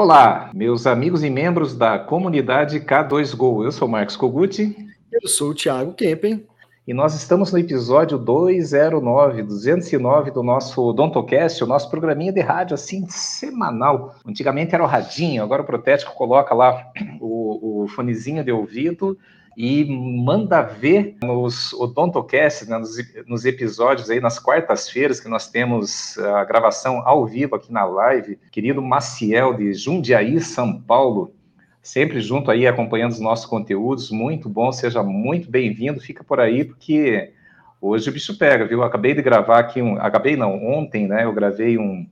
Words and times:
Olá, 0.00 0.52
meus 0.54 0.86
amigos 0.86 1.24
e 1.24 1.28
membros 1.28 1.74
da 1.74 1.98
comunidade 1.98 2.78
K2Go. 2.78 3.64
Eu 3.64 3.72
sou 3.72 3.88
Marcos 3.88 4.14
Koguti. 4.14 4.76
Eu 5.10 5.26
sou 5.26 5.50
o 5.50 5.54
Thiago 5.56 5.92
Kempen. 5.92 6.46
E 6.86 6.94
nós 6.94 7.16
estamos 7.16 7.50
no 7.50 7.58
episódio 7.58 8.16
209, 8.16 9.42
209 9.42 10.30
do 10.30 10.40
nosso 10.44 10.80
Odontocast, 10.84 11.64
o 11.64 11.66
nosso 11.66 11.90
programinha 11.90 12.32
de 12.32 12.40
rádio, 12.40 12.74
assim, 12.74 13.08
semanal. 13.08 14.14
Antigamente 14.24 14.72
era 14.72 14.84
o 14.84 14.86
radinho, 14.86 15.42
agora 15.42 15.62
o 15.62 15.66
Protético 15.66 16.14
coloca 16.14 16.54
lá 16.54 16.92
o, 17.20 17.82
o 17.82 17.88
fonezinho 17.88 18.44
de 18.44 18.52
ouvido 18.52 19.18
e 19.60 19.84
manda 19.84 20.62
ver 20.62 21.16
nos 21.20 21.72
Odontocasts, 21.72 22.68
né, 22.68 22.78
nos, 22.78 22.96
nos, 23.26 23.44
episódios 23.44 24.08
aí, 24.08 24.20
nas 24.20 24.38
quartas-feiras, 24.38 25.18
que 25.18 25.28
nós 25.28 25.50
temos 25.50 26.16
a 26.16 26.44
gravação 26.44 27.02
ao 27.04 27.26
vivo 27.26 27.56
aqui 27.56 27.72
na 27.72 27.84
live, 27.84 28.38
querido 28.52 28.80
Maciel 28.80 29.54
de 29.54 29.74
Jundiaí, 29.74 30.40
São 30.40 30.80
Paulo, 30.80 31.34
sempre 31.82 32.20
junto 32.20 32.52
aí, 32.52 32.68
acompanhando 32.68 33.10
os 33.10 33.18
nossos 33.18 33.46
conteúdos, 33.46 34.12
muito 34.12 34.48
bom, 34.48 34.70
seja 34.70 35.02
muito 35.02 35.50
bem-vindo, 35.50 36.00
fica 36.00 36.22
por 36.22 36.38
aí, 36.38 36.64
porque 36.64 37.32
hoje 37.80 38.10
o 38.10 38.12
bicho 38.12 38.38
pega, 38.38 38.64
viu? 38.64 38.84
Acabei 38.84 39.12
de 39.12 39.22
gravar 39.22 39.58
aqui, 39.58 39.82
um, 39.82 40.00
acabei 40.00 40.36
não, 40.36 40.54
ontem, 40.64 41.08
né, 41.08 41.24
eu 41.24 41.32
gravei 41.32 41.76
um, 41.76 42.06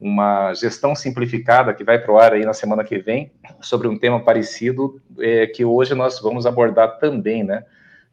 uma 0.00 0.52
gestão 0.54 0.94
simplificada 0.94 1.72
que 1.72 1.82
vai 1.82 1.98
para 1.98 2.12
o 2.12 2.18
ar 2.18 2.32
aí 2.32 2.44
na 2.44 2.52
semana 2.52 2.84
que 2.84 2.98
vem, 2.98 3.32
sobre 3.60 3.88
um 3.88 3.98
tema 3.98 4.20
parecido, 4.20 5.00
é, 5.18 5.46
que 5.46 5.64
hoje 5.64 5.94
nós 5.94 6.20
vamos 6.20 6.46
abordar 6.46 6.98
também, 6.98 7.42
né? 7.42 7.64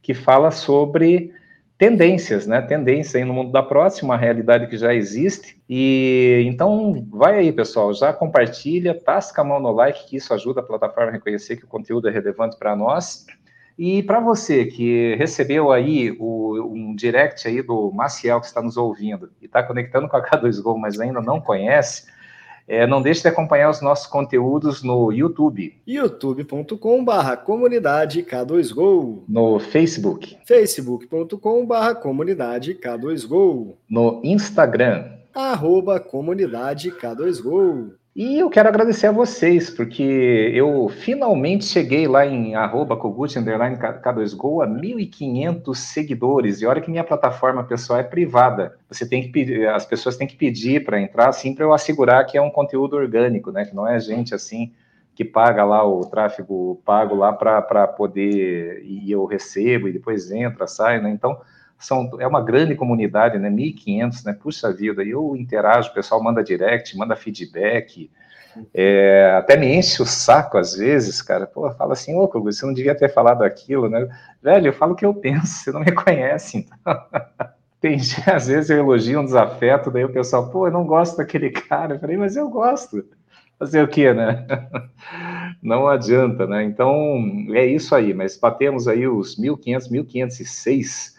Que 0.01 0.13
fala 0.13 0.49
sobre 0.51 1.33
tendências, 1.77 2.47
né? 2.47 2.61
Tendência 2.61 3.17
aí 3.17 3.25
no 3.25 3.33
mundo 3.33 3.51
da 3.51 3.61
próxima, 3.61 4.13
uma 4.13 4.17
realidade 4.17 4.67
que 4.67 4.77
já 4.77 4.93
existe. 4.93 5.61
E 5.67 6.43
então 6.47 7.05
vai 7.09 7.39
aí, 7.39 7.51
pessoal, 7.51 7.93
já 7.93 8.13
compartilha, 8.13 8.97
tasca 8.97 9.41
a 9.41 9.45
mão 9.45 9.59
no 9.59 9.71
like, 9.71 10.07
que 10.07 10.15
isso 10.15 10.33
ajuda 10.33 10.61
a 10.61 10.63
plataforma 10.63 11.09
a 11.09 11.13
reconhecer 11.13 11.57
que 11.57 11.65
o 11.65 11.67
conteúdo 11.67 12.07
é 12.07 12.11
relevante 12.11 12.57
para 12.57 12.75
nós. 12.75 13.25
E 13.77 14.03
para 14.03 14.19
você 14.19 14.65
que 14.65 15.15
recebeu 15.15 15.71
aí 15.71 16.15
o, 16.19 16.61
um 16.63 16.95
direct 16.95 17.47
aí 17.47 17.61
do 17.61 17.91
Maciel 17.91 18.39
que 18.39 18.45
está 18.45 18.61
nos 18.61 18.77
ouvindo 18.77 19.31
e 19.41 19.45
está 19.45 19.63
conectando 19.63 20.07
com 20.07 20.17
a 20.17 20.23
K2Go, 20.23 20.77
mas 20.77 20.99
ainda 20.99 21.21
não 21.21 21.41
conhece, 21.41 22.05
é, 22.67 22.87
não 22.87 23.01
deixe 23.01 23.21
de 23.21 23.27
acompanhar 23.27 23.69
os 23.69 23.81
nossos 23.81 24.07
conteúdos 24.07 24.83
no 24.83 25.11
YouTube. 25.11 25.81
youtube.com.br 25.85 27.35
comunidade 27.43 28.23
K2Go. 28.23 29.23
No 29.27 29.59
Facebook. 29.59 30.37
facebook.com.br 30.45 31.95
comunidade 32.01 32.75
K2Go. 32.75 33.75
No 33.89 34.21
Instagram. 34.23 35.11
Arroba 35.33 35.99
comunidade 35.99 36.91
K2Go. 36.91 37.91
E 38.15 38.37
eu 38.37 38.47
quero 38.47 38.69
agradecer 38.69 39.07
a 39.07 39.11
vocês, 39.11 39.71
porque 39.71 40.03
eu 40.53 40.87
finalmente 40.87 41.65
cheguei 41.65 42.07
lá 42.07 42.23
em 42.23 42.53
arroba 42.53 42.95
Kogut, 42.95 43.39
underline 43.39 43.75
K2Go, 43.75 44.63
a 44.63 44.67
1.500 44.67 45.73
seguidores. 45.75 46.61
E 46.61 46.65
olha 46.67 46.79
que 46.79 46.91
minha 46.91 47.03
plataforma 47.03 47.63
pessoal 47.63 47.99
é 47.99 48.03
privada. 48.03 48.77
Você 48.87 49.09
tem 49.09 49.23
que 49.23 49.29
pedir, 49.29 49.67
as 49.67 49.83
pessoas 49.83 50.15
têm 50.15 50.27
que 50.27 50.35
pedir 50.35 50.85
para 50.85 51.01
entrar, 51.01 51.29
assim, 51.29 51.55
para 51.55 51.65
eu 51.65 51.73
assegurar 51.73 52.23
que 52.27 52.37
é 52.37 52.41
um 52.41 52.51
conteúdo 52.51 52.95
orgânico, 52.95 53.51
né? 53.51 53.65
Que 53.65 53.75
não 53.75 53.87
é 53.87 53.99
gente 53.99 54.35
assim 54.35 54.71
que 55.15 55.25
paga 55.25 55.63
lá 55.63 55.83
o 55.83 56.05
tráfego 56.05 56.81
pago 56.85 57.15
lá 57.15 57.33
para 57.33 57.87
poder, 57.87 58.83
e 58.83 59.11
eu 59.11 59.25
recebo, 59.25 59.87
e 59.87 59.93
depois 59.93 60.31
entra, 60.31 60.67
sai, 60.67 61.01
né? 61.01 61.09
Então, 61.09 61.39
são, 61.85 62.09
é 62.19 62.27
uma 62.27 62.41
grande 62.41 62.75
comunidade, 62.75 63.37
né? 63.37 63.49
1.500, 63.49 64.25
né? 64.25 64.33
Puxa 64.33 64.71
vida, 64.73 65.03
eu 65.03 65.35
interajo, 65.35 65.89
o 65.89 65.93
pessoal 65.93 66.21
manda 66.23 66.43
direct, 66.43 66.97
manda 66.97 67.15
feedback, 67.15 68.09
é, 68.73 69.35
até 69.37 69.57
me 69.57 69.67
enche 69.75 70.01
o 70.01 70.05
saco 70.05 70.57
às 70.57 70.75
vezes, 70.75 71.21
cara. 71.21 71.47
Pô, 71.47 71.69
fala 71.71 71.93
assim, 71.93 72.15
ô, 72.15 72.27
você 72.41 72.65
não 72.65 72.73
devia 72.73 72.95
ter 72.95 73.09
falado 73.09 73.43
aquilo, 73.43 73.89
né? 73.89 74.07
Velho, 74.41 74.67
eu 74.67 74.73
falo 74.73 74.93
o 74.93 74.95
que 74.95 75.05
eu 75.05 75.13
penso, 75.13 75.47
você 75.47 75.71
não 75.71 75.81
me 75.81 75.91
conhece, 75.91 76.57
então. 76.57 76.77
Tem, 77.81 77.97
às 78.33 78.47
vezes 78.47 78.69
eu 78.69 78.77
elogio 78.77 79.19
um 79.19 79.25
desafeto, 79.25 79.91
daí 79.91 80.05
o 80.05 80.13
pessoal, 80.13 80.49
pô, 80.49 80.67
eu 80.67 80.71
não 80.71 80.85
gosto 80.85 81.17
daquele 81.17 81.49
cara. 81.49 81.95
Eu 81.95 81.99
falei, 81.99 82.15
mas 82.15 82.37
eu 82.37 82.47
gosto. 82.49 83.03
Fazer 83.59 83.83
o 83.83 83.89
quê, 83.89 84.13
né? 84.13 84.47
Não 85.61 85.87
adianta, 85.87 86.47
né? 86.47 86.63
Então, 86.63 87.21
é 87.53 87.65
isso 87.65 87.93
aí, 87.93 88.13
mas 88.13 88.37
batemos 88.37 88.87
aí 88.87 89.07
os 89.07 89.39
1.500, 89.39 89.89
1.506 89.91 91.12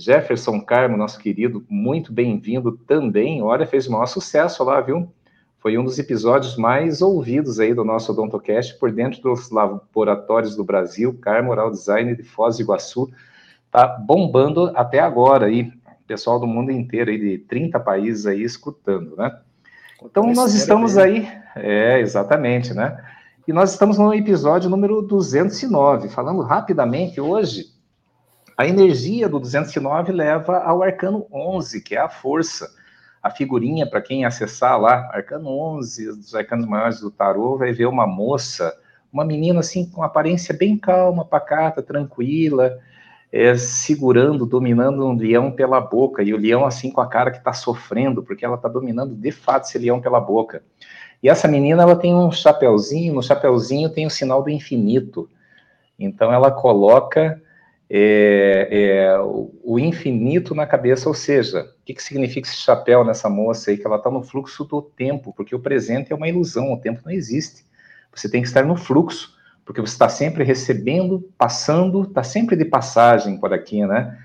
Jefferson 0.00 0.58
Carmo, 0.62 0.96
nosso 0.96 1.18
querido, 1.18 1.62
muito 1.68 2.10
bem-vindo 2.10 2.72
também. 2.86 3.42
Olha, 3.42 3.66
fez 3.66 3.86
o 3.86 3.92
maior 3.92 4.06
sucesso 4.06 4.64
lá, 4.64 4.80
viu? 4.80 5.12
Foi 5.58 5.76
um 5.76 5.84
dos 5.84 5.98
episódios 5.98 6.56
mais 6.56 7.02
ouvidos 7.02 7.60
aí 7.60 7.74
do 7.74 7.84
nosso 7.84 8.10
Odontocast 8.10 8.78
por 8.78 8.90
dentro 8.90 9.20
dos 9.20 9.50
laboratórios 9.50 10.56
do 10.56 10.64
Brasil, 10.64 11.18
Carmo 11.20 11.50
Oral 11.50 11.70
Design 11.70 12.16
de 12.16 12.22
Foz 12.22 12.56
do 12.56 12.62
Iguaçu. 12.62 13.10
Tá 13.70 13.86
bombando 13.86 14.72
até 14.74 15.00
agora 15.00 15.46
aí, 15.46 15.70
pessoal 16.06 16.40
do 16.40 16.46
mundo 16.46 16.72
inteiro 16.72 17.10
aí, 17.10 17.18
de 17.18 17.38
30 17.38 17.78
países 17.78 18.26
aí 18.26 18.42
escutando, 18.42 19.14
né? 19.16 19.38
Então 20.02 20.32
nós 20.32 20.54
estamos 20.54 20.96
aí, 20.96 21.28
é, 21.54 22.00
exatamente, 22.00 22.72
né? 22.72 22.96
E 23.46 23.52
nós 23.52 23.72
estamos 23.72 23.98
no 23.98 24.14
episódio 24.14 24.70
número 24.70 25.02
209, 25.02 26.08
falando 26.08 26.40
rapidamente 26.40 27.20
hoje 27.20 27.78
a 28.60 28.68
energia 28.68 29.26
do 29.26 29.40
209 29.40 30.12
leva 30.12 30.58
ao 30.58 30.82
arcano 30.82 31.26
11, 31.32 31.80
que 31.80 31.94
é 31.94 31.98
a 31.98 32.10
força. 32.10 32.70
A 33.22 33.30
figurinha, 33.30 33.88
para 33.88 34.02
quem 34.02 34.26
acessar 34.26 34.78
lá, 34.78 35.08
arcano 35.14 35.48
11, 35.48 36.16
dos 36.16 36.34
arcanos 36.34 36.66
maiores 36.66 37.00
do 37.00 37.10
tarô, 37.10 37.56
vai 37.56 37.72
ver 37.72 37.86
uma 37.86 38.06
moça, 38.06 38.78
uma 39.10 39.24
menina 39.24 39.60
assim 39.60 39.86
com 39.86 40.02
aparência 40.02 40.54
bem 40.54 40.76
calma, 40.76 41.24
pacata, 41.24 41.82
tranquila, 41.82 42.78
é, 43.32 43.56
segurando, 43.56 44.44
dominando 44.44 45.06
um 45.06 45.16
leão 45.16 45.50
pela 45.50 45.80
boca, 45.80 46.22
e 46.22 46.34
o 46.34 46.38
leão 46.38 46.66
assim 46.66 46.90
com 46.90 47.00
a 47.00 47.08
cara 47.08 47.30
que 47.30 47.38
está 47.38 47.54
sofrendo, 47.54 48.22
porque 48.22 48.44
ela 48.44 48.56
está 48.56 48.68
dominando 48.68 49.14
de 49.14 49.32
fato 49.32 49.68
esse 49.68 49.78
leão 49.78 50.02
pela 50.02 50.20
boca. 50.20 50.62
E 51.22 51.30
essa 51.30 51.48
menina, 51.48 51.82
ela 51.82 51.96
tem 51.96 52.14
um 52.14 52.30
chapeuzinho, 52.30 53.14
no 53.14 53.22
chapeuzinho 53.22 53.88
tem 53.88 54.04
o 54.04 54.10
sinal 54.10 54.42
do 54.42 54.50
infinito. 54.50 55.30
Então 55.98 56.30
ela 56.30 56.50
coloca 56.50 57.40
é, 57.92 58.68
é, 58.70 59.18
o 59.20 59.76
infinito 59.76 60.54
na 60.54 60.64
cabeça, 60.64 61.08
ou 61.08 61.14
seja, 61.14 61.62
o 61.62 61.84
que, 61.84 61.94
que 61.94 62.02
significa 62.02 62.46
esse 62.46 62.58
chapéu 62.58 63.04
nessa 63.04 63.28
moça 63.28 63.70
aí, 63.72 63.76
que 63.76 63.84
ela 63.84 63.96
está 63.96 64.08
no 64.08 64.22
fluxo 64.22 64.64
do 64.64 64.80
tempo, 64.80 65.32
porque 65.36 65.56
o 65.56 65.58
presente 65.58 66.12
é 66.12 66.14
uma 66.14 66.28
ilusão, 66.28 66.72
o 66.72 66.76
tempo 66.80 67.00
não 67.04 67.10
existe. 67.10 67.64
Você 68.14 68.30
tem 68.30 68.42
que 68.42 68.46
estar 68.46 68.64
no 68.64 68.76
fluxo, 68.76 69.34
porque 69.64 69.80
você 69.80 69.92
está 69.92 70.08
sempre 70.08 70.44
recebendo, 70.44 71.28
passando, 71.36 72.02
está 72.02 72.22
sempre 72.22 72.54
de 72.54 72.64
passagem 72.64 73.36
por 73.38 73.52
aqui, 73.52 73.84
né? 73.84 74.16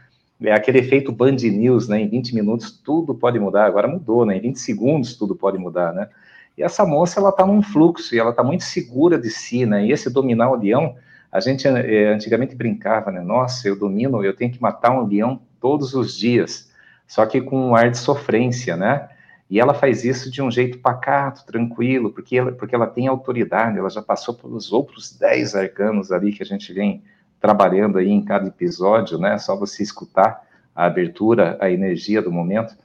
É 0.44 0.53
aquele 0.53 0.80
efeito 0.80 1.12
Band 1.12 1.38
News, 1.38 1.88
né? 1.88 2.00
Em 2.00 2.08
20 2.08 2.36
minutos 2.36 2.70
tudo 2.70 3.16
pode 3.16 3.40
mudar, 3.40 3.66
agora 3.66 3.88
mudou, 3.88 4.28
né? 4.28 4.38
Em 4.38 4.42
20 4.42 4.59
segundos 4.59 5.16
tudo 5.16 5.36
pode 5.36 5.58
mudar, 5.58 5.92
né? 5.92 6.08
E 6.56 6.62
essa 6.62 6.86
moça, 6.86 7.20
ela 7.20 7.30
está 7.30 7.44
num 7.46 7.64
fluxo, 7.64 8.14
e 8.14 8.20
ela 8.20 8.30
está 8.30 8.44
muito 8.44 8.64
segura 8.64 9.18
de 9.18 9.32
si, 9.32 9.66
né? 9.66 9.88
E 9.88 9.92
esse 9.92 10.08
dominar 10.08 10.52
o 10.52 10.56
leão 10.56 10.96
a 11.35 11.41
gente 11.41 11.68
é, 11.68 12.13
antigamente 12.13 12.56
brincava, 12.56 13.12
né? 13.12 13.19
Nossa, 13.19 13.68
eu 13.68 13.75
domino, 13.75 14.23
eu 14.23 14.34
tenho 14.34 14.53
que 14.53 14.62
matar 14.62 14.91
um 14.91 15.06
leão 15.06 15.41
todos 15.59 15.94
os 15.94 16.18
dias, 16.18 16.72
só 17.06 17.25
que 17.25 17.41
com 17.41 17.59
um 17.59 17.75
ar 17.75 17.91
de 17.91 17.97
sofrência, 17.97 18.78
né? 18.78 19.09
E 19.50 19.59
ela 19.59 19.73
faz 19.73 20.06
isso 20.06 20.31
de 20.31 20.41
um 20.41 20.50
jeito 20.50 20.78
pacato, 20.78 21.46
tranquilo, 21.46 22.09
porque 22.09 22.38
ela, 22.38 22.53
porque 22.53 22.73
ela 22.73 22.88
tem 22.88 23.07
autoridade, 23.07 23.78
ela 23.78 23.90
já 23.90 24.01
passou 24.01 24.34
pelos 24.34 24.72
outros 24.72 25.12
dez 25.12 25.53
arcanos 25.53 26.09
ali 26.09 26.31
que 26.31 26.41
a 26.41 26.46
gente 26.46 26.72
vem 26.72 27.03
trabalhando 27.41 27.97
aí 27.97 28.09
em 28.09 28.23
cada 28.23 28.47
episódio, 28.47 29.17
né? 29.17 29.38
Só 29.38 29.57
você 29.57 29.84
escutar 29.84 30.41
a 30.73 30.85
abertura, 30.85 31.57
a 31.59 31.69
energia 31.69 32.22
do 32.22 32.31
momento. 32.31 32.78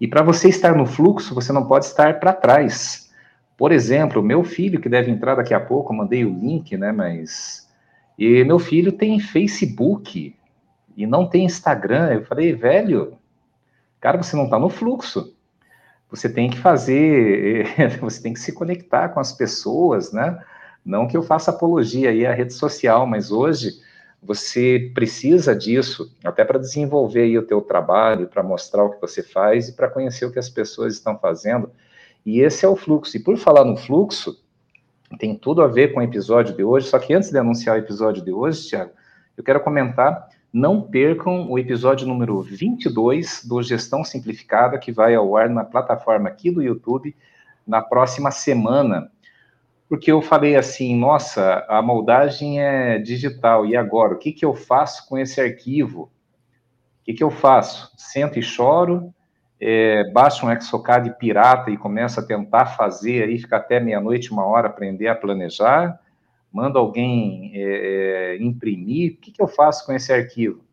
E 0.00 0.08
para 0.08 0.24
você 0.24 0.48
estar 0.48 0.74
no 0.74 0.86
fluxo, 0.86 1.32
você 1.36 1.52
não 1.52 1.64
pode 1.64 1.84
estar 1.84 2.18
para 2.18 2.32
trás. 2.32 3.12
Por 3.56 3.70
exemplo, 3.70 4.20
meu 4.24 4.42
filho, 4.42 4.80
que 4.80 4.88
deve 4.88 5.08
entrar 5.08 5.36
daqui 5.36 5.54
a 5.54 5.60
pouco, 5.60 5.92
eu 5.92 5.96
mandei 5.96 6.24
o 6.24 6.34
link, 6.34 6.76
né? 6.76 6.90
Mas 6.90 7.65
e 8.18 8.42
meu 8.44 8.58
filho 8.58 8.92
tem 8.92 9.20
Facebook 9.20 10.34
e 10.96 11.06
não 11.06 11.28
tem 11.28 11.44
Instagram. 11.44 12.12
Eu 12.12 12.24
falei, 12.24 12.54
velho, 12.54 13.18
cara, 14.00 14.22
você 14.22 14.34
não 14.34 14.44
está 14.44 14.58
no 14.58 14.70
fluxo. 14.70 15.34
Você 16.10 16.28
tem 16.28 16.48
que 16.48 16.58
fazer, 16.58 17.66
você 18.00 18.22
tem 18.22 18.32
que 18.32 18.40
se 18.40 18.52
conectar 18.52 19.10
com 19.10 19.20
as 19.20 19.32
pessoas, 19.32 20.12
né? 20.12 20.42
Não 20.84 21.06
que 21.06 21.16
eu 21.16 21.22
faça 21.22 21.50
apologia 21.50 22.10
aí 22.10 22.24
à 22.24 22.32
rede 22.32 22.54
social, 22.54 23.06
mas 23.06 23.30
hoje 23.30 23.72
você 24.22 24.90
precisa 24.94 25.54
disso 25.54 26.10
até 26.24 26.44
para 26.44 26.58
desenvolver 26.58 27.22
aí 27.22 27.36
o 27.36 27.46
teu 27.46 27.60
trabalho, 27.60 28.28
para 28.28 28.42
mostrar 28.42 28.84
o 28.84 28.90
que 28.90 29.00
você 29.00 29.22
faz 29.22 29.68
e 29.68 29.72
para 29.72 29.90
conhecer 29.90 30.24
o 30.24 30.32
que 30.32 30.38
as 30.38 30.48
pessoas 30.48 30.94
estão 30.94 31.18
fazendo. 31.18 31.70
E 32.24 32.40
esse 32.40 32.64
é 32.64 32.68
o 32.68 32.76
fluxo. 32.76 33.16
E 33.16 33.20
por 33.20 33.36
falar 33.36 33.64
no 33.64 33.76
fluxo, 33.76 34.40
tem 35.18 35.36
tudo 35.36 35.62
a 35.62 35.68
ver 35.68 35.92
com 35.92 36.00
o 36.00 36.02
episódio 36.02 36.56
de 36.56 36.64
hoje, 36.64 36.88
só 36.88 36.98
que 36.98 37.14
antes 37.14 37.30
de 37.30 37.38
anunciar 37.38 37.76
o 37.76 37.78
episódio 37.78 38.24
de 38.24 38.32
hoje, 38.32 38.68
Tiago, 38.68 38.90
eu 39.36 39.44
quero 39.44 39.60
comentar, 39.60 40.28
não 40.52 40.80
percam 40.80 41.50
o 41.50 41.58
episódio 41.58 42.06
número 42.06 42.40
22 42.40 43.44
do 43.44 43.62
Gestão 43.62 44.02
Simplificada, 44.02 44.78
que 44.78 44.90
vai 44.90 45.14
ao 45.14 45.36
ar 45.36 45.48
na 45.48 45.64
plataforma 45.64 46.28
aqui 46.28 46.50
do 46.50 46.62
YouTube 46.62 47.14
na 47.66 47.82
próxima 47.82 48.30
semana. 48.30 49.10
porque 49.88 50.10
eu 50.10 50.20
falei 50.20 50.56
assim, 50.56 50.96
nossa, 50.98 51.64
a 51.68 51.80
moldagem 51.80 52.60
é 52.60 52.98
digital, 52.98 53.64
e 53.64 53.76
agora? 53.76 54.14
O 54.14 54.18
que, 54.18 54.32
que 54.32 54.44
eu 54.44 54.52
faço 54.52 55.06
com 55.08 55.16
esse 55.16 55.40
arquivo? 55.40 56.02
O 56.02 57.04
que, 57.04 57.14
que 57.14 57.22
eu 57.22 57.30
faço? 57.30 57.92
Sento 57.96 58.36
e 58.36 58.42
choro, 58.42 59.14
é, 59.60 60.10
baixo 60.12 60.46
um 60.46 60.52
Exocad 60.52 61.08
pirata 61.18 61.70
e 61.70 61.76
começo 61.76 62.20
a 62.20 62.22
tentar 62.22 62.66
fazer, 62.66 63.24
aí 63.24 63.38
fica 63.38 63.56
até 63.56 63.80
meia-noite, 63.80 64.30
uma 64.30 64.44
hora, 64.44 64.68
aprender 64.68 65.08
a 65.08 65.14
planejar, 65.14 65.98
mando 66.52 66.78
alguém 66.78 67.52
é, 67.54 67.60
é, 68.34 68.42
imprimir, 68.42 69.14
o 69.14 69.16
que, 69.16 69.32
que 69.32 69.42
eu 69.42 69.48
faço 69.48 69.86
com 69.86 69.92
esse 69.92 70.12
arquivo? 70.12 70.64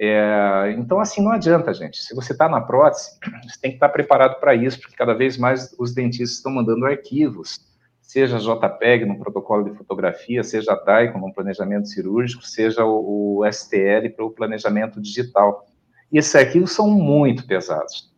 É, 0.00 0.74
então, 0.78 1.00
assim, 1.00 1.22
não 1.22 1.32
adianta, 1.32 1.74
gente. 1.74 1.98
Se 1.98 2.14
você 2.14 2.32
está 2.32 2.48
na 2.48 2.60
prótese, 2.60 3.18
você 3.42 3.60
tem 3.60 3.72
que 3.72 3.76
estar 3.76 3.88
preparado 3.88 4.38
para 4.38 4.54
isso, 4.54 4.80
porque 4.80 4.96
cada 4.96 5.12
vez 5.12 5.36
mais 5.36 5.74
os 5.78 5.92
dentistas 5.92 6.36
estão 6.36 6.52
mandando 6.52 6.86
arquivos 6.86 7.68
seja 8.08 8.38
JPEG 8.38 9.04
no 9.04 9.18
protocolo 9.18 9.64
de 9.64 9.76
fotografia, 9.76 10.42
seja 10.42 10.72
a 10.72 10.76
DAICO 10.76 11.18
no 11.18 11.30
planejamento 11.30 11.88
cirúrgico, 11.88 12.42
seja 12.42 12.82
o, 12.82 13.40
o 13.40 13.52
STL 13.52 14.08
para 14.16 14.24
o 14.24 14.30
planejamento 14.30 14.98
digital. 14.98 15.66
Esses 16.12 16.34
arquivos 16.34 16.72
são 16.72 16.88
muito 16.90 17.46
pesados, 17.46 18.12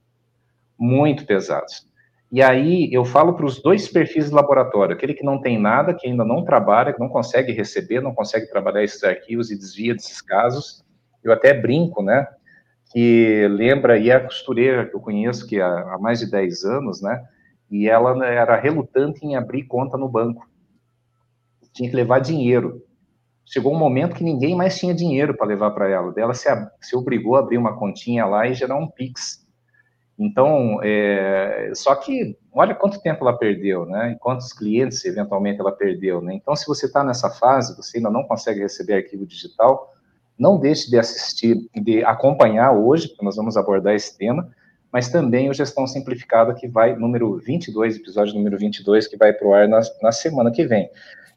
muito 0.78 1.26
pesados. 1.26 1.88
E 2.32 2.40
aí 2.40 2.88
eu 2.92 3.04
falo 3.04 3.34
para 3.34 3.44
os 3.44 3.60
dois 3.60 3.88
perfis 3.88 4.28
de 4.28 4.34
laboratório, 4.34 4.94
aquele 4.94 5.14
que 5.14 5.24
não 5.24 5.40
tem 5.40 5.58
nada, 5.58 5.92
que 5.92 6.06
ainda 6.06 6.24
não 6.24 6.44
trabalha, 6.44 6.92
que 6.92 7.00
não 7.00 7.08
consegue 7.08 7.52
receber, 7.52 8.00
não 8.00 8.14
consegue 8.14 8.46
trabalhar 8.46 8.84
esses 8.84 9.02
arquivos 9.02 9.50
e 9.50 9.58
desvia 9.58 9.94
desses 9.94 10.22
casos. 10.22 10.84
Eu 11.24 11.32
até 11.32 11.52
brinco, 11.52 12.02
né, 12.02 12.28
que 12.92 13.48
lembra, 13.48 13.98
e 13.98 14.10
é 14.10 14.14
a 14.14 14.24
costureira 14.24 14.86
que 14.86 14.94
eu 14.94 15.00
conheço, 15.00 15.46
que 15.46 15.60
há, 15.60 15.94
há 15.94 15.98
mais 15.98 16.20
de 16.20 16.30
10 16.30 16.64
anos, 16.64 17.02
né, 17.02 17.20
e 17.68 17.88
ela 17.88 18.24
era 18.24 18.56
relutante 18.56 19.26
em 19.26 19.34
abrir 19.34 19.64
conta 19.64 19.98
no 19.98 20.08
banco. 20.08 20.48
Tinha 21.72 21.90
que 21.90 21.96
levar 21.96 22.20
dinheiro. 22.20 22.80
Chegou 23.46 23.74
um 23.74 23.78
momento 23.78 24.14
que 24.14 24.22
ninguém 24.22 24.54
mais 24.54 24.78
tinha 24.78 24.94
dinheiro 24.94 25.36
para 25.36 25.46
levar 25.46 25.72
para 25.72 25.88
ela. 25.88 26.12
Ela 26.16 26.34
se, 26.34 26.48
se, 26.80 26.96
obrigou 26.96 27.36
a 27.36 27.40
abrir 27.40 27.58
uma 27.58 27.76
continha 27.76 28.24
lá 28.26 28.46
e 28.46 28.54
gerar 28.54 28.76
um 28.76 28.86
Pix. 28.86 29.44
Então, 30.18 30.78
é, 30.82 31.72
só 31.74 31.94
que 31.94 32.36
olha 32.52 32.74
quanto 32.74 33.00
tempo 33.00 33.26
ela 33.26 33.36
perdeu, 33.36 33.86
né? 33.86 34.12
E 34.12 34.18
quantos 34.18 34.52
clientes 34.52 35.04
eventualmente 35.04 35.60
ela 35.60 35.72
perdeu, 35.72 36.20
né? 36.20 36.34
Então, 36.34 36.54
se 36.54 36.66
você 36.66 36.86
está 36.86 37.02
nessa 37.02 37.30
fase, 37.30 37.74
você 37.76 37.96
ainda 37.96 38.10
não 38.10 38.24
consegue 38.24 38.60
receber 38.60 38.94
arquivo 38.94 39.26
digital, 39.26 39.94
não 40.38 40.58
deixe 40.58 40.90
de 40.90 40.98
assistir, 40.98 41.68
de 41.74 42.04
acompanhar 42.04 42.72
hoje, 42.72 43.08
porque 43.08 43.24
nós 43.24 43.36
vamos 43.36 43.56
abordar 43.56 43.94
esse 43.94 44.16
tema, 44.16 44.50
mas 44.92 45.08
também 45.08 45.48
o 45.48 45.54
Gestão 45.54 45.86
Simplificada, 45.86 46.54
que 46.54 46.66
vai, 46.66 46.96
número 46.96 47.36
22, 47.38 47.96
episódio 47.96 48.34
número 48.34 48.58
22, 48.58 49.06
que 49.06 49.16
vai 49.16 49.32
para 49.32 49.46
o 49.46 49.54
ar 49.54 49.68
na, 49.68 49.80
na 50.02 50.12
semana 50.12 50.50
que 50.50 50.66
vem. 50.66 50.90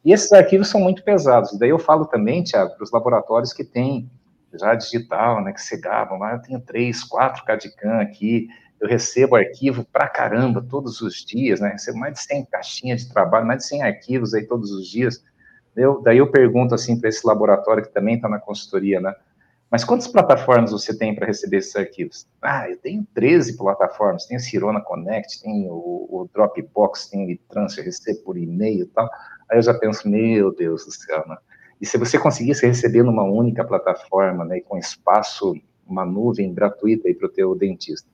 E 0.03 0.11
esses 0.11 0.31
arquivos 0.31 0.67
são 0.67 0.81
muito 0.81 1.03
pesados. 1.03 1.57
Daí 1.57 1.69
eu 1.69 1.79
falo 1.79 2.05
também, 2.05 2.43
Tiago, 2.43 2.75
para 2.75 2.83
os 2.83 2.91
laboratórios 2.91 3.53
que 3.53 3.63
têm 3.63 4.09
já 4.53 4.75
digital, 4.75 5.43
né, 5.43 5.51
que 5.51 5.61
se 5.61 5.79
gavam, 5.79 6.19
lá 6.19 6.33
eu 6.33 6.41
tenho 6.41 6.59
três, 6.59 7.03
quatro 7.03 7.43
CAD-CAM 7.43 8.01
aqui, 8.01 8.47
eu 8.79 8.87
recebo 8.87 9.35
arquivo 9.35 9.83
pra 9.85 10.07
caramba 10.07 10.61
todos 10.61 11.01
os 11.01 11.25
dias, 11.25 11.59
né, 11.59 11.69
recebo 11.69 11.97
mais 11.97 12.13
de 12.13 12.19
100 12.19 12.45
caixinhas 12.45 13.01
de 13.01 13.11
trabalho, 13.11 13.47
mais 13.47 13.59
de 13.59 13.67
100 13.67 13.83
arquivos 13.83 14.33
aí 14.33 14.45
todos 14.45 14.71
os 14.71 14.87
dias. 14.87 15.23
Eu, 15.75 16.01
daí 16.03 16.19
eu 16.19 16.29
pergunto 16.29 16.75
assim 16.75 16.99
para 16.99 17.09
esse 17.09 17.25
laboratório 17.25 17.81
que 17.81 17.91
também 17.91 18.15
está 18.15 18.29
na 18.29 18.37
consultoria, 18.37 18.99
né, 18.99 19.15
mas 19.73 19.83
quantas 19.83 20.07
plataformas 20.07 20.71
você 20.71 20.95
tem 20.95 21.15
para 21.15 21.25
receber 21.25 21.57
esses 21.57 21.75
arquivos? 21.75 22.27
Ah, 22.39 22.69
eu 22.69 22.77
tenho 22.77 23.07
13 23.15 23.57
plataformas. 23.57 24.27
Tem 24.27 24.37
o 24.37 24.39
Cirona 24.39 24.79
Connect, 24.79 25.41
tem 25.41 25.67
o, 25.67 26.05
o 26.11 26.29
Dropbox, 26.31 27.07
tem 27.09 27.25
o 27.25 27.31
e-transfer, 27.31 27.83
recebo 27.83 28.19
por 28.19 28.37
e-mail 28.37 28.83
e 28.83 28.87
tal. 28.89 29.09
Aí 29.53 29.59
eu 29.59 29.61
já 29.61 29.73
penso, 29.75 30.09
meu 30.09 30.51
Deus 30.51 30.83
do 30.83 30.91
céu, 30.91 31.23
né? 31.27 31.37
E 31.79 31.85
se 31.85 31.95
você 31.95 32.17
conseguisse 32.17 32.65
receber 32.65 33.03
numa 33.03 33.23
única 33.23 33.63
plataforma, 33.63 34.43
né, 34.43 34.59
com 34.61 34.79
espaço, 34.79 35.53
uma 35.87 36.03
nuvem 36.03 36.51
gratuita 36.51 37.07
aí 37.07 37.13
para 37.13 37.27
o 37.27 37.31
teu 37.31 37.53
dentista. 37.53 38.09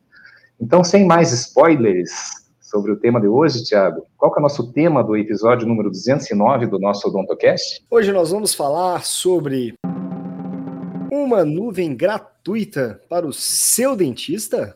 Então, 0.60 0.84
sem 0.84 1.06
mais 1.06 1.32
spoilers 1.32 2.12
sobre 2.60 2.92
o 2.92 2.98
tema 2.98 3.22
de 3.22 3.28
hoje, 3.28 3.64
Tiago, 3.64 4.06
qual 4.18 4.34
que 4.34 4.38
é 4.38 4.42
o 4.42 4.44
nosso 4.44 4.74
tema 4.74 5.02
do 5.02 5.16
episódio 5.16 5.66
número 5.66 5.90
209 5.90 6.68
do 6.68 6.78
nosso 6.78 7.08
Odontocast? 7.08 7.86
Hoje 7.90 8.12
nós 8.12 8.32
vamos 8.32 8.54
falar 8.54 9.06
sobre 9.06 9.76
uma 11.10 11.46
nuvem 11.46 11.96
gratuita 11.96 13.00
para 13.08 13.26
o 13.26 13.32
seu 13.32 13.96
dentista? 13.96 14.76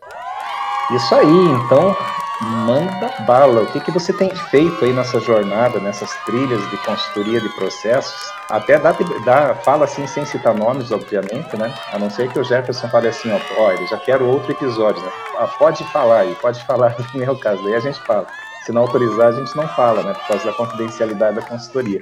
Isso 0.95 1.13
aí, 1.13 1.27
então 1.65 1.93
manda 2.41 3.13
bala. 3.25 3.61
O 3.61 3.71
que, 3.71 3.79
que 3.79 3.91
você 3.91 4.11
tem 4.13 4.33
feito 4.35 4.83
aí 4.83 4.93
nessa 4.93 5.19
jornada, 5.19 5.79
nessas 5.79 6.13
trilhas 6.25 6.61
de 6.69 6.77
consultoria 6.77 7.39
de 7.39 7.49
processos? 7.55 8.31
Até 8.49 8.77
dá, 8.79 8.91
dá, 9.25 9.55
fala 9.55 9.85
assim 9.85 10.05
sem 10.07 10.25
citar 10.25 10.53
nomes, 10.53 10.91
obviamente, 10.91 11.55
né? 11.57 11.73
A 11.91 11.99
não 11.99 12.09
ser 12.09 12.31
que 12.31 12.39
o 12.39 12.43
Jefferson 12.43 12.87
fale 12.89 13.07
assim, 13.07 13.29
ó, 13.57 13.71
ele 13.71 13.87
já 13.87 13.97
quero 13.97 14.27
outro 14.27 14.51
episódio, 14.51 15.01
né? 15.01 15.11
Ah, 15.37 15.47
pode 15.47 15.83
falar 15.91 16.21
aí, 16.21 16.35
pode 16.35 16.63
falar 16.65 16.95
no 17.13 17.19
meu 17.19 17.37
caso, 17.37 17.65
aí 17.67 17.75
a 17.75 17.79
gente 17.79 17.99
fala. 18.01 18.27
Se 18.65 18.71
não 18.71 18.83
autorizar, 18.83 19.27
a 19.27 19.31
gente 19.33 19.55
não 19.57 19.67
fala, 19.69 20.03
né? 20.03 20.13
Por 20.13 20.27
causa 20.27 20.45
da 20.45 20.53
confidencialidade 20.53 21.35
da 21.35 21.41
consultoria. 21.41 22.01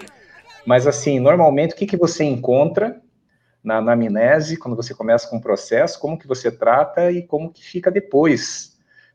Mas 0.65 0.85
assim, 0.85 1.19
normalmente 1.19 1.73
o 1.73 1.75
que, 1.75 1.87
que 1.87 1.97
você 1.97 2.23
encontra 2.23 3.01
na 3.63 3.77
anamnese, 3.77 4.57
quando 4.57 4.75
você 4.75 4.93
começa 4.93 5.27
com 5.27 5.37
o 5.37 5.41
processo, 5.41 5.99
como 5.99 6.17
que 6.17 6.27
você 6.27 6.51
trata 6.51 7.11
e 7.11 7.21
como 7.21 7.51
que 7.51 7.63
fica 7.63 7.91
depois. 7.91 8.70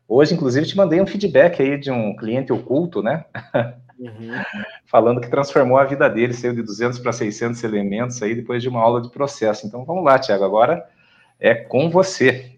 Hoje, 0.09 0.35
inclusive, 0.35 0.67
te 0.67 0.77
mandei 0.77 1.01
um 1.01 1.07
feedback 1.07 1.61
aí 1.61 1.79
de 1.79 1.91
um 1.91 2.15
cliente 2.15 2.53
oculto, 2.53 3.03
né? 3.03 3.25
Uhum. 3.99 4.31
Falando 4.87 5.21
que 5.21 5.31
transformou 5.31 5.79
a 5.79 5.85
vida 5.85 6.09
dele, 6.09 6.33
saiu 6.33 6.55
de 6.55 6.63
200 6.63 6.99
para 7.01 7.13
600 7.13 7.63
elementos 7.65 8.23
aí 8.23 8.35
depois 8.35 8.63
de 8.63 8.69
uma 8.69 8.81
aula 8.81 9.03
de 9.03 9.11
processo. 9.11 9.67
Então, 9.67 9.85
vamos 9.85 10.05
lá, 10.05 10.19
Tiago, 10.19 10.45
agora 10.45 10.87
é 11.41 11.55
com 11.55 11.91
você. 11.91 12.53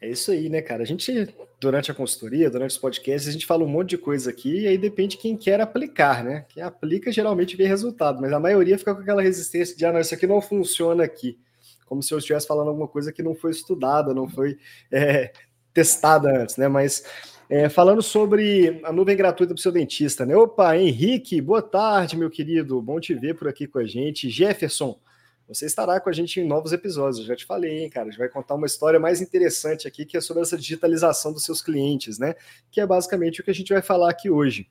É 0.00 0.08
isso 0.08 0.30
aí, 0.30 0.48
né, 0.48 0.60
cara? 0.60 0.82
A 0.82 0.86
gente, 0.86 1.34
durante 1.60 1.90
a 1.90 1.94
consultoria, 1.94 2.50
durante 2.50 2.72
os 2.72 2.78
podcasts, 2.78 3.28
a 3.28 3.32
gente 3.32 3.46
fala 3.46 3.64
um 3.64 3.68
monte 3.68 3.90
de 3.90 3.98
coisa 3.98 4.30
aqui 4.30 4.62
e 4.62 4.66
aí 4.66 4.76
depende 4.76 5.16
de 5.16 5.22
quem 5.22 5.36
quer 5.36 5.60
aplicar, 5.60 6.24
né? 6.24 6.44
Quem 6.48 6.62
aplica 6.62 7.12
geralmente 7.12 7.56
vê 7.56 7.66
resultado, 7.66 8.20
mas 8.20 8.32
a 8.32 8.40
maioria 8.40 8.76
fica 8.76 8.94
com 8.94 9.00
aquela 9.00 9.22
resistência 9.22 9.76
de, 9.76 9.86
ah, 9.86 9.92
não, 9.92 10.00
isso 10.00 10.14
aqui 10.14 10.26
não 10.26 10.42
funciona 10.42 11.04
aqui. 11.04 11.38
Como 11.86 12.02
se 12.02 12.12
eu 12.12 12.18
estivesse 12.18 12.46
falando 12.46 12.68
alguma 12.68 12.88
coisa 12.88 13.12
que 13.12 13.22
não 13.22 13.34
foi 13.34 13.50
estudada, 13.50 14.12
não 14.12 14.28
foi 14.28 14.58
é, 14.90 15.32
testada 15.74 16.42
antes, 16.42 16.56
né? 16.56 16.68
Mas 16.68 17.04
é, 17.50 17.68
falando 17.68 18.00
sobre 18.00 18.80
a 18.84 18.92
nuvem 18.92 19.16
gratuita 19.16 19.52
para 19.52 19.58
o 19.58 19.62
seu 19.62 19.72
dentista, 19.72 20.24
né? 20.24 20.34
Opa, 20.36 20.76
Henrique, 20.78 21.40
boa 21.40 21.60
tarde, 21.60 22.16
meu 22.16 22.30
querido. 22.30 22.80
Bom 22.80 22.98
te 22.98 23.12
ver 23.12 23.34
por 23.34 23.48
aqui 23.48 23.66
com 23.66 23.78
a 23.78 23.84
gente. 23.84 24.30
Jefferson, 24.30 24.98
você 25.46 25.66
estará 25.66 26.00
com 26.00 26.08
a 26.08 26.12
gente 26.12 26.40
em 26.40 26.46
novos 26.46 26.72
episódios. 26.72 27.18
Eu 27.18 27.26
já 27.26 27.36
te 27.36 27.44
falei, 27.44 27.82
hein, 27.82 27.90
cara. 27.90 28.06
A 28.06 28.10
gente 28.10 28.18
vai 28.18 28.30
contar 28.30 28.54
uma 28.54 28.66
história 28.66 28.98
mais 28.98 29.20
interessante 29.20 29.86
aqui, 29.86 30.06
que 30.06 30.16
é 30.16 30.20
sobre 30.20 30.42
essa 30.42 30.56
digitalização 30.56 31.32
dos 31.32 31.44
seus 31.44 31.60
clientes, 31.60 32.18
né? 32.18 32.34
Que 32.70 32.80
é 32.80 32.86
basicamente 32.86 33.40
o 33.40 33.44
que 33.44 33.50
a 33.50 33.54
gente 33.54 33.72
vai 33.72 33.82
falar 33.82 34.10
aqui 34.10 34.30
hoje. 34.30 34.66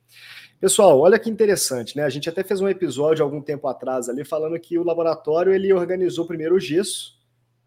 Pessoal, 0.60 0.98
olha 0.98 1.18
que 1.18 1.30
interessante, 1.30 1.96
né? 1.96 2.02
A 2.02 2.10
gente 2.10 2.28
até 2.28 2.42
fez 2.42 2.60
um 2.60 2.68
episódio 2.68 3.24
algum 3.24 3.40
tempo 3.40 3.68
atrás 3.68 4.08
ali 4.08 4.24
falando 4.24 4.58
que 4.58 4.76
o 4.78 4.82
laboratório 4.82 5.52
ele 5.52 5.72
organizou 5.72 6.26
primeiro 6.26 6.56
o 6.56 6.60
gesso, 6.60 7.14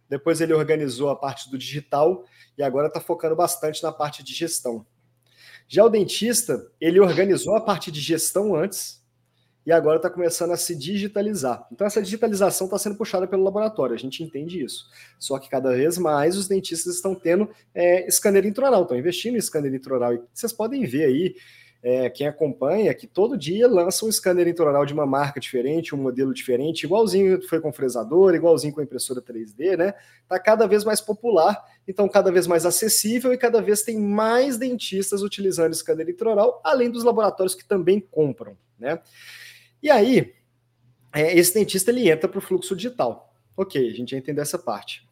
depois 0.09 0.41
ele 0.41 0.53
organizou 0.53 1.09
a 1.09 1.15
parte 1.15 1.49
do 1.49 1.57
digital 1.57 2.23
e 2.57 2.63
agora 2.63 2.87
está 2.87 2.99
focando 2.99 3.35
bastante 3.35 3.83
na 3.83 3.91
parte 3.91 4.23
de 4.23 4.33
gestão. 4.33 4.85
Já 5.67 5.83
o 5.83 5.89
dentista, 5.89 6.65
ele 6.79 6.99
organizou 6.99 7.55
a 7.55 7.61
parte 7.61 7.91
de 7.91 7.99
gestão 7.99 8.55
antes, 8.55 9.05
e 9.67 9.71
agora 9.73 9.97
está 9.97 10.09
começando 10.09 10.51
a 10.51 10.57
se 10.57 10.73
digitalizar. 10.73 11.67
Então, 11.69 11.85
essa 11.85 12.01
digitalização 12.01 12.67
está 12.67 12.79
sendo 12.79 12.95
puxada 12.95 13.27
pelo 13.27 13.43
laboratório, 13.43 13.93
a 13.93 13.99
gente 13.99 14.23
entende 14.23 14.63
isso. 14.63 14.85
Só 15.19 15.37
que 15.37 15.49
cada 15.49 15.75
vez 15.75 15.97
mais 15.97 16.37
os 16.37 16.47
dentistas 16.47 16.95
estão 16.95 17.13
tendo 17.13 17.49
é, 17.75 18.09
scanner 18.09 18.45
intraoral, 18.45 18.83
estão 18.83 18.97
investindo 18.97 19.35
em 19.35 19.41
scanner 19.41 19.73
intraoral. 19.73 20.13
E 20.13 20.21
vocês 20.33 20.53
podem 20.53 20.85
ver 20.85 21.03
aí, 21.03 21.35
é, 21.81 22.09
quem 22.09 22.27
acompanha, 22.27 22.93
que 22.93 23.05
todo 23.05 23.37
dia 23.37 23.67
lança 23.67 24.05
um 24.05 24.11
scanner 24.11 24.47
intraoral 24.47 24.85
de 24.85 24.93
uma 24.93 25.05
marca 25.05 25.39
diferente, 25.39 25.93
um 25.93 25.97
modelo 25.97 26.33
diferente, 26.33 26.83
igualzinho 26.83 27.41
foi 27.47 27.61
com 27.61 27.71
fresador, 27.71 28.33
igualzinho 28.33 28.73
com 28.73 28.81
impressora 28.81 29.21
3D, 29.21 29.77
né? 29.77 29.93
Está 30.23 30.39
cada 30.39 30.67
vez 30.67 30.83
mais 30.83 30.99
popular, 30.99 31.63
então 31.87 32.09
cada 32.09 32.31
vez 32.31 32.47
mais 32.47 32.65
acessível 32.65 33.31
e 33.31 33.37
cada 33.37 33.61
vez 33.61 33.83
tem 33.83 33.99
mais 33.99 34.57
dentistas 34.57 35.21
utilizando 35.21 35.73
scanner 35.73 36.09
intraoral, 36.09 36.61
além 36.63 36.89
dos 36.89 37.03
laboratórios 37.03 37.55
que 37.55 37.65
também 37.65 37.99
compram, 37.99 38.57
né? 38.77 38.99
E 39.81 39.89
aí, 39.89 40.33
é, 41.13 41.37
esse 41.37 41.53
dentista 41.53 41.91
ele 41.91 42.09
entra 42.09 42.27
para 42.27 42.39
o 42.39 42.41
fluxo 42.41 42.75
digital. 42.75 43.33
Ok, 43.55 43.89
a 43.89 43.93
gente 43.93 44.11
já 44.11 44.17
entendeu 44.17 44.41
essa 44.41 44.59
parte. 44.59 45.07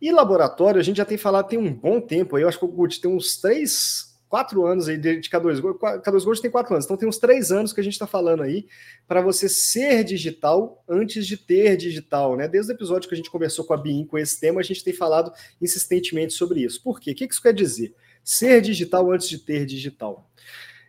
E 0.00 0.12
laboratório, 0.12 0.80
a 0.80 0.84
gente 0.84 0.98
já 0.98 1.04
tem 1.04 1.18
falado 1.18 1.48
tem 1.48 1.58
um 1.58 1.72
bom 1.72 2.00
tempo 2.00 2.36
aí, 2.36 2.42
eu 2.42 2.48
acho 2.48 2.58
que 2.58 2.64
o 2.64 2.68
Gucci 2.68 3.00
tem 3.00 3.10
uns 3.10 3.36
três, 3.40 4.07
quatro 4.28 4.66
anos 4.66 4.88
aí 4.88 4.98
de 4.98 5.20
K2 5.20 5.60
Gold. 5.60 5.78
K2 5.78 6.24
Gold 6.24 6.42
tem 6.42 6.50
quatro 6.50 6.74
anos, 6.74 6.84
então 6.84 6.96
tem 6.96 7.08
uns 7.08 7.18
três 7.18 7.50
anos 7.50 7.72
que 7.72 7.80
a 7.80 7.84
gente 7.84 7.94
está 7.94 8.06
falando 8.06 8.42
aí 8.42 8.66
para 9.06 9.20
você 9.20 9.48
ser 9.48 10.04
digital 10.04 10.84
antes 10.88 11.26
de 11.26 11.36
ter 11.36 11.76
digital, 11.76 12.36
né? 12.36 12.46
Desde 12.46 12.72
o 12.72 12.74
episódio 12.74 13.08
que 13.08 13.14
a 13.14 13.16
gente 13.16 13.30
conversou 13.30 13.64
com 13.64 13.74
a 13.74 13.76
BIM 13.76 14.04
com 14.04 14.18
esse 14.18 14.38
tema, 14.38 14.60
a 14.60 14.64
gente 14.64 14.84
tem 14.84 14.92
falado 14.92 15.32
insistentemente 15.60 16.34
sobre 16.34 16.60
isso. 16.60 16.82
Por 16.82 17.00
quê? 17.00 17.12
O 17.12 17.14
que 17.14 17.24
isso 17.24 17.42
quer 17.42 17.54
dizer? 17.54 17.94
Ser 18.22 18.60
digital 18.60 19.10
antes 19.10 19.28
de 19.28 19.38
ter 19.38 19.64
digital. 19.64 20.28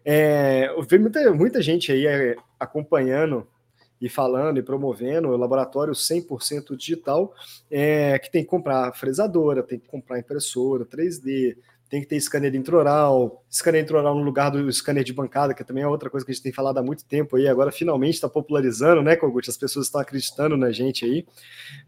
É, 0.03 0.69
eu 0.75 0.83
vi 0.83 0.97
muita, 0.97 1.33
muita 1.33 1.61
gente 1.61 1.91
aí 1.91 2.07
é, 2.07 2.35
acompanhando 2.59 3.47
e 4.01 4.07
falando 4.07 4.57
e 4.57 4.63
promovendo 4.63 5.29
o 5.29 5.37
laboratório 5.37 5.93
100% 5.93 6.75
digital, 6.75 7.33
é, 7.69 8.17
que 8.17 8.31
tem 8.31 8.43
que 8.43 8.49
comprar 8.49 8.93
fresadora, 8.93 9.61
tem 9.61 9.77
que 9.77 9.87
comprar 9.87 10.19
impressora 10.19 10.85
3D, 10.85 11.57
tem 11.89 12.01
que 12.01 12.07
ter 12.07 12.19
scanner 12.21 12.53
intraoral, 12.53 13.43
scanner 13.49 13.81
intraoral 13.81 14.15
no 14.15 14.21
lugar 14.21 14.51
do 14.51 14.71
scanner 14.71 15.03
de 15.03 15.11
bancada, 15.11 15.53
que 15.53 15.63
também 15.63 15.83
é 15.83 15.87
outra 15.87 16.09
coisa 16.09 16.25
que 16.25 16.31
a 16.31 16.35
gente 16.35 16.43
tem 16.43 16.53
falado 16.53 16.77
há 16.77 16.83
muito 16.83 17.03
tempo 17.03 17.35
aí, 17.35 17.47
agora 17.47 17.71
finalmente 17.71 18.15
está 18.15 18.29
popularizando, 18.29 19.01
né, 19.01 19.15
Kogut? 19.15 19.49
As 19.49 19.57
pessoas 19.57 19.87
estão 19.87 19.99
acreditando 19.99 20.55
na 20.55 20.71
gente 20.71 21.03
aí, 21.03 21.25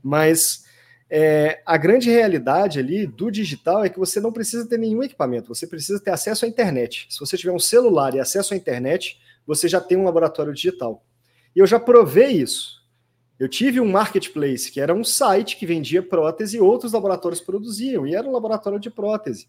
mas 0.02 0.66
é, 1.08 1.62
a 1.66 1.78
grande 1.78 2.10
realidade 2.10 2.80
ali 2.80 3.06
do 3.06 3.30
digital 3.30 3.86
é 3.86 3.90
que 3.90 4.00
você 4.00 4.20
não 4.20 4.32
precisa 4.32 4.68
ter 4.68 4.80
nenhum 4.80 5.04
equipamento, 5.04 5.54
você 5.54 5.68
precisa 5.68 6.00
ter 6.00 6.12
acesso 6.12 6.46
à 6.46 6.48
internet. 6.48 7.06
Se 7.10 7.20
você 7.20 7.38
tiver 7.38 7.52
um 7.52 7.60
celular 7.60 8.16
e 8.16 8.20
acesso 8.20 8.56
à 8.56 8.58
internet, 8.58 9.20
você 9.46 9.68
já 9.68 9.80
tem 9.80 9.98
um 9.98 10.06
laboratório 10.06 10.54
digital. 10.54 11.06
E 11.56 11.60
eu 11.60 11.68
já 11.68 11.80
provei 11.80 12.32
isso. 12.32 12.82
Eu 13.38 13.50
tive 13.50 13.80
um 13.80 13.92
marketplace, 13.92 14.72
que 14.72 14.80
era 14.80 14.94
um 14.94 15.04
site 15.04 15.58
que 15.58 15.66
vendia 15.66 16.02
prótese 16.02 16.58
e 16.58 16.62
outros 16.62 16.94
laboratórios 16.94 17.42
produziam, 17.42 18.08
e 18.08 18.16
era 18.16 18.28
um 18.28 18.32
laboratório 18.32 18.80
de 18.80 18.90
prótese. 18.90 19.48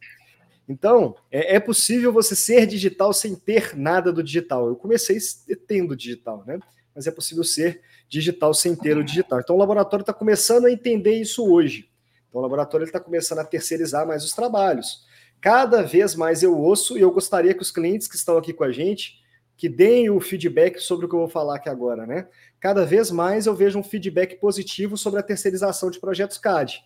Então, 0.69 1.17
é, 1.31 1.57
é, 1.57 1.61
possível 1.61 2.13
você 2.13 2.35
ser 2.35 2.67
digital 2.67 3.13
sem 3.13 3.35
ter 3.35 3.77
nada 3.77 4.13
do 4.13 4.23
digital. 4.23 4.69
Eu 4.69 4.77
comecei 4.77 5.19
tendo 5.67 5.97
digital, 5.97 6.45
né? 6.47 6.59
Mas 6.95 7.07
é 7.07 7.11
possível 7.11 7.43
ser 7.43 7.81
digital 8.09 8.55
sem 8.55 8.77
ter 8.77 8.97
o 8.97 9.05
digital. 9.05 9.41
Então, 9.41 9.57
o 9.57 9.59
laboratório 9.59 10.03
está 10.03 10.13
começando 10.13 10.67
a 10.67 10.73
entender 10.73 11.15
isso 11.15 11.51
hoje. 11.51 11.91
Então, 12.29 12.41
o 12.41 12.43
laboratório 12.43 12.85
está 12.85 13.01
começando 13.01 13.41
a 13.41 13.45
terceirizar 13.45 14.07
mais 14.07 14.25
os 14.25 14.33
trabalhos. 14.33 15.05
Cada 15.41 15.83
vez 15.83 16.15
mais 16.15 16.43
eu 16.43 16.57
ouço 16.57 16.97
e 16.97 17.01
eu 17.01 17.11
gostaria 17.11 17.55
que 17.55 17.63
os 17.63 17.71
clientes 17.71 18.07
que 18.07 18.17
estão 18.17 18.37
aqui 18.37 18.53
com 18.53 18.65
a 18.65 18.71
gente 18.71 19.23
que 19.63 19.69
deem 19.69 20.11
o 20.11 20.21
feedback 20.21 20.81
sobre 20.81 21.07
o 21.07 21.09
que 21.09 21.15
eu 21.15 21.21
vou 21.21 21.29
falar 21.29 21.57
aqui 21.57 21.69
agora, 21.69 22.05
né? 22.05 22.27
Cada 22.59 22.85
vez 22.85 23.13
mais 23.13 23.47
eu 23.47 23.55
vejo 23.55 23.79
um 23.79 23.83
feedback 23.83 24.41
positivo 24.41 24.97
sobre 24.97 25.21
a 25.21 25.23
terceirização 25.23 25.89
de 25.89 26.01
projetos 26.01 26.37
CAD. 26.37 26.83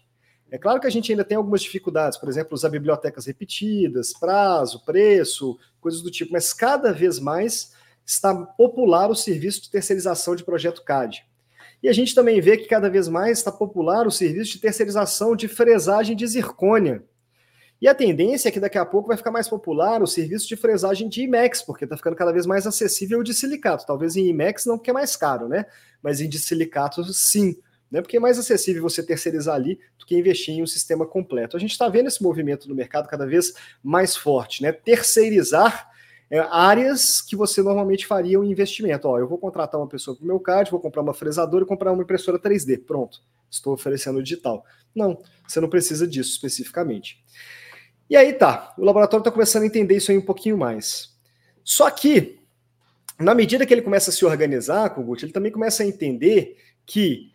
É 0.50 0.59
claro 0.59 0.81
que 0.81 0.87
a 0.87 0.91
gente 0.91 1.11
ainda 1.11 1.25
tem 1.25 1.37
algumas 1.37 1.61
dificuldades, 1.61 2.19
por 2.19 2.29
exemplo, 2.29 2.55
usar 2.55 2.69
bibliotecas 2.69 3.26
repetidas, 3.26 4.12
prazo, 4.12 4.85
preço, 4.85 5.59
coisas 5.81 6.00
do 6.03 6.11
tipo, 6.11 6.33
mas 6.33 6.53
cada 6.53 6.93
vez 6.93 7.19
mais 7.19 7.73
está 8.05 8.35
popular 8.35 9.11
o 9.11 9.15
serviço 9.17 9.62
de 9.62 9.71
terceirização 9.71 10.37
de 10.37 10.45
projeto 10.45 10.85
CAD. 10.85 11.25
E 11.83 11.88
a 11.88 11.93
gente 11.93 12.15
também 12.15 12.41
vê 12.41 12.57
que 12.57 12.69
cada 12.69 12.88
vez 12.88 13.09
mais 13.09 13.38
está 13.38 13.50
popular 13.50 14.07
o 14.07 14.11
serviço 14.11 14.53
de 14.53 14.61
terceirização 14.61 15.35
de 15.35 15.49
fresagem 15.49 16.17
de 16.17 16.26
zircônia. 16.26 17.05
E 17.81 17.88
a 17.88 17.95
tendência 17.95 18.49
é 18.49 18.53
que 18.53 18.61
daqui 18.61 18.79
a 18.79 18.87
pouco 18.87 19.09
vai 19.09 19.17
ficar 19.17 19.31
mais 19.31 19.49
popular 19.49 20.03
o 20.03 20.07
serviço 20.07 20.49
de 20.49 20.57
fresagem 20.57 21.09
de 21.09 21.23
IMEX, 21.25 21.61
porque 21.61 21.85
está 21.85 21.97
ficando 21.97 22.17
cada 22.17 22.33
vez 22.33 22.47
mais 22.47 22.67
acessível 22.67 23.19
o 23.19 23.25
de 23.25 23.35
silicato. 23.35 23.85
Talvez 23.85 24.17
em 24.17 24.29
IMEX 24.29 24.65
não, 24.65 24.79
porque 24.79 24.91
é 24.91 24.95
mais 24.95 25.15
caro, 25.17 25.49
né? 25.49 25.67
Mas 26.03 26.21
em 26.21 26.29
de 26.29 26.38
silicato, 26.38 27.05
sim 27.12 27.57
né? 27.90 28.00
Porque 28.00 28.16
é 28.16 28.21
mais 28.21 28.38
acessível 28.38 28.83
você 28.83 29.02
terceirizar 29.02 29.55
ali 29.55 29.78
do 29.99 30.05
que 30.05 30.16
investir 30.16 30.55
em 30.55 30.62
um 30.62 30.66
sistema 30.66 31.07
completo. 31.07 31.57
A 31.57 31.61
gente 31.61 31.73
está 31.73 31.88
vendo 31.88 32.09
esse 32.09 32.23
movimento 32.23 32.69
no 32.69 32.75
mercado 32.75 33.09
cada 33.09 33.26
vez 33.26 33.55
mais 33.83 34.16
forte, 34.16 34.62
né? 34.62 34.73
Terceirizar 34.73 35.90
é, 36.31 36.38
áreas 36.38 37.21
que 37.21 37.37
você 37.37 37.62
normalmente 37.62 38.07
faria 38.07 38.40
um 38.40 38.45
investimento. 38.45 39.09
Ó, 39.09 39.19
eu 39.19 39.28
vou 39.28 39.38
contratar 39.38 39.81
uma 39.81 39.88
pessoa 39.88 40.16
para 40.16 40.25
o 40.25 40.26
meu 40.26 40.40
CAD, 40.40 40.71
vou 40.71 40.81
comprar 40.81 41.02
uma 41.02 41.14
fresadora 41.14 41.64
e 41.64 41.66
comprar 41.66 41.93
uma 41.93 42.02
impressora 42.02 42.38
3D. 42.38 42.85
Pronto, 42.85 43.21
estou 43.50 43.73
oferecendo 43.73 44.23
digital. 44.23 44.64
Não, 44.95 45.19
você 45.47 45.61
não 45.61 45.69
precisa 45.69 46.07
disso 46.07 46.33
especificamente. 46.33 47.23
E 48.09 48.16
aí 48.16 48.33
tá, 48.33 48.75
o 48.78 48.85
laboratório 48.85 49.23
está 49.23 49.31
começando 49.31 49.64
a 49.64 49.66
entender 49.66 49.97
isso 49.97 50.11
aí 50.11 50.19
um 50.19 50.25
pouquinho 50.25 50.57
mais. 50.57 51.14
Só 51.62 51.90
que, 51.90 52.40
na 53.19 53.35
medida 53.35 53.66
que 53.66 53.75
ele 53.75 53.83
começa 53.83 54.11
a 54.11 54.12
se 54.12 54.25
organizar, 54.25 54.90
Kogut, 54.90 55.25
ele 55.25 55.33
também 55.33 55.50
começa 55.50 55.83
a 55.83 55.87
entender 55.87 56.57
que 56.85 57.33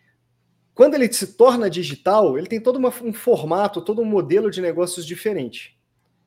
quando 0.73 0.95
ele 0.95 1.11
se 1.11 1.35
torna 1.35 1.69
digital, 1.69 2.37
ele 2.37 2.47
tem 2.47 2.59
todo 2.61 2.77
uma, 2.77 2.89
um 3.03 3.13
formato, 3.13 3.81
todo 3.81 4.01
um 4.01 4.05
modelo 4.05 4.49
de 4.49 4.61
negócios 4.61 5.05
diferente. 5.05 5.77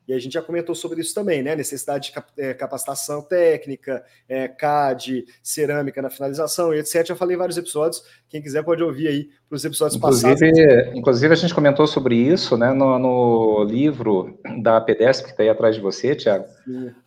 E 0.07 0.13
a 0.13 0.19
gente 0.19 0.33
já 0.33 0.41
comentou 0.41 0.75
sobre 0.75 1.01
isso 1.01 1.15
também, 1.15 1.41
né? 1.41 1.55
Necessidade 1.55 2.11
de 2.11 2.41
é, 2.41 2.53
capacitação 2.53 3.23
técnica, 3.23 4.03
é, 4.29 4.47
CAD, 4.47 5.25
cerâmica 5.41 6.01
na 6.01 6.11
finalização 6.11 6.73
e 6.73 6.79
etc. 6.79 7.07
Já 7.07 7.15
falei 7.15 7.35
em 7.35 7.39
vários 7.39 7.57
episódios. 7.57 8.03
Quem 8.29 8.41
quiser 8.41 8.63
pode 8.63 8.83
ouvir 8.83 9.07
aí 9.07 9.29
para 9.49 9.55
os 9.55 9.65
episódios 9.65 9.95
inclusive, 9.95 10.35
passados. 10.35 10.95
Inclusive, 10.95 11.33
a 11.33 11.37
gente 11.37 11.55
comentou 11.55 11.87
sobre 11.87 12.15
isso 12.15 12.55
né, 12.55 12.71
no, 12.71 12.99
no 12.99 13.63
livro 13.63 14.37
da 14.61 14.79
PDESP, 14.79 15.25
que 15.25 15.31
está 15.31 15.43
aí 15.43 15.49
atrás 15.49 15.75
de 15.75 15.81
você, 15.81 16.15
Tiago. 16.15 16.45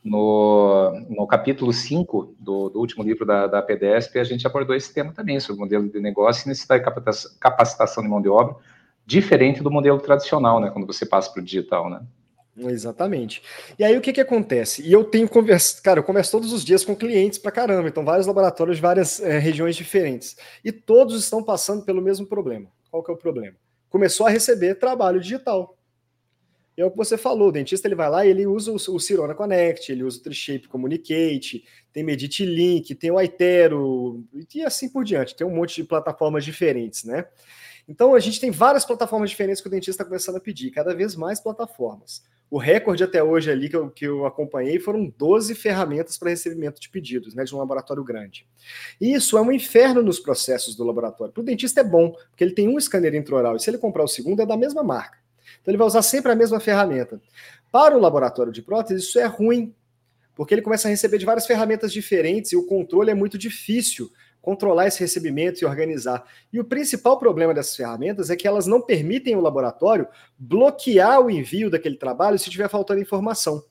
No, 0.02 0.93
no 1.09 1.26
capítulo 1.26 1.73
5 1.73 2.35
do, 2.38 2.69
do 2.69 2.81
último 2.81 3.05
livro 3.05 3.25
da, 3.25 3.47
da 3.47 3.62
PDESP, 3.62 4.19
a 4.19 4.25
gente 4.25 4.47
abordou 4.47 4.75
esse 4.75 4.93
tema 4.93 5.12
também, 5.12 5.38
sobre 5.38 5.61
o 5.61 5.64
modelo 5.64 5.88
de 5.88 6.00
negócio 6.00 6.47
e 6.47 6.49
necessidade 6.49 6.83
de 6.85 7.38
capacitação 7.38 8.02
de 8.02 8.09
mão 8.09 8.21
de 8.21 8.28
obra, 8.28 8.57
diferente 9.07 9.62
do 9.62 9.71
modelo 9.71 9.99
tradicional, 10.00 10.61
né, 10.61 10.71
quando 10.71 10.87
você 10.87 11.07
passa 11.07 11.33
para 11.33 11.40
o 11.40 11.45
digital, 11.45 11.88
né? 11.88 12.00
Exatamente. 12.58 13.42
E 13.78 13.84
aí 13.84 13.96
o 13.96 14.00
que 14.00 14.12
que 14.12 14.20
acontece? 14.20 14.82
E 14.82 14.92
eu 14.92 15.04
tenho 15.04 15.28
conversa, 15.28 15.80
cara, 15.82 16.00
eu 16.00 16.04
converso 16.04 16.32
todos 16.32 16.52
os 16.52 16.64
dias 16.64 16.84
com 16.84 16.96
clientes 16.96 17.38
pra 17.38 17.52
caramba, 17.52 17.88
então 17.88 18.04
vários 18.04 18.26
laboratórios 18.26 18.76
de 18.76 18.82
várias 18.82 19.20
é, 19.20 19.38
regiões 19.38 19.76
diferentes. 19.76 20.36
E 20.64 20.72
todos 20.72 21.22
estão 21.22 21.42
passando 21.42 21.84
pelo 21.84 22.02
mesmo 22.02 22.26
problema. 22.26 22.68
Qual 22.90 23.02
que 23.02 23.10
é 23.10 23.14
o 23.14 23.18
problema? 23.18 23.56
Começou 23.88 24.26
a 24.26 24.30
receber 24.30 24.74
trabalho 24.74 25.20
digital. 25.20 25.78
É 26.76 26.84
o 26.84 26.90
que 26.92 26.96
você 26.96 27.18
falou, 27.18 27.48
o 27.48 27.52
dentista 27.52 27.88
ele 27.88 27.96
vai 27.96 28.08
lá 28.08 28.24
e 28.24 28.30
ele 28.30 28.46
usa 28.46 28.70
o, 28.70 28.76
o 28.76 29.00
Cirona 29.00 29.34
Connect, 29.34 29.90
ele 29.90 30.04
usa 30.04 30.20
o 30.20 30.22
Trishape 30.22 30.68
Communicate, 30.68 31.64
tem 31.92 32.04
Medit 32.04 32.44
Link, 32.44 32.94
tem 32.94 33.10
o 33.10 33.18
Aitero 33.18 34.24
e 34.54 34.62
assim 34.62 34.88
por 34.88 35.04
diante. 35.04 35.34
Tem 35.34 35.44
um 35.44 35.54
monte 35.54 35.74
de 35.74 35.84
plataformas 35.84 36.44
diferentes, 36.44 37.02
né? 37.02 37.26
Então 37.88 38.14
a 38.14 38.21
gente 38.21 38.38
tem 38.38 38.50
várias 38.50 38.85
plataformas 38.85 39.30
diferentes 39.30 39.62
que 39.62 39.66
o 39.66 39.71
dentista 39.71 40.02
está 40.02 40.04
começando 40.04 40.37
a 40.37 40.40
pedir, 40.40 40.71
cada 40.71 40.95
vez 40.95 41.16
mais 41.16 41.40
plataformas. 41.40 42.23
O 42.50 42.59
recorde 42.59 43.02
até 43.02 43.23
hoje 43.23 43.50
ali 43.50 43.68
que 43.68 43.76
eu, 43.76 43.90
que 43.90 44.07
eu 44.07 44.26
acompanhei 44.26 44.78
foram 44.78 45.12
12 45.16 45.54
ferramentas 45.54 46.18
para 46.18 46.30
recebimento 46.30 46.80
de 46.80 46.88
pedidos, 46.88 47.35
né, 47.35 47.45
de 47.45 47.54
um 47.54 47.59
laboratório 47.59 48.04
grande. 48.04 48.47
E 49.00 49.12
isso 49.12 49.38
é 49.38 49.40
um 49.40 49.50
inferno 49.50 50.02
nos 50.02 50.21
processos 50.21 50.76
do 50.76 50.85
laboratório. 50.85 51.33
Para 51.33 51.40
o 51.40 51.45
dentista 51.45 51.80
é 51.80 51.85
bom, 51.85 52.11
porque 52.30 52.45
ele 52.45 52.54
tem 52.54 52.68
um 52.68 52.78
scanner 52.78 53.14
intraoral, 53.14 53.57
e 53.57 53.61
se 53.61 53.68
ele 53.68 53.78
comprar 53.78 54.04
o 54.04 54.09
segundo 54.09 54.42
é 54.42 54.47
da 54.47 54.57
mesma 54.57 54.83
marca. 54.83 55.18
Então 55.61 55.73
ele 55.73 55.78
vai 55.78 55.87
usar 55.87 56.02
sempre 56.02 56.30
a 56.33 56.35
mesma 56.37 56.61
ferramenta. 56.61 57.21
Para 57.73 57.97
o 57.97 58.00
laboratório 58.00 58.52
de 58.52 58.62
prótese, 58.62 59.02
isso 59.02 59.18
é 59.18 59.26
ruim, 59.26 59.75
porque 60.35 60.54
ele 60.54 60.62
começa 60.62 60.88
a 60.88 60.90
receber 60.90 61.18
de 61.18 61.26
várias 61.26 61.47
ferramentas 61.47 61.92
diferentes 61.92 62.52
e 62.52 62.57
o 62.57 62.66
controle 62.66 63.11
é 63.11 63.14
muito 63.14 63.37
difícil 63.37 64.11
controlar 64.49 64.87
esse 64.87 65.00
recebimento 65.00 65.61
e 65.61 65.67
organizar. 65.67 66.25
E 66.50 66.59
o 66.59 66.64
principal 66.64 67.19
problema 67.19 67.52
dessas 67.52 67.76
ferramentas 67.76 68.31
é 68.31 68.37
que 68.37 68.49
elas 68.49 68.67
não 68.67 68.81
permitem 68.81 69.37
o 69.37 69.43
laboratório 69.43 70.09
bloquear 70.38 71.21
o 71.21 71.31
envio 71.31 71.69
daquele 71.69 71.99
trabalho 71.99 72.38
se 72.38 72.47
estiver 72.47 72.71
faltando 72.71 73.02
informação. 73.02 73.62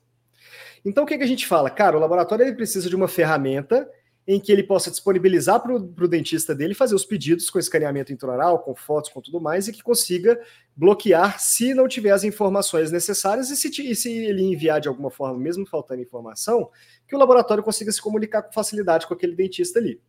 Então 0.86 1.04
o 1.04 1.08
que, 1.08 1.18
que 1.18 1.24
a 1.24 1.28
gente 1.28 1.48
fala? 1.48 1.72
Cara, 1.72 1.98
o 1.98 2.00
laboratório 2.00 2.46
ele 2.46 2.56
precisa 2.56 2.88
de 2.88 2.96
uma 2.96 3.08
ferramenta 3.08 3.90
em 4.28 4.40
que 4.40 4.52
ele 4.52 4.62
possa 4.62 4.92
disponibilizar 4.92 5.60
para 5.60 5.74
o 5.74 6.08
dentista 6.08 6.54
dele 6.54 6.76
fazer 6.76 6.94
os 6.94 7.06
pedidos 7.06 7.50
com 7.50 7.58
escaneamento 7.58 8.14
intraoral, 8.14 8.60
com 8.60 8.76
fotos, 8.76 9.10
com 9.10 9.20
tudo 9.20 9.42
mais, 9.42 9.68
e 9.68 9.72
que 9.72 9.82
consiga 9.82 10.40
bloquear 10.76 11.40
se 11.40 11.74
não 11.74 11.88
tiver 11.88 12.12
as 12.12 12.24
informações 12.24 12.92
necessárias 12.92 13.50
e 13.50 13.58
se, 13.58 13.90
e 13.90 13.96
se 13.96 14.12
ele 14.12 14.44
enviar 14.44 14.80
de 14.80 14.88
alguma 14.88 15.10
forma, 15.10 15.40
mesmo 15.40 15.66
faltando 15.66 16.04
informação, 16.04 16.70
que 17.08 17.16
o 17.16 17.20
laboratório 17.20 17.64
consiga 17.64 17.92
se 17.92 18.00
comunicar 18.00 18.44
com 18.44 18.54
facilidade 18.54 19.08
com 19.08 19.16
aquele 19.16 19.36
dentista 19.36 19.80
ali. 19.80 20.00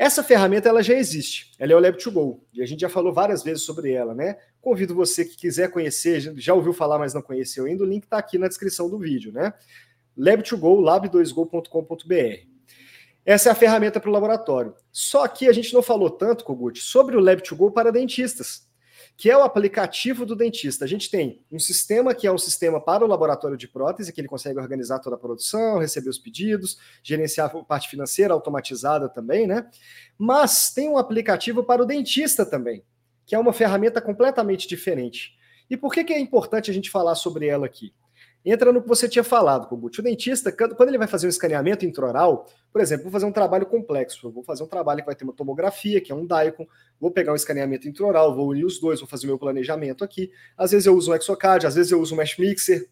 Essa 0.00 0.24
ferramenta 0.24 0.66
ela 0.66 0.82
já 0.82 0.94
existe, 0.94 1.52
ela 1.58 1.74
é 1.74 1.76
o 1.76 1.78
Lab2Go, 1.78 2.40
e 2.54 2.62
a 2.62 2.66
gente 2.66 2.80
já 2.80 2.88
falou 2.88 3.12
várias 3.12 3.42
vezes 3.42 3.64
sobre 3.64 3.92
ela, 3.92 4.14
né? 4.14 4.38
Convido 4.58 4.94
você 4.94 5.26
que 5.26 5.36
quiser 5.36 5.70
conhecer, 5.70 6.32
já 6.38 6.54
ouviu 6.54 6.72
falar, 6.72 6.98
mas 6.98 7.12
não 7.12 7.20
conheceu 7.20 7.66
ainda, 7.66 7.84
o 7.84 7.86
link 7.86 8.04
está 8.04 8.16
aqui 8.16 8.38
na 8.38 8.48
descrição 8.48 8.88
do 8.88 8.98
vídeo, 8.98 9.30
né? 9.30 9.52
Lab2Go, 10.18 10.80
lab2go.com.br. 10.80 12.46
Essa 13.26 13.50
é 13.50 13.52
a 13.52 13.54
ferramenta 13.54 14.00
para 14.00 14.08
o 14.08 14.12
laboratório. 14.14 14.74
Só 14.90 15.28
que 15.28 15.46
a 15.46 15.52
gente 15.52 15.74
não 15.74 15.82
falou 15.82 16.08
tanto, 16.08 16.44
Kogut, 16.44 16.80
sobre 16.80 17.14
o 17.14 17.20
Lab2Go 17.20 17.70
para 17.70 17.92
dentistas 17.92 18.69
que 19.20 19.30
é 19.30 19.36
o 19.36 19.42
aplicativo 19.42 20.24
do 20.24 20.34
dentista. 20.34 20.82
A 20.82 20.88
gente 20.88 21.10
tem 21.10 21.44
um 21.52 21.58
sistema 21.58 22.14
que 22.14 22.26
é 22.26 22.32
um 22.32 22.38
sistema 22.38 22.80
para 22.80 23.04
o 23.04 23.06
laboratório 23.06 23.54
de 23.54 23.68
prótese, 23.68 24.14
que 24.14 24.18
ele 24.18 24.26
consegue 24.26 24.58
organizar 24.58 24.98
toda 24.98 25.14
a 25.14 25.18
produção, 25.18 25.78
receber 25.78 26.08
os 26.08 26.18
pedidos, 26.18 26.78
gerenciar 27.02 27.54
a 27.54 27.62
parte 27.62 27.90
financeira 27.90 28.32
automatizada 28.32 29.10
também, 29.10 29.46
né? 29.46 29.68
Mas 30.16 30.72
tem 30.72 30.88
um 30.88 30.96
aplicativo 30.96 31.62
para 31.62 31.82
o 31.82 31.84
dentista 31.84 32.46
também, 32.46 32.82
que 33.26 33.34
é 33.34 33.38
uma 33.38 33.52
ferramenta 33.52 34.00
completamente 34.00 34.66
diferente. 34.66 35.36
E 35.68 35.76
por 35.76 35.92
que, 35.92 36.02
que 36.02 36.14
é 36.14 36.18
importante 36.18 36.70
a 36.70 36.74
gente 36.74 36.88
falar 36.88 37.14
sobre 37.14 37.46
ela 37.46 37.66
aqui? 37.66 37.92
Entra 38.44 38.72
no 38.72 38.80
que 38.82 38.88
você 38.88 39.08
tinha 39.08 39.22
falado, 39.22 39.68
Kogut. 39.68 40.00
O 40.00 40.02
dentista, 40.02 40.50
quando 40.52 40.88
ele 40.88 40.98
vai 40.98 41.06
fazer 41.06 41.26
um 41.26 41.30
escaneamento 41.30 41.84
intraoral, 41.84 42.46
por 42.72 42.80
exemplo, 42.80 43.04
vou 43.04 43.12
fazer 43.12 43.26
um 43.26 43.32
trabalho 43.32 43.66
complexo, 43.66 44.30
vou 44.30 44.42
fazer 44.42 44.62
um 44.62 44.66
trabalho 44.66 45.00
que 45.00 45.06
vai 45.06 45.14
ter 45.14 45.24
uma 45.24 45.32
tomografia, 45.32 46.00
que 46.00 46.10
é 46.10 46.14
um 46.14 46.26
DICOM, 46.26 46.66
vou 46.98 47.10
pegar 47.10 47.32
um 47.32 47.36
escaneamento 47.36 47.88
intraoral, 47.88 48.34
vou 48.34 48.48
unir 48.48 48.64
os 48.64 48.80
dois, 48.80 49.00
vou 49.00 49.08
fazer 49.08 49.26
meu 49.26 49.38
planejamento 49.38 50.02
aqui. 50.02 50.30
Às 50.56 50.70
vezes 50.70 50.86
eu 50.86 50.94
uso 50.94 51.10
um 51.10 51.14
Exocad, 51.14 51.66
às 51.66 51.74
vezes 51.74 51.92
eu 51.92 52.00
uso 52.00 52.14
um 52.14 52.18
Mesh 52.18 52.38
Mixer, 52.38 52.88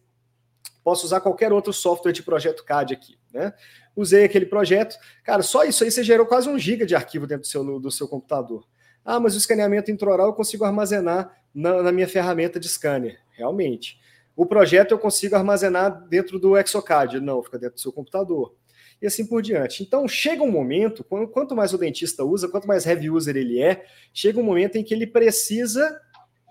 posso 0.84 1.06
usar 1.06 1.20
qualquer 1.20 1.52
outro 1.52 1.72
software 1.72 2.12
de 2.12 2.22
projeto 2.22 2.64
CAD 2.64 2.94
aqui, 2.94 3.18
né? 3.32 3.52
Usei 3.96 4.24
aquele 4.24 4.46
projeto, 4.46 4.96
cara, 5.24 5.42
só 5.42 5.64
isso 5.64 5.82
aí 5.82 5.90
você 5.90 6.04
gerou 6.04 6.24
quase 6.24 6.48
um 6.48 6.58
giga 6.58 6.86
de 6.86 6.94
arquivo 6.94 7.26
dentro 7.26 7.42
do 7.42 7.48
seu, 7.48 7.80
do 7.80 7.90
seu 7.90 8.06
computador. 8.06 8.64
Ah, 9.04 9.18
mas 9.18 9.34
o 9.34 9.38
escaneamento 9.38 9.90
intraoral 9.90 10.26
eu 10.26 10.32
consigo 10.34 10.64
armazenar 10.64 11.34
na, 11.54 11.82
na 11.82 11.92
minha 11.92 12.06
ferramenta 12.06 12.60
de 12.60 12.68
scanner. 12.68 13.18
Realmente. 13.30 13.98
O 14.38 14.46
projeto 14.46 14.92
eu 14.92 14.98
consigo 15.00 15.34
armazenar 15.34 16.06
dentro 16.08 16.38
do 16.38 16.56
Exocad. 16.56 17.18
Não, 17.20 17.42
fica 17.42 17.58
dentro 17.58 17.74
do 17.74 17.80
seu 17.80 17.92
computador. 17.92 18.54
E 19.02 19.06
assim 19.08 19.26
por 19.26 19.42
diante. 19.42 19.82
Então, 19.82 20.06
chega 20.06 20.44
um 20.44 20.50
momento, 20.50 21.02
quanto 21.02 21.56
mais 21.56 21.74
o 21.74 21.78
dentista 21.78 22.22
usa, 22.22 22.46
quanto 22.46 22.68
mais 22.68 22.86
heavy 22.86 23.10
user 23.10 23.36
ele 23.36 23.60
é, 23.60 23.84
chega 24.14 24.38
um 24.38 24.44
momento 24.44 24.76
em 24.76 24.84
que 24.84 24.94
ele 24.94 25.08
precisa 25.08 26.00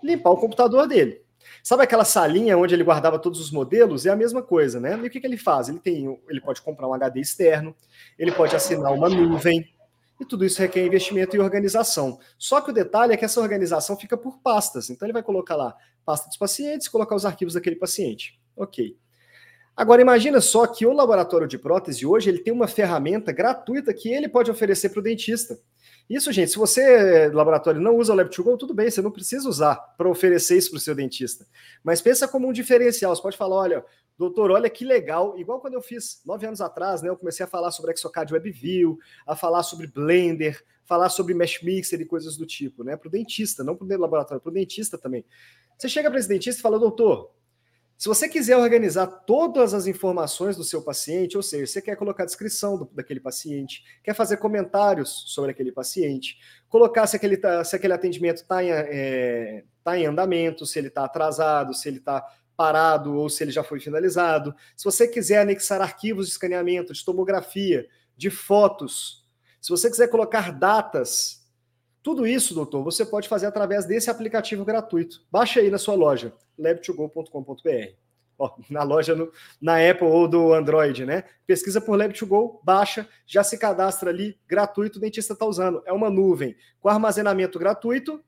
limpar 0.04 0.32
o 0.32 0.36
computador 0.36 0.86
dele. 0.86 1.22
Sabe 1.62 1.82
aquela 1.82 2.04
salinha 2.04 2.58
onde 2.58 2.74
ele 2.74 2.84
guardava 2.84 3.18
todos 3.18 3.40
os 3.40 3.50
modelos? 3.50 4.04
É 4.04 4.10
a 4.10 4.16
mesma 4.16 4.42
coisa, 4.42 4.78
né? 4.78 5.00
E 5.02 5.06
o 5.06 5.10
que, 5.10 5.18
que 5.18 5.26
ele 5.26 5.38
faz? 5.38 5.70
Ele 5.70 5.78
tem, 5.78 6.20
ele 6.28 6.42
pode 6.42 6.60
comprar 6.60 6.86
um 6.86 6.92
HD 6.92 7.20
externo, 7.20 7.74
ele 8.18 8.32
pode 8.32 8.54
assinar 8.54 8.92
uma 8.92 9.08
nuvem, 9.08 9.66
e 10.20 10.24
tudo 10.24 10.44
isso 10.44 10.60
requer 10.60 10.84
investimento 10.84 11.36
e 11.36 11.38
organização. 11.38 12.18
Só 12.36 12.60
que 12.60 12.70
o 12.70 12.74
detalhe 12.74 13.12
é 13.12 13.16
que 13.16 13.24
essa 13.24 13.40
organização 13.40 13.96
fica 13.96 14.16
por 14.16 14.38
pastas. 14.38 14.90
Então 14.90 15.06
ele 15.06 15.12
vai 15.12 15.22
colocar 15.22 15.56
lá 15.56 15.76
pasta 16.04 16.28
dos 16.28 16.36
pacientes, 16.36 16.88
colocar 16.88 17.14
os 17.14 17.26
arquivos 17.26 17.54
daquele 17.54 17.76
paciente. 17.76 18.40
Ok. 18.56 18.96
Agora 19.76 20.02
imagina 20.02 20.40
só 20.40 20.66
que 20.66 20.84
o 20.84 20.92
laboratório 20.92 21.46
de 21.46 21.56
prótese 21.56 22.04
hoje 22.04 22.28
ele 22.28 22.40
tem 22.40 22.52
uma 22.52 22.66
ferramenta 22.66 23.30
gratuita 23.30 23.94
que 23.94 24.08
ele 24.08 24.28
pode 24.28 24.50
oferecer 24.50 24.88
para 24.88 24.98
o 24.98 25.02
dentista. 25.02 25.56
Isso, 26.10 26.32
gente, 26.32 26.50
se 26.50 26.56
você, 26.56 27.28
laboratório, 27.28 27.80
não 27.80 27.96
usa 27.96 28.14
o 28.14 28.16
Lab2Go, 28.16 28.56
tudo 28.58 28.72
bem, 28.74 28.90
você 28.90 29.02
não 29.02 29.10
precisa 29.10 29.48
usar 29.48 29.76
para 29.96 30.08
oferecer 30.08 30.56
isso 30.56 30.70
para 30.70 30.78
o 30.78 30.80
seu 30.80 30.94
dentista. 30.94 31.46
Mas 31.84 32.00
pensa 32.00 32.26
como 32.26 32.48
um 32.48 32.52
diferencial. 32.52 33.14
Você 33.14 33.22
pode 33.22 33.36
falar, 33.36 33.56
olha, 33.56 33.84
doutor, 34.18 34.50
olha 34.50 34.68
que 34.68 34.84
legal. 34.84 35.38
Igual 35.38 35.60
quando 35.60 35.74
eu 35.74 35.82
fiz 35.82 36.20
nove 36.26 36.46
anos 36.46 36.60
atrás, 36.60 37.00
né? 37.00 37.08
Eu 37.08 37.16
comecei 37.16 37.44
a 37.44 37.48
falar 37.48 37.70
sobre 37.70 37.92
Exocad 37.92 38.30
WebView, 38.32 38.98
a 39.26 39.36
falar 39.36 39.62
sobre 39.62 39.86
Blender, 39.86 40.62
falar 40.84 41.08
sobre 41.08 41.34
Mesh 41.34 41.62
Mixer 41.62 42.00
e 42.00 42.04
coisas 42.04 42.36
do 42.36 42.44
tipo, 42.44 42.82
né? 42.82 42.96
Para 42.96 43.08
o 43.08 43.10
dentista, 43.10 43.62
não 43.62 43.76
para 43.76 43.86
o 43.86 44.00
laboratório, 44.00 44.40
para 44.40 44.50
o 44.50 44.52
dentista 44.52 44.98
também. 44.98 45.24
Você 45.76 45.88
chega 45.88 46.10
para 46.10 46.18
esse 46.18 46.28
dentista 46.28 46.58
e 46.58 46.62
fala, 46.62 46.78
doutor, 46.78 47.30
se 47.98 48.08
você 48.08 48.28
quiser 48.28 48.56
organizar 48.56 49.08
todas 49.08 49.74
as 49.74 49.88
informações 49.88 50.56
do 50.56 50.62
seu 50.62 50.80
paciente, 50.80 51.36
ou 51.36 51.42
seja, 51.42 51.66
você 51.66 51.82
quer 51.82 51.96
colocar 51.96 52.22
a 52.22 52.26
descrição 52.26 52.78
do, 52.78 52.88
daquele 52.92 53.18
paciente, 53.18 53.82
quer 54.04 54.14
fazer 54.14 54.36
comentários 54.36 55.24
sobre 55.26 55.50
aquele 55.50 55.72
paciente, 55.72 56.38
colocar 56.68 57.08
se 57.08 57.16
aquele, 57.16 57.36
tá, 57.36 57.64
se 57.64 57.74
aquele 57.74 57.92
atendimento 57.92 58.36
está 58.36 58.62
em, 58.62 58.70
é, 58.70 59.64
tá 59.82 59.98
em 59.98 60.06
andamento, 60.06 60.64
se 60.64 60.78
ele 60.78 60.86
está 60.86 61.04
atrasado, 61.04 61.74
se 61.74 61.88
ele 61.88 61.98
está 61.98 62.24
parado 62.58 63.14
ou 63.14 63.30
se 63.30 63.44
ele 63.44 63.52
já 63.52 63.62
foi 63.62 63.78
finalizado. 63.78 64.52
Se 64.76 64.84
você 64.84 65.06
quiser 65.06 65.42
anexar 65.42 65.80
arquivos 65.80 66.26
de 66.26 66.32
escaneamento, 66.32 66.92
de 66.92 67.04
tomografia, 67.04 67.88
de 68.16 68.30
fotos, 68.30 69.24
se 69.60 69.70
você 69.70 69.88
quiser 69.88 70.08
colocar 70.08 70.50
datas, 70.52 71.48
tudo 72.02 72.26
isso, 72.26 72.54
doutor, 72.54 72.82
você 72.82 73.06
pode 73.06 73.28
fazer 73.28 73.46
através 73.46 73.84
desse 73.84 74.10
aplicativo 74.10 74.64
gratuito. 74.64 75.24
Baixa 75.30 75.60
aí 75.60 75.70
na 75.70 75.78
sua 75.78 75.94
loja, 75.94 76.34
lab2go.com.br. 76.58 77.94
Na 78.70 78.82
loja 78.82 79.14
no, 79.14 79.32
na 79.60 79.78
Apple 79.88 80.06
ou 80.06 80.26
do 80.28 80.52
Android, 80.52 81.04
né? 81.04 81.24
Pesquisa 81.46 81.80
por 81.80 81.98
Lab2Go, 81.98 82.60
baixa, 82.62 83.08
já 83.26 83.42
se 83.42 83.58
cadastra 83.58 84.10
ali, 84.10 84.38
gratuito, 84.46 84.98
o 84.98 85.00
dentista 85.00 85.32
está 85.32 85.44
usando. 85.44 85.82
É 85.84 85.92
uma 85.92 86.08
nuvem 86.08 86.56
com 86.80 86.88
armazenamento 86.88 87.58
gratuito 87.58 88.22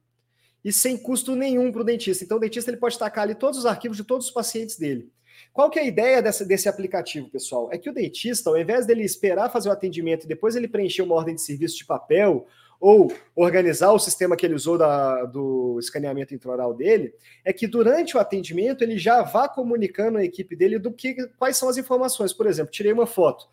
e 0.64 0.72
sem 0.72 0.96
custo 0.96 1.34
nenhum 1.34 1.72
para 1.72 1.82
o 1.82 1.84
dentista. 1.84 2.24
Então, 2.24 2.36
o 2.36 2.40
dentista 2.40 2.70
ele 2.70 2.76
pode 2.76 2.98
tacar 2.98 3.24
ali 3.24 3.34
todos 3.34 3.58
os 3.58 3.66
arquivos 3.66 3.96
de 3.96 4.04
todos 4.04 4.26
os 4.26 4.32
pacientes 4.32 4.76
dele. 4.76 5.10
Qual 5.52 5.70
que 5.70 5.78
é 5.78 5.82
a 5.82 5.86
ideia 5.86 6.22
dessa, 6.22 6.44
desse 6.44 6.68
aplicativo, 6.68 7.28
pessoal? 7.28 7.70
É 7.72 7.78
que 7.78 7.88
o 7.88 7.94
dentista, 7.94 8.50
ao 8.50 8.58
invés 8.58 8.86
dele 8.86 9.02
esperar 9.02 9.50
fazer 9.50 9.68
o 9.68 9.72
atendimento 9.72 10.24
e 10.24 10.28
depois 10.28 10.54
ele 10.54 10.68
preencher 10.68 11.02
uma 11.02 11.14
ordem 11.14 11.34
de 11.34 11.40
serviço 11.40 11.76
de 11.76 11.84
papel 11.84 12.46
ou 12.78 13.12
organizar 13.36 13.92
o 13.92 13.98
sistema 13.98 14.36
que 14.36 14.46
ele 14.46 14.54
usou 14.54 14.78
da, 14.78 15.24
do 15.26 15.78
escaneamento 15.78 16.34
intraoral 16.34 16.72
dele, 16.72 17.14
é 17.44 17.52
que 17.52 17.66
durante 17.66 18.16
o 18.16 18.20
atendimento 18.20 18.82
ele 18.82 18.98
já 18.98 19.22
vá 19.22 19.46
comunicando 19.48 20.16
à 20.16 20.24
equipe 20.24 20.56
dele 20.56 20.78
do 20.78 20.90
que 20.90 21.14
quais 21.38 21.58
são 21.58 21.68
as 21.68 21.76
informações. 21.76 22.32
Por 22.32 22.46
exemplo, 22.46 22.72
tirei 22.72 22.92
uma 22.92 23.06
foto 23.06 23.48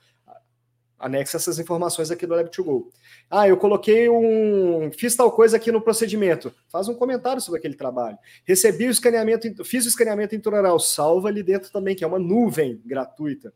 anexa 1.00 1.38
essas 1.38 1.60
informações 1.60 2.10
aqui 2.10 2.26
do 2.26 2.34
Lab2Go. 2.34 2.88
Ah, 3.30 3.48
eu 3.48 3.58
coloquei 3.58 4.10
um. 4.10 4.92
Fiz 4.92 5.16
tal 5.16 5.32
coisa 5.32 5.58
aqui 5.58 5.72
no 5.72 5.82
procedimento. 5.82 6.54
Faz 6.70 6.88
um 6.88 6.96
comentário 6.96 7.42
sobre 7.42 7.60
aquele 7.60 7.76
trabalho. 7.76 8.18
Recebi 8.46 8.88
o 8.88 8.92
escaneamento, 8.92 9.64
fiz 9.64 9.86
o 9.86 9.90
escaneamento 9.90 10.36
intraoral, 10.36 10.80
salva 10.80 11.28
ali 11.28 11.44
dentro 11.44 11.72
também, 11.72 11.96
que 11.96 12.04
é 12.04 12.08
uma 12.08 12.20
nuvem 12.20 12.82
gratuita. 12.86 13.54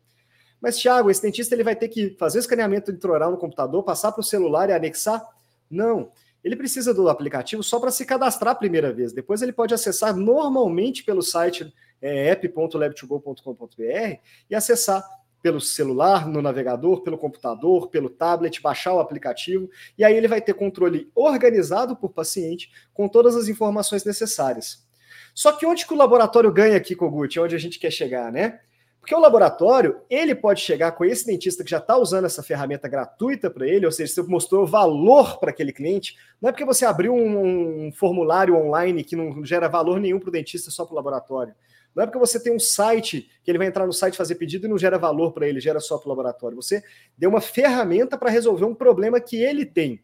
Mas, 0.61 0.77
Thiago, 0.77 1.09
esse 1.09 1.21
dentista 1.21 1.55
ele 1.55 1.63
vai 1.63 1.75
ter 1.75 1.87
que 1.87 2.15
fazer 2.19 2.37
o 2.37 2.41
escaneamento 2.41 2.91
intraoral 2.91 3.31
no 3.31 3.37
computador, 3.37 3.83
passar 3.83 4.11
para 4.11 4.21
o 4.21 4.23
celular 4.23 4.69
e 4.69 4.73
anexar? 4.73 5.27
Não. 5.69 6.11
Ele 6.43 6.55
precisa 6.55 6.93
do 6.93 7.09
aplicativo 7.09 7.63
só 7.63 7.79
para 7.79 7.91
se 7.91 8.05
cadastrar 8.05 8.53
a 8.53 8.55
primeira 8.55 8.93
vez. 8.93 9.11
Depois 9.11 9.41
ele 9.41 9.51
pode 9.51 9.73
acessar 9.73 10.15
normalmente 10.15 11.03
pelo 11.03 11.21
site 11.21 11.73
é, 12.01 12.29
app.lab2go.com.br 12.29 14.19
e 14.49 14.55
acessar 14.55 15.03
pelo 15.41 15.59
celular, 15.59 16.27
no 16.27 16.41
navegador, 16.41 17.01
pelo 17.01 17.17
computador, 17.17 17.89
pelo 17.89 18.09
tablet, 18.09 18.61
baixar 18.61 18.93
o 18.93 18.99
aplicativo, 18.99 19.69
e 19.97 20.03
aí 20.03 20.15
ele 20.15 20.27
vai 20.27 20.41
ter 20.41 20.53
controle 20.53 21.11
organizado 21.15 21.95
por 21.95 22.09
paciente 22.09 22.71
com 22.93 23.07
todas 23.07 23.35
as 23.35 23.47
informações 23.47 24.05
necessárias. 24.05 24.85
Só 25.33 25.51
que 25.53 25.65
onde 25.65 25.85
que 25.85 25.93
o 25.93 25.97
laboratório 25.97 26.51
ganha 26.51 26.77
aqui, 26.77 26.95
Kogut? 26.95 27.37
É 27.37 27.41
onde 27.41 27.55
a 27.55 27.59
gente 27.59 27.79
quer 27.79 27.91
chegar, 27.91 28.31
né? 28.31 28.59
Porque 28.99 29.15
o 29.15 29.19
laboratório, 29.19 29.99
ele 30.07 30.35
pode 30.35 30.61
chegar 30.61 30.91
com 30.91 31.03
esse 31.03 31.25
dentista 31.25 31.63
que 31.63 31.71
já 31.71 31.79
está 31.79 31.97
usando 31.97 32.25
essa 32.25 32.43
ferramenta 32.43 32.87
gratuita 32.87 33.49
para 33.49 33.67
ele, 33.67 33.87
ou 33.87 33.91
seja, 33.91 34.13
você 34.13 34.21
mostrou 34.21 34.63
valor 34.67 35.39
para 35.39 35.49
aquele 35.49 35.73
cliente, 35.73 36.15
não 36.39 36.49
é 36.49 36.51
porque 36.51 36.63
você 36.63 36.85
abriu 36.85 37.11
um, 37.11 37.87
um 37.87 37.91
formulário 37.91 38.55
online 38.55 39.03
que 39.03 39.15
não 39.15 39.43
gera 39.43 39.67
valor 39.67 39.99
nenhum 39.99 40.19
para 40.19 40.29
o 40.29 40.31
dentista, 40.31 40.69
só 40.69 40.85
para 40.85 40.93
o 40.93 40.95
laboratório. 40.95 41.55
Não 41.95 42.03
é 42.03 42.05
porque 42.05 42.19
você 42.19 42.41
tem 42.41 42.55
um 42.55 42.59
site 42.59 43.29
que 43.43 43.51
ele 43.51 43.57
vai 43.57 43.67
entrar 43.67 43.85
no 43.85 43.93
site 43.93 44.17
fazer 44.17 44.35
pedido 44.35 44.65
e 44.65 44.69
não 44.69 44.77
gera 44.77 44.97
valor 44.97 45.33
para 45.33 45.47
ele, 45.47 45.59
gera 45.59 45.79
só 45.79 45.97
para 45.97 46.07
o 46.07 46.09
laboratório. 46.09 46.55
Você 46.55 46.83
deu 47.17 47.29
uma 47.29 47.41
ferramenta 47.41 48.17
para 48.17 48.29
resolver 48.29 48.65
um 48.65 48.75
problema 48.75 49.19
que 49.19 49.37
ele 49.37 49.65
tem. 49.65 50.01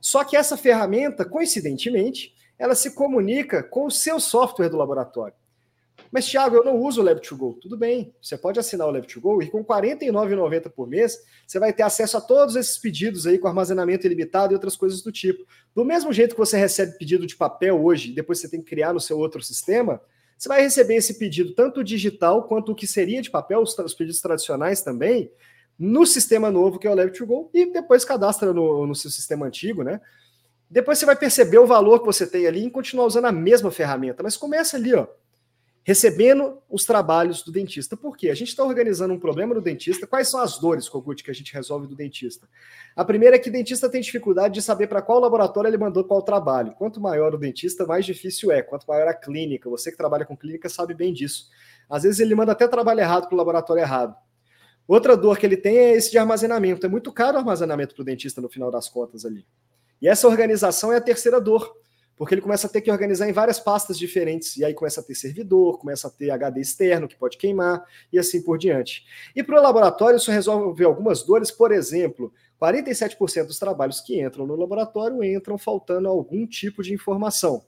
Só 0.00 0.24
que 0.24 0.36
essa 0.36 0.56
ferramenta, 0.56 1.24
coincidentemente, 1.24 2.34
ela 2.58 2.74
se 2.74 2.94
comunica 2.94 3.62
com 3.62 3.86
o 3.86 3.90
seu 3.90 4.18
software 4.18 4.68
do 4.68 4.76
laboratório. 4.76 5.34
Mas, 6.10 6.26
Thiago, 6.26 6.56
eu 6.56 6.64
não 6.64 6.76
uso 6.76 7.02
o 7.02 7.04
Lab2Go. 7.04 7.58
Tudo 7.60 7.76
bem, 7.76 8.12
você 8.20 8.36
pode 8.36 8.58
assinar 8.58 8.88
o 8.88 8.92
Lab2Go 8.92 9.44
e 9.44 9.50
com 9.50 9.58
R$ 9.58 9.64
49,90 9.64 10.70
por 10.70 10.88
mês, 10.88 11.18
você 11.46 11.58
vai 11.58 11.72
ter 11.72 11.82
acesso 11.82 12.16
a 12.16 12.20
todos 12.20 12.56
esses 12.56 12.78
pedidos 12.78 13.26
aí 13.26 13.38
com 13.38 13.46
armazenamento 13.46 14.06
ilimitado 14.06 14.52
e 14.52 14.54
outras 14.54 14.76
coisas 14.76 15.02
do 15.02 15.12
tipo. 15.12 15.44
Do 15.74 15.84
mesmo 15.84 16.12
jeito 16.12 16.34
que 16.34 16.40
você 16.40 16.56
recebe 16.56 16.98
pedido 16.98 17.26
de 17.26 17.36
papel 17.36 17.82
hoje, 17.84 18.12
depois 18.12 18.40
você 18.40 18.48
tem 18.48 18.60
que 18.60 18.70
criar 18.70 18.92
no 18.92 19.00
seu 19.00 19.18
outro 19.18 19.42
sistema, 19.42 20.00
você 20.40 20.48
vai 20.48 20.62
receber 20.62 20.94
esse 20.94 21.18
pedido, 21.18 21.52
tanto 21.52 21.84
digital 21.84 22.44
quanto 22.44 22.72
o 22.72 22.74
que 22.74 22.86
seria 22.86 23.20
de 23.20 23.30
papel, 23.30 23.60
os, 23.60 23.76
os 23.78 23.92
pedidos 23.92 24.22
tradicionais 24.22 24.80
também, 24.80 25.30
no 25.78 26.06
sistema 26.06 26.50
novo 26.50 26.78
que 26.78 26.86
é 26.86 26.90
o 26.90 26.96
Leve2Go, 26.96 27.50
e 27.52 27.70
depois 27.70 28.06
cadastra 28.06 28.50
no, 28.50 28.86
no 28.86 28.94
seu 28.94 29.10
sistema 29.10 29.44
antigo, 29.44 29.82
né? 29.82 30.00
Depois 30.70 30.98
você 30.98 31.04
vai 31.04 31.16
perceber 31.16 31.58
o 31.58 31.66
valor 31.66 32.00
que 32.00 32.06
você 32.06 32.26
tem 32.26 32.46
ali 32.46 32.64
e 32.64 32.70
continuar 32.70 33.04
usando 33.04 33.26
a 33.26 33.32
mesma 33.32 33.70
ferramenta. 33.70 34.22
Mas 34.22 34.36
começa 34.36 34.78
ali, 34.78 34.94
ó 34.94 35.06
recebendo 35.90 36.62
os 36.70 36.84
trabalhos 36.84 37.42
do 37.42 37.50
dentista. 37.50 37.96
Por 37.96 38.16
quê? 38.16 38.30
A 38.30 38.34
gente 38.34 38.50
está 38.50 38.62
organizando 38.62 39.12
um 39.12 39.18
problema 39.18 39.52
do 39.52 39.60
dentista. 39.60 40.06
Quais 40.06 40.30
são 40.30 40.38
as 40.38 40.56
dores, 40.56 40.88
Kogut, 40.88 41.24
que 41.24 41.32
a 41.32 41.34
gente 41.34 41.52
resolve 41.52 41.88
do 41.88 41.96
dentista? 41.96 42.48
A 42.94 43.04
primeira 43.04 43.34
é 43.34 43.40
que 43.40 43.48
o 43.48 43.52
dentista 43.52 43.88
tem 43.88 44.00
dificuldade 44.00 44.54
de 44.54 44.62
saber 44.62 44.86
para 44.86 45.02
qual 45.02 45.18
laboratório 45.18 45.66
ele 45.66 45.76
mandou 45.76 46.04
qual 46.04 46.22
trabalho. 46.22 46.74
Quanto 46.74 47.00
maior 47.00 47.34
o 47.34 47.38
dentista, 47.38 47.84
mais 47.86 48.06
difícil 48.06 48.52
é. 48.52 48.62
Quanto 48.62 48.86
maior 48.86 49.08
a 49.08 49.14
clínica. 49.14 49.68
Você 49.68 49.90
que 49.90 49.96
trabalha 49.96 50.24
com 50.24 50.36
clínica 50.36 50.68
sabe 50.68 50.94
bem 50.94 51.12
disso. 51.12 51.48
Às 51.88 52.04
vezes 52.04 52.20
ele 52.20 52.36
manda 52.36 52.52
até 52.52 52.68
trabalho 52.68 53.00
errado 53.00 53.26
para 53.26 53.34
o 53.34 53.38
laboratório 53.38 53.80
errado. 53.80 54.14
Outra 54.86 55.16
dor 55.16 55.38
que 55.38 55.44
ele 55.44 55.56
tem 55.56 55.76
é 55.76 55.96
esse 55.96 56.12
de 56.12 56.18
armazenamento. 56.18 56.86
É 56.86 56.88
muito 56.88 57.12
caro 57.12 57.34
o 57.34 57.40
armazenamento 57.40 57.96
para 57.96 58.02
o 58.02 58.04
dentista 58.04 58.40
no 58.40 58.48
final 58.48 58.70
das 58.70 58.88
contas 58.88 59.24
ali. 59.24 59.44
E 60.00 60.06
essa 60.06 60.28
organização 60.28 60.92
é 60.92 60.98
a 60.98 61.00
terceira 61.00 61.40
dor 61.40 61.79
porque 62.20 62.34
ele 62.34 62.42
começa 62.42 62.66
a 62.66 62.70
ter 62.70 62.82
que 62.82 62.90
organizar 62.90 63.30
em 63.30 63.32
várias 63.32 63.58
pastas 63.58 63.98
diferentes, 63.98 64.54
e 64.58 64.62
aí 64.62 64.74
começa 64.74 65.00
a 65.00 65.02
ter 65.02 65.14
servidor, 65.14 65.78
começa 65.78 66.06
a 66.06 66.10
ter 66.10 66.30
HD 66.30 66.60
externo 66.60 67.08
que 67.08 67.16
pode 67.16 67.38
queimar, 67.38 67.82
e 68.12 68.18
assim 68.18 68.42
por 68.42 68.58
diante. 68.58 69.06
E 69.34 69.42
para 69.42 69.58
o 69.58 69.62
laboratório, 69.62 70.18
isso 70.18 70.30
resolve 70.30 70.84
algumas 70.84 71.22
dores, 71.22 71.50
por 71.50 71.72
exemplo, 71.72 72.30
47% 72.60 73.46
dos 73.46 73.58
trabalhos 73.58 74.02
que 74.02 74.20
entram 74.20 74.46
no 74.46 74.54
laboratório 74.54 75.24
entram 75.24 75.56
faltando 75.56 76.08
algum 76.08 76.46
tipo 76.46 76.82
de 76.82 76.92
informação. 76.92 77.64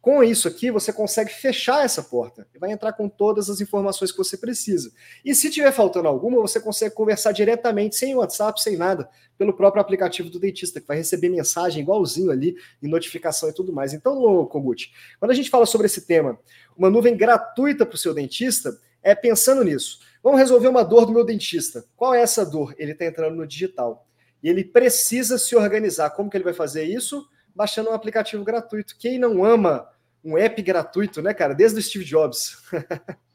Com 0.00 0.22
isso 0.22 0.46
aqui, 0.46 0.70
você 0.70 0.92
consegue 0.92 1.32
fechar 1.32 1.84
essa 1.84 2.00
porta 2.00 2.46
e 2.54 2.58
vai 2.60 2.70
entrar 2.70 2.92
com 2.92 3.08
todas 3.08 3.50
as 3.50 3.60
informações 3.60 4.12
que 4.12 4.18
você 4.18 4.36
precisa. 4.36 4.92
E 5.24 5.34
se 5.34 5.50
tiver 5.50 5.72
faltando 5.72 6.06
alguma, 6.06 6.40
você 6.40 6.60
consegue 6.60 6.94
conversar 6.94 7.32
diretamente, 7.32 7.96
sem 7.96 8.14
WhatsApp, 8.14 8.62
sem 8.62 8.76
nada, 8.76 9.08
pelo 9.36 9.52
próprio 9.52 9.80
aplicativo 9.80 10.30
do 10.30 10.38
dentista, 10.38 10.80
que 10.80 10.86
vai 10.86 10.96
receber 10.96 11.28
mensagem 11.28 11.82
igualzinho 11.82 12.30
ali, 12.30 12.56
e 12.80 12.86
notificação 12.86 13.48
e 13.48 13.52
tudo 13.52 13.72
mais. 13.72 13.92
Então, 13.92 14.46
Kogut, 14.46 14.92
quando 15.18 15.32
a 15.32 15.34
gente 15.34 15.50
fala 15.50 15.66
sobre 15.66 15.86
esse 15.86 16.06
tema, 16.06 16.38
uma 16.76 16.88
nuvem 16.88 17.16
gratuita 17.16 17.84
para 17.84 17.96
o 17.96 17.98
seu 17.98 18.14
dentista, 18.14 18.78
é 19.02 19.14
pensando 19.14 19.64
nisso. 19.64 20.00
Vamos 20.22 20.38
resolver 20.38 20.68
uma 20.68 20.84
dor 20.84 21.06
do 21.06 21.12
meu 21.12 21.24
dentista. 21.24 21.84
Qual 21.96 22.14
é 22.14 22.20
essa 22.20 22.44
dor? 22.44 22.74
Ele 22.78 22.92
está 22.92 23.04
entrando 23.04 23.36
no 23.36 23.46
digital. 23.46 24.06
E 24.42 24.48
ele 24.48 24.64
precisa 24.64 25.38
se 25.38 25.56
organizar. 25.56 26.10
Como 26.10 26.30
que 26.30 26.36
ele 26.36 26.44
vai 26.44 26.54
fazer 26.54 26.84
isso? 26.84 27.28
Baixando 27.56 27.90
um 27.90 27.94
aplicativo 27.94 28.44
gratuito. 28.44 28.94
Quem 28.98 29.18
não 29.18 29.42
ama 29.42 29.88
um 30.22 30.36
app 30.36 30.60
gratuito, 30.60 31.22
né, 31.22 31.32
cara? 31.32 31.54
Desde 31.54 31.78
o 31.78 31.82
Steve 31.82 32.04
Jobs. 32.04 32.62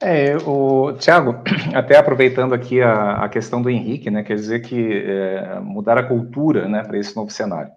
É, 0.00 0.36
o 0.46 0.92
Thiago, 0.92 1.42
até 1.74 1.96
aproveitando 1.96 2.54
aqui 2.54 2.80
a, 2.80 3.24
a 3.24 3.28
questão 3.28 3.60
do 3.60 3.68
Henrique, 3.68 4.08
né, 4.12 4.22
quer 4.22 4.36
dizer 4.36 4.60
que 4.60 4.92
é, 4.92 5.58
mudar 5.58 5.98
a 5.98 6.04
cultura, 6.04 6.68
né, 6.68 6.84
para 6.84 6.96
esse 6.96 7.16
novo 7.16 7.30
cenário. 7.32 7.72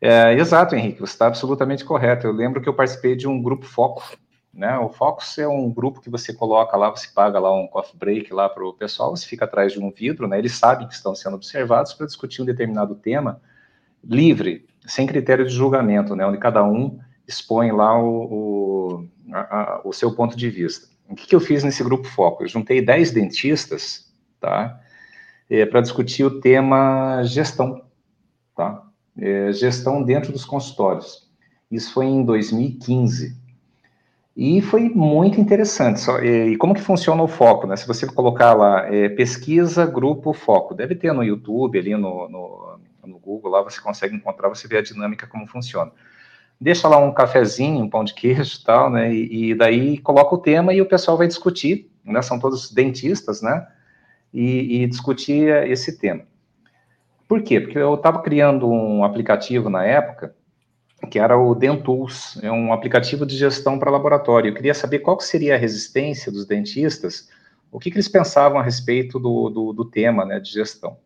É, 0.00 0.34
exato, 0.34 0.76
Henrique, 0.76 1.00
você 1.00 1.14
está 1.14 1.26
absolutamente 1.26 1.84
correto. 1.84 2.28
Eu 2.28 2.32
lembro 2.32 2.60
que 2.60 2.68
eu 2.68 2.74
participei 2.74 3.16
de 3.16 3.26
um 3.26 3.42
grupo 3.42 3.66
Foco, 3.66 4.04
né? 4.52 4.78
O 4.78 4.88
Focus 4.88 5.36
é 5.38 5.48
um 5.48 5.72
grupo 5.72 6.00
que 6.00 6.10
você 6.10 6.32
coloca 6.32 6.76
lá, 6.76 6.90
você 6.90 7.08
paga 7.12 7.38
lá 7.38 7.52
um 7.52 7.66
coffee 7.66 7.98
break 7.98 8.32
lá 8.32 8.48
para 8.48 8.64
o 8.64 8.72
pessoal, 8.72 9.16
você 9.16 9.26
fica 9.26 9.46
atrás 9.46 9.72
de 9.72 9.80
um 9.80 9.90
vidro, 9.90 10.28
né? 10.28 10.38
Eles 10.38 10.52
sabem 10.52 10.86
que 10.86 10.94
estão 10.94 11.14
sendo 11.14 11.34
observados 11.34 11.92
para 11.92 12.06
discutir 12.06 12.42
um 12.42 12.44
determinado 12.44 12.94
tema 12.94 13.40
livre, 14.04 14.66
sem 14.86 15.06
critério 15.06 15.46
de 15.46 15.52
julgamento, 15.52 16.14
né? 16.14 16.26
Onde 16.26 16.38
cada 16.38 16.64
um 16.64 16.98
expõe 17.26 17.72
lá 17.72 17.98
o, 18.00 18.08
o, 18.08 19.08
a, 19.32 19.80
o 19.84 19.92
seu 19.92 20.14
ponto 20.14 20.36
de 20.36 20.48
vista. 20.48 20.88
O 21.08 21.14
que, 21.14 21.26
que, 21.26 21.34
eu 21.34 21.40
fiz 21.40 21.62
nesse 21.62 21.82
grupo 21.84 22.06
foco? 22.08 22.44
Eu 22.44 22.48
juntei 22.48 22.80
10 22.80 23.12
dentistas, 23.12 24.12
tá? 24.40 24.80
É, 25.48 25.64
para 25.64 25.80
discutir 25.80 26.24
o 26.24 26.40
tema 26.40 27.22
gestão, 27.24 27.82
tá? 28.54 28.82
É, 29.18 29.52
gestão 29.52 30.02
dentro 30.02 30.32
dos 30.32 30.44
consultórios. 30.44 31.28
Isso 31.70 31.92
foi 31.92 32.06
em 32.06 32.24
2015. 32.24 33.36
E 34.36 34.60
foi 34.60 34.88
muito 34.90 35.40
interessante. 35.40 36.00
Só, 36.00 36.18
e, 36.18 36.52
e, 36.52 36.56
como 36.56 36.74
que 36.74 36.80
funciona 36.80 37.22
o 37.22 37.28
foco, 37.28 37.66
né? 37.66 37.76
Se 37.76 37.86
você 37.86 38.06
colocar 38.06 38.52
lá, 38.52 38.92
é, 38.92 39.08
pesquisa, 39.08 39.86
grupo, 39.86 40.32
foco. 40.32 40.74
Deve 40.74 40.94
ter 40.94 41.12
no 41.12 41.24
YouTube, 41.24 41.78
ali 41.78 41.96
no, 41.96 42.28
no, 42.28 42.65
no 43.06 43.18
Google, 43.18 43.50
lá 43.50 43.62
você 43.62 43.80
consegue 43.80 44.14
encontrar, 44.14 44.48
você 44.48 44.66
vê 44.66 44.78
a 44.78 44.82
dinâmica, 44.82 45.26
como 45.26 45.46
funciona 45.46 45.92
deixa 46.60 46.88
lá 46.88 46.98
um 46.98 47.12
cafezinho, 47.12 47.84
um 47.84 47.88
pão 47.88 48.04
de 48.04 48.14
queijo 48.14 48.58
e 48.60 48.64
tal, 48.64 48.90
né? 48.90 49.12
E, 49.12 49.50
e, 49.50 49.54
daí 49.54 49.98
coloca 49.98 50.34
o 50.34 50.38
tema 50.38 50.72
e 50.72 50.80
o 50.80 50.86
pessoal 50.86 51.16
vai 51.16 51.26
discutir, 51.26 51.90
né? 52.04 52.22
São 52.22 52.38
todos 52.38 52.72
dentistas, 52.72 53.42
né? 53.42 53.66
E, 54.32 54.82
e 54.82 54.86
discutir 54.86 55.48
esse 55.68 55.98
tema. 55.98 56.24
Por 57.28 57.42
quê? 57.42 57.60
Porque 57.60 57.78
eu 57.78 57.94
estava 57.94 58.22
criando 58.22 58.68
um 58.68 59.04
aplicativo 59.04 59.68
na 59.68 59.84
época 59.84 60.34
que 61.10 61.18
era 61.18 61.36
o 61.38 61.54
Dentools, 61.54 62.38
é 62.42 62.50
um 62.50 62.72
aplicativo 62.72 63.26
de 63.26 63.36
gestão 63.36 63.78
para 63.78 63.90
laboratório. 63.90 64.48
Eu 64.48 64.54
queria 64.54 64.74
saber 64.74 65.00
qual 65.00 65.20
seria 65.20 65.54
a 65.54 65.58
resistência 65.58 66.32
dos 66.32 66.46
dentistas, 66.46 67.28
o 67.70 67.78
que, 67.78 67.90
que 67.90 67.96
eles 67.96 68.08
pensavam 68.08 68.58
a 68.58 68.62
respeito 68.62 69.18
do, 69.18 69.50
do, 69.50 69.72
do 69.74 69.84
tema 69.84 70.24
né, 70.24 70.40
de 70.40 70.50
gestão. 70.50 70.96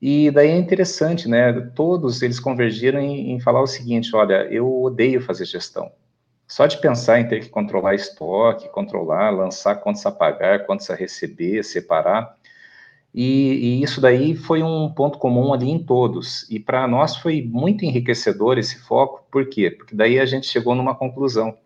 E 0.00 0.30
daí 0.30 0.50
é 0.50 0.56
interessante, 0.56 1.28
né? 1.28 1.52
Todos 1.74 2.22
eles 2.22 2.38
convergiram 2.38 3.00
em, 3.00 3.32
em, 3.32 3.40
falar 3.40 3.62
o 3.62 3.66
seguinte: 3.66 4.14
olha, 4.14 4.46
eu 4.50 4.82
odeio 4.82 5.20
fazer 5.20 5.46
gestão. 5.46 5.90
Só 6.46 6.66
de 6.66 6.78
pensar 6.78 7.20
em 7.20 7.28
ter 7.28 7.40
que 7.40 7.48
controlar 7.48 7.94
estoque, 7.94 8.68
controlar, 8.68 9.30
lançar 9.30 9.76
quantos 9.76 10.04
a 10.06 10.12
pagar, 10.12 10.66
quantos 10.66 10.88
a 10.90 10.94
receber, 10.94 11.64
separar. 11.64 12.36
E, 13.12 13.78
e 13.78 13.82
isso 13.82 14.00
daí 14.00 14.36
foi 14.36 14.62
um 14.62 14.92
ponto 14.92 15.18
comum 15.18 15.52
ali 15.52 15.70
em 15.70 15.78
todos. 15.78 16.48
E 16.50 16.60
para 16.60 16.86
nós 16.86 17.16
foi 17.16 17.42
muito 17.42 17.84
enriquecedor 17.84 18.58
esse 18.58 18.78
foco, 18.78 19.26
por 19.30 19.48
quê? 19.48 19.70
Porque 19.70 19.94
daí 19.96 20.20
a 20.20 20.26
gente 20.26 20.46
chegou 20.46 20.74
numa 20.74 20.94
conclusão. 20.94 21.56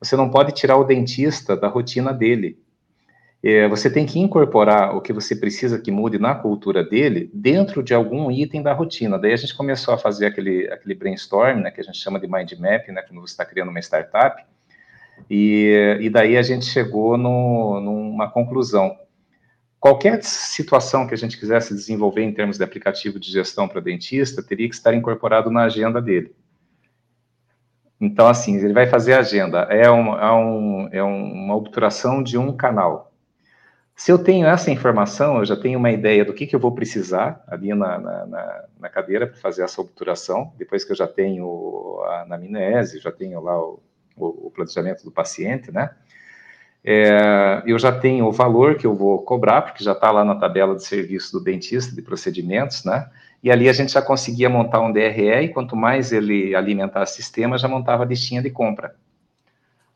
Você 0.00 0.16
não 0.16 0.30
pode 0.30 0.52
tirar 0.52 0.76
o 0.76 0.84
dentista 0.84 1.56
da 1.56 1.68
rotina 1.68 2.12
dele 2.12 2.58
é, 3.42 3.68
você 3.68 3.88
tem 3.88 4.04
que 4.04 4.18
incorporar 4.18 4.96
o 4.96 5.00
que 5.00 5.12
você 5.12 5.36
precisa 5.36 5.78
que 5.78 5.92
mude 5.92 6.18
na 6.18 6.34
cultura 6.34 6.82
dele 6.82 7.30
dentro 7.32 7.82
de 7.82 7.94
algum 7.94 8.30
item 8.30 8.62
da 8.62 8.72
rotina. 8.72 9.18
Daí 9.18 9.32
a 9.32 9.36
gente 9.36 9.56
começou 9.56 9.94
a 9.94 9.98
fazer 9.98 10.26
aquele, 10.26 10.68
aquele 10.72 10.94
brainstorm, 10.94 11.60
né, 11.60 11.70
que 11.70 11.80
a 11.80 11.84
gente 11.84 11.98
chama 11.98 12.18
de 12.18 12.26
mind 12.26 12.52
map, 12.54 12.88
né, 12.88 13.02
quando 13.02 13.20
você 13.20 13.32
está 13.32 13.44
criando 13.44 13.70
uma 13.70 13.78
startup, 13.78 14.44
e, 15.30 15.98
e 16.00 16.10
daí 16.10 16.36
a 16.36 16.42
gente 16.42 16.66
chegou 16.66 17.16
no, 17.16 17.80
numa 17.80 18.28
conclusão. 18.28 18.96
Qualquer 19.78 20.20
situação 20.24 21.06
que 21.06 21.14
a 21.14 21.16
gente 21.16 21.38
quisesse 21.38 21.72
desenvolver 21.72 22.24
em 22.24 22.32
termos 22.32 22.58
de 22.58 22.64
aplicativo 22.64 23.20
de 23.20 23.30
gestão 23.30 23.68
para 23.68 23.80
dentista 23.80 24.42
teria 24.42 24.68
que 24.68 24.74
estar 24.74 24.92
incorporado 24.92 25.50
na 25.50 25.62
agenda 25.62 26.02
dele. 26.02 26.34
Então, 28.00 28.26
assim, 28.26 28.56
ele 28.56 28.72
vai 28.72 28.86
fazer 28.88 29.14
a 29.14 29.20
agenda. 29.20 29.60
É, 29.70 29.88
uma, 29.88 30.20
é, 30.20 30.32
um, 30.32 30.88
é 30.90 31.02
uma 31.02 31.54
obturação 31.54 32.22
de 32.22 32.36
um 32.36 32.56
canal 32.56 33.07
se 33.98 34.12
eu 34.12 34.18
tenho 34.22 34.46
essa 34.46 34.70
informação, 34.70 35.38
eu 35.38 35.44
já 35.44 35.56
tenho 35.56 35.76
uma 35.76 35.90
ideia 35.90 36.24
do 36.24 36.32
que, 36.32 36.46
que 36.46 36.54
eu 36.54 36.60
vou 36.60 36.70
precisar 36.70 37.42
ali 37.48 37.74
na, 37.74 37.98
na, 37.98 38.64
na 38.78 38.88
cadeira 38.88 39.26
para 39.26 39.36
fazer 39.36 39.64
essa 39.64 39.80
obturação, 39.80 40.52
depois 40.56 40.84
que 40.84 40.92
eu 40.92 40.96
já 40.96 41.08
tenho 41.08 42.00
a 42.06 42.22
anamnese, 42.22 43.00
já 43.00 43.10
tenho 43.10 43.40
lá 43.42 43.60
o, 43.60 43.82
o, 44.16 44.46
o 44.46 44.50
planejamento 44.52 45.02
do 45.02 45.10
paciente, 45.10 45.72
né? 45.72 45.90
É, 46.84 47.60
eu 47.66 47.76
já 47.76 47.90
tenho 47.90 48.26
o 48.26 48.30
valor 48.30 48.76
que 48.76 48.86
eu 48.86 48.94
vou 48.94 49.20
cobrar, 49.22 49.62
porque 49.62 49.82
já 49.82 49.92
está 49.92 50.12
lá 50.12 50.24
na 50.24 50.36
tabela 50.36 50.76
de 50.76 50.84
serviço 50.84 51.32
do 51.32 51.42
dentista, 51.42 51.92
de 51.92 52.00
procedimentos, 52.00 52.84
né? 52.84 53.10
E 53.42 53.50
ali 53.50 53.68
a 53.68 53.72
gente 53.72 53.90
já 53.90 54.00
conseguia 54.00 54.48
montar 54.48 54.80
um 54.80 54.92
DRE, 54.92 55.42
e 55.42 55.48
quanto 55.48 55.74
mais 55.74 56.12
ele 56.12 56.54
alimentar 56.54 57.02
o 57.02 57.06
sistema, 57.06 57.58
já 57.58 57.66
montava 57.66 58.04
a 58.04 58.06
listinha 58.06 58.40
de 58.40 58.50
compra. 58.50 58.94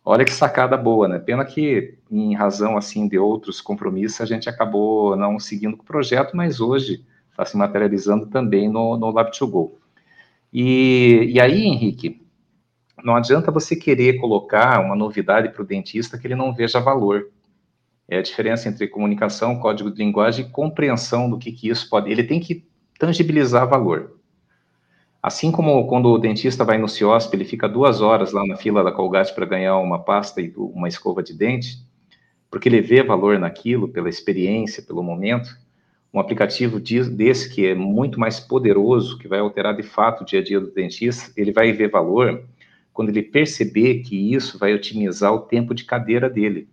Olha 0.04 0.24
que 0.24 0.32
sacada 0.32 0.76
boa, 0.76 1.06
né? 1.06 1.18
Pena 1.18 1.44
que, 1.44 1.96
em 2.10 2.34
razão 2.34 2.76
assim 2.76 3.06
de 3.06 3.18
outros 3.18 3.60
compromissos, 3.60 4.20
a 4.20 4.26
gente 4.26 4.48
acabou 4.48 5.16
não 5.16 5.38
seguindo 5.38 5.74
o 5.74 5.84
projeto, 5.84 6.36
mas 6.36 6.60
hoje 6.60 7.04
está 7.30 7.44
se 7.44 7.56
materializando 7.56 8.26
também 8.26 8.68
no, 8.68 8.96
no 8.96 9.12
Lab2Go. 9.12 9.72
E, 10.52 11.30
e 11.32 11.40
aí, 11.40 11.62
Henrique, 11.62 12.20
não 13.02 13.14
adianta 13.14 13.50
você 13.50 13.76
querer 13.76 14.18
colocar 14.20 14.80
uma 14.80 14.96
novidade 14.96 15.48
para 15.50 15.62
o 15.62 15.66
dentista 15.66 16.18
que 16.18 16.26
ele 16.26 16.34
não 16.34 16.52
veja 16.52 16.80
valor. 16.80 17.30
É 18.08 18.18
a 18.18 18.22
diferença 18.22 18.68
entre 18.68 18.88
comunicação, 18.88 19.58
código 19.58 19.90
de 19.90 19.98
linguagem 19.98 20.44
e 20.44 20.50
compreensão 20.50 21.30
do 21.30 21.38
que, 21.38 21.52
que 21.52 21.68
isso 21.68 21.88
pode. 21.88 22.10
Ele 22.10 22.24
tem 22.24 22.40
que 22.40 22.66
tangibilizar 22.98 23.68
valor. 23.68 24.11
Assim 25.22 25.52
como 25.52 25.86
quando 25.86 26.06
o 26.06 26.18
dentista 26.18 26.64
vai 26.64 26.78
no 26.78 26.88
CIOSP, 26.88 27.36
ele 27.36 27.44
fica 27.44 27.68
duas 27.68 28.00
horas 28.00 28.32
lá 28.32 28.44
na 28.44 28.56
fila 28.56 28.82
da 28.82 28.90
Colgate 28.90 29.32
para 29.32 29.46
ganhar 29.46 29.78
uma 29.78 30.00
pasta 30.00 30.40
e 30.40 30.52
uma 30.56 30.88
escova 30.88 31.22
de 31.22 31.32
dente, 31.32 31.78
porque 32.50 32.68
ele 32.68 32.80
vê 32.80 33.04
valor 33.04 33.38
naquilo, 33.38 33.86
pela 33.86 34.08
experiência, 34.08 34.82
pelo 34.82 35.00
momento. 35.00 35.56
Um 36.12 36.18
aplicativo 36.18 36.80
desse, 36.80 37.54
que 37.54 37.64
é 37.64 37.74
muito 37.74 38.18
mais 38.18 38.40
poderoso, 38.40 39.16
que 39.16 39.28
vai 39.28 39.38
alterar 39.38 39.76
de 39.76 39.84
fato 39.84 40.22
o 40.22 40.26
dia 40.26 40.40
a 40.40 40.42
dia 40.42 40.58
do 40.58 40.72
dentista, 40.72 41.32
ele 41.36 41.52
vai 41.52 41.72
ver 41.72 41.88
valor 41.88 42.44
quando 42.92 43.10
ele 43.10 43.22
perceber 43.22 44.00
que 44.00 44.34
isso 44.34 44.58
vai 44.58 44.74
otimizar 44.74 45.32
o 45.32 45.40
tempo 45.40 45.72
de 45.72 45.84
cadeira 45.84 46.28
dele. 46.28 46.68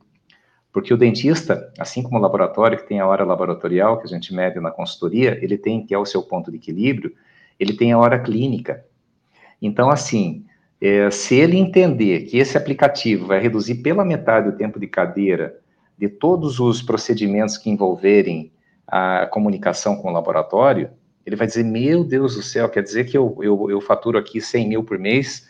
Porque 0.74 0.92
o 0.92 0.98
dentista, 0.98 1.72
assim 1.78 2.02
como 2.02 2.18
o 2.18 2.22
laboratório, 2.22 2.80
que 2.80 2.88
tem 2.88 3.00
a 3.00 3.08
hora 3.08 3.24
laboratorial 3.24 4.00
que 4.00 4.06
a 4.06 4.10
gente 4.10 4.34
mede 4.34 4.60
na 4.60 4.72
consultoria, 4.72 5.38
ele 5.42 5.58
tem 5.58 5.86
que 5.86 5.94
é 5.94 5.98
o 5.98 6.06
seu 6.06 6.24
ponto 6.24 6.50
de 6.50 6.58
equilíbrio, 6.58 7.14
ele 7.60 7.74
tem 7.74 7.92
a 7.92 7.98
hora 7.98 8.20
clínica. 8.20 8.86
Então, 9.62 9.90
assim, 9.90 10.46
é, 10.82 11.12
se 11.12 11.36
ele 11.36 11.58
entender 11.58 12.22
que 12.22 12.38
esse 12.38 12.58
aplicativo 12.58 13.28
vai 13.28 13.40
reduzir 13.40 13.76
pela 13.76 14.06
metade 14.06 14.50
o 14.50 14.56
tempo 14.56 14.80
de 14.80 14.88
cadeira 14.88 15.60
de 15.98 16.08
todos 16.08 16.60
os 16.60 16.82
procedimentos 16.82 17.58
que 17.58 17.70
envolverem 17.70 18.52
a 18.88 19.28
comunicação 19.28 19.98
com 19.98 20.10
o 20.10 20.14
laboratório, 20.14 20.90
ele 21.26 21.36
vai 21.36 21.46
dizer, 21.46 21.64
meu 21.64 22.04
Deus 22.04 22.36
do 22.36 22.42
céu, 22.42 22.70
quer 22.70 22.82
dizer 22.82 23.06
que 23.06 23.18
eu, 23.18 23.38
eu, 23.42 23.70
eu 23.70 23.82
faturo 23.82 24.18
aqui 24.18 24.40
100 24.40 24.68
mil 24.68 24.84
por 24.84 24.98
mês, 24.98 25.48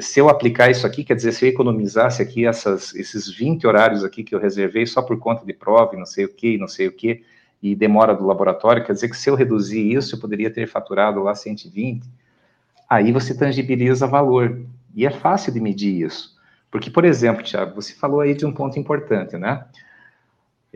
se 0.00 0.18
eu 0.18 0.28
aplicar 0.28 0.70
isso 0.70 0.86
aqui, 0.86 1.04
quer 1.04 1.14
dizer, 1.14 1.32
se 1.32 1.44
eu 1.44 1.48
economizasse 1.48 2.20
aqui 2.20 2.44
essas, 2.44 2.92
esses 2.94 3.30
20 3.30 3.66
horários 3.66 4.02
aqui 4.02 4.24
que 4.24 4.34
eu 4.34 4.40
reservei 4.40 4.84
só 4.84 5.00
por 5.00 5.16
conta 5.18 5.46
de 5.46 5.52
prova 5.52 5.94
e 5.94 5.98
não 5.98 6.06
sei 6.06 6.24
o 6.24 6.28
que, 6.28 6.58
não 6.58 6.66
sei 6.66 6.88
o 6.88 6.92
que, 6.92 7.22
e 7.62 7.74
demora 7.74 8.14
do 8.14 8.26
laboratório, 8.26 8.84
quer 8.84 8.92
dizer 8.92 9.08
que 9.08 9.16
se 9.16 9.28
eu 9.30 9.34
reduzir 9.34 9.92
isso, 9.92 10.14
eu 10.14 10.20
poderia 10.20 10.50
ter 10.50 10.66
faturado 10.66 11.22
lá 11.22 11.34
120. 11.34 12.08
Aí 12.88 13.12
você 13.12 13.36
tangibiliza 13.36 14.06
valor. 14.06 14.60
E 14.94 15.06
é 15.06 15.10
fácil 15.10 15.52
de 15.52 15.60
medir 15.60 16.06
isso. 16.06 16.36
Porque, 16.70 16.90
por 16.90 17.04
exemplo, 17.04 17.42
Tiago, 17.42 17.74
você 17.74 17.94
falou 17.94 18.20
aí 18.20 18.34
de 18.34 18.46
um 18.46 18.52
ponto 18.52 18.78
importante, 18.78 19.36
né? 19.36 19.64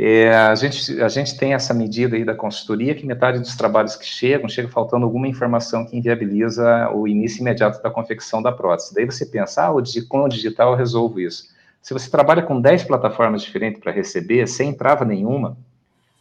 É, 0.02 0.34
a, 0.34 0.54
gente, 0.54 1.00
a 1.02 1.08
gente 1.08 1.36
tem 1.36 1.52
essa 1.52 1.74
medida 1.74 2.16
aí 2.16 2.24
da 2.24 2.34
consultoria 2.34 2.94
que 2.94 3.04
metade 3.04 3.38
dos 3.38 3.54
trabalhos 3.54 3.96
que 3.96 4.06
chegam, 4.06 4.48
chega 4.48 4.68
faltando 4.68 5.04
alguma 5.04 5.28
informação 5.28 5.84
que 5.84 5.96
inviabiliza 5.96 6.90
o 6.90 7.06
início 7.06 7.42
imediato 7.42 7.82
da 7.82 7.90
confecção 7.90 8.40
da 8.40 8.50
prótese. 8.50 8.94
Daí 8.94 9.04
você 9.04 9.26
pensa, 9.26 9.66
ah, 9.66 9.72
com 10.08 10.22
o 10.22 10.28
digital 10.28 10.72
eu 10.72 10.78
resolvo 10.78 11.20
isso. 11.20 11.50
Se 11.82 11.92
você 11.92 12.10
trabalha 12.10 12.42
com 12.42 12.60
10 12.60 12.84
plataformas 12.84 13.42
diferentes 13.42 13.80
para 13.80 13.92
receber, 13.92 14.46
sem 14.46 14.72
trava 14.72 15.04
nenhuma, 15.04 15.56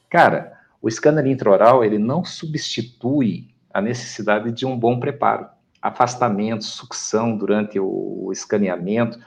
Cara, 0.10 0.54
o 0.82 0.90
scanner 0.90 1.28
intraoral, 1.28 1.84
ele 1.84 1.98
não 1.98 2.24
substitui 2.24 3.48
a 3.72 3.82
necessidade 3.82 4.52
de 4.52 4.66
um 4.66 4.78
bom 4.78 5.00
preparo. 5.00 5.48
Afastamento, 5.82 6.64
sucção 6.64 7.38
durante 7.38 7.80
o 7.80 8.30
escaneamento. 8.32 9.20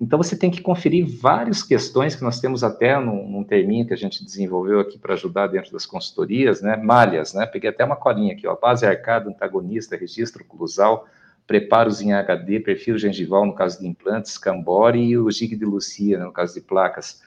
Então 0.00 0.20
você 0.20 0.36
tem 0.36 0.50
que 0.50 0.60
conferir 0.60 1.06
várias 1.20 1.62
questões 1.62 2.16
que 2.16 2.24
nós 2.24 2.40
temos 2.40 2.64
até 2.64 2.98
num, 2.98 3.28
num 3.28 3.44
terminho 3.44 3.86
que 3.86 3.94
a 3.94 3.96
gente 3.96 4.24
desenvolveu 4.24 4.80
aqui 4.80 4.98
para 4.98 5.14
ajudar 5.14 5.46
dentro 5.46 5.70
das 5.72 5.86
consultorias, 5.86 6.60
né? 6.60 6.76
Malhas, 6.76 7.34
né? 7.34 7.46
Peguei 7.46 7.70
até 7.70 7.84
uma 7.84 7.94
colinha 7.94 8.32
aqui, 8.32 8.46
ó. 8.46 8.56
Base 8.56 8.84
arcada, 8.84 9.30
antagonista, 9.30 9.96
registro 9.96 10.42
oclusal, 10.42 11.06
preparos 11.46 12.00
em 12.00 12.12
HD, 12.12 12.58
perfil 12.58 12.98
gengival 12.98 13.46
no 13.46 13.54
caso 13.54 13.78
de 13.78 13.86
implantes, 13.86 14.36
Cambori 14.38 15.04
e 15.04 15.18
o 15.18 15.30
gig 15.30 15.54
de 15.54 15.64
Lucia 15.64 16.18
né, 16.18 16.24
no 16.24 16.32
caso 16.32 16.54
de 16.54 16.60
placas. 16.60 17.22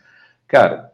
Cara, 0.46 0.92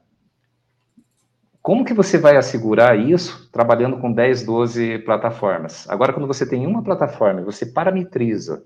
como 1.62 1.86
que 1.86 1.94
você 1.94 2.18
vai 2.18 2.38
assegurar 2.38 2.98
isso 2.98 3.50
trabalhando 3.52 4.00
com 4.00 4.12
10, 4.12 4.44
12 4.44 5.00
plataformas? 5.00 5.88
Agora, 5.90 6.12
quando 6.12 6.28
você 6.28 6.48
tem 6.48 6.66
uma 6.66 6.84
plataforma 6.84 7.42
e 7.42 7.46
você 7.46 7.66
parametriza 7.66 8.64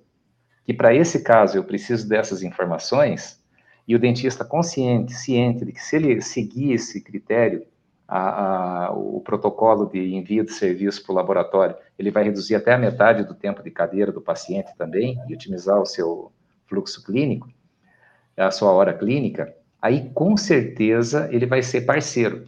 que 0.66 0.74
para 0.74 0.96
esse 0.96 1.22
caso 1.22 1.58
eu 1.58 1.64
preciso 1.64 2.08
dessas 2.08 2.42
informações, 2.42 3.44
e 3.88 3.96
o 3.96 4.00
dentista 4.00 4.44
consciente, 4.44 5.14
ciente 5.14 5.64
de 5.64 5.72
que 5.72 5.82
se 5.82 5.96
ele 5.96 6.20
seguir 6.22 6.74
esse 6.74 7.02
critério, 7.02 7.66
a, 8.08 8.88
a, 8.88 8.92
o 8.92 9.22
protocolo 9.22 9.86
de 9.86 10.16
envio 10.16 10.44
de 10.44 10.54
serviço 10.54 11.04
para 11.04 11.14
o 11.14 11.16
laboratório, 11.16 11.76
ele 11.98 12.12
vai 12.12 12.24
reduzir 12.24 12.56
até 12.56 12.74
a 12.74 12.78
metade 12.78 13.24
do 13.24 13.34
tempo 13.34 13.62
de 13.62 13.72
cadeira 13.72 14.12
do 14.12 14.22
paciente 14.22 14.76
também, 14.78 15.20
e 15.28 15.34
otimizar 15.34 15.80
o 15.80 15.86
seu 15.86 16.32
fluxo 16.68 17.04
clínico, 17.04 17.48
a 18.36 18.52
sua 18.52 18.72
hora 18.72 18.94
clínica, 18.94 19.54
aí 19.82 20.10
com 20.14 20.36
certeza 20.36 21.30
ele 21.32 21.46
vai 21.46 21.62
ser 21.62 21.82
parceiro. 21.82 22.48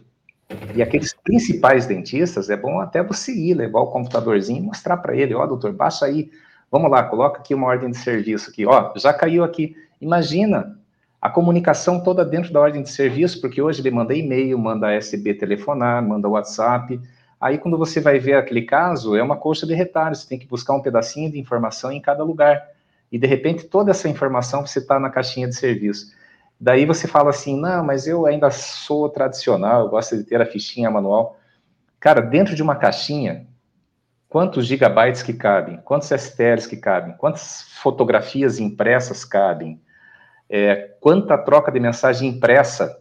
E 0.74 0.82
aqueles 0.82 1.12
principais 1.12 1.86
dentistas, 1.86 2.48
é 2.48 2.56
bom 2.56 2.80
até 2.80 3.02
você 3.02 3.32
ir, 3.32 3.54
levar 3.54 3.80
o 3.80 3.88
computadorzinho 3.88 4.60
e 4.60 4.66
mostrar 4.66 4.96
para 4.96 5.16
ele, 5.16 5.34
ó, 5.34 5.44
oh, 5.44 5.46
doutor, 5.46 5.72
baixa 5.72 6.06
aí 6.06 6.30
Vamos 6.70 6.90
lá, 6.90 7.02
coloca 7.02 7.40
aqui 7.40 7.54
uma 7.54 7.66
ordem 7.66 7.90
de 7.90 7.96
serviço 7.96 8.50
aqui. 8.50 8.66
Ó, 8.66 8.92
já 8.96 9.12
caiu 9.12 9.42
aqui. 9.42 9.74
Imagina 10.00 10.78
a 11.20 11.30
comunicação 11.30 12.02
toda 12.02 12.24
dentro 12.24 12.52
da 12.52 12.60
ordem 12.60 12.82
de 12.82 12.90
serviço, 12.90 13.40
porque 13.40 13.60
hoje 13.60 13.80
ele 13.80 13.90
manda 13.90 14.14
e-mail, 14.14 14.58
manda 14.58 14.92
SB 14.92 15.34
telefonar, 15.34 16.06
manda 16.06 16.28
WhatsApp. 16.28 17.00
Aí, 17.40 17.56
quando 17.56 17.78
você 17.78 18.00
vai 18.00 18.18
ver 18.18 18.34
aquele 18.34 18.62
caso, 18.62 19.16
é 19.16 19.22
uma 19.22 19.36
coxa 19.36 19.66
de 19.66 19.72
retalho, 19.72 20.14
você 20.14 20.28
tem 20.28 20.38
que 20.38 20.46
buscar 20.46 20.74
um 20.74 20.82
pedacinho 20.82 21.30
de 21.30 21.38
informação 21.38 21.90
em 21.90 22.00
cada 22.00 22.22
lugar. 22.22 22.68
E, 23.10 23.18
de 23.18 23.26
repente, 23.26 23.64
toda 23.64 23.90
essa 23.90 24.08
informação 24.08 24.66
você 24.66 24.78
está 24.78 25.00
na 25.00 25.08
caixinha 25.08 25.48
de 25.48 25.56
serviço. 25.56 26.12
Daí 26.60 26.84
você 26.84 27.06
fala 27.06 27.30
assim, 27.30 27.58
não, 27.58 27.84
mas 27.84 28.06
eu 28.06 28.26
ainda 28.26 28.50
sou 28.50 29.08
tradicional, 29.08 29.82
eu 29.82 29.88
gosto 29.88 30.16
de 30.16 30.24
ter 30.24 30.40
a 30.40 30.46
fichinha 30.46 30.90
manual. 30.90 31.38
Cara, 32.00 32.20
dentro 32.20 32.54
de 32.54 32.62
uma 32.62 32.74
caixinha, 32.74 33.46
quantos 34.28 34.66
gigabytes 34.66 35.22
que 35.22 35.32
cabem, 35.32 35.78
quantos 35.84 36.10
STLs 36.10 36.68
que 36.68 36.76
cabem, 36.76 37.16
quantas 37.16 37.62
fotografias 37.80 38.58
impressas 38.58 39.24
cabem, 39.24 39.80
é, 40.48 40.96
quanta 41.00 41.38
troca 41.38 41.70
de 41.70 41.78
mensagem 41.78 42.28
impressa, 42.28 43.00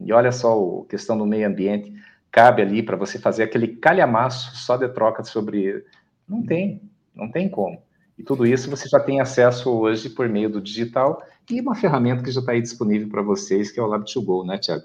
e 0.00 0.12
olha 0.12 0.32
só 0.32 0.82
a 0.84 0.88
questão 0.88 1.16
do 1.16 1.26
meio 1.26 1.46
ambiente, 1.46 1.92
cabe 2.30 2.62
ali 2.62 2.82
para 2.82 2.96
você 2.96 3.18
fazer 3.18 3.42
aquele 3.42 3.68
calhamaço 3.68 4.56
só 4.56 4.76
de 4.76 4.88
troca 4.88 5.22
sobre. 5.22 5.84
Não 6.26 6.42
tem, 6.42 6.80
não 7.14 7.30
tem 7.30 7.48
como. 7.48 7.82
E 8.18 8.22
tudo 8.22 8.46
isso 8.46 8.70
você 8.70 8.88
já 8.88 8.98
tem 8.98 9.20
acesso 9.20 9.70
hoje 9.70 10.08
por 10.08 10.28
meio 10.28 10.48
do 10.48 10.60
digital 10.60 11.22
e 11.50 11.60
uma 11.60 11.74
ferramenta 11.74 12.22
que 12.22 12.30
já 12.30 12.40
está 12.40 12.52
aí 12.52 12.62
disponível 12.62 13.08
para 13.08 13.22
vocês, 13.22 13.70
que 13.70 13.78
é 13.78 13.82
o 13.82 13.88
Lab2Go, 13.88 14.46
né, 14.46 14.58
Tiago? 14.58 14.84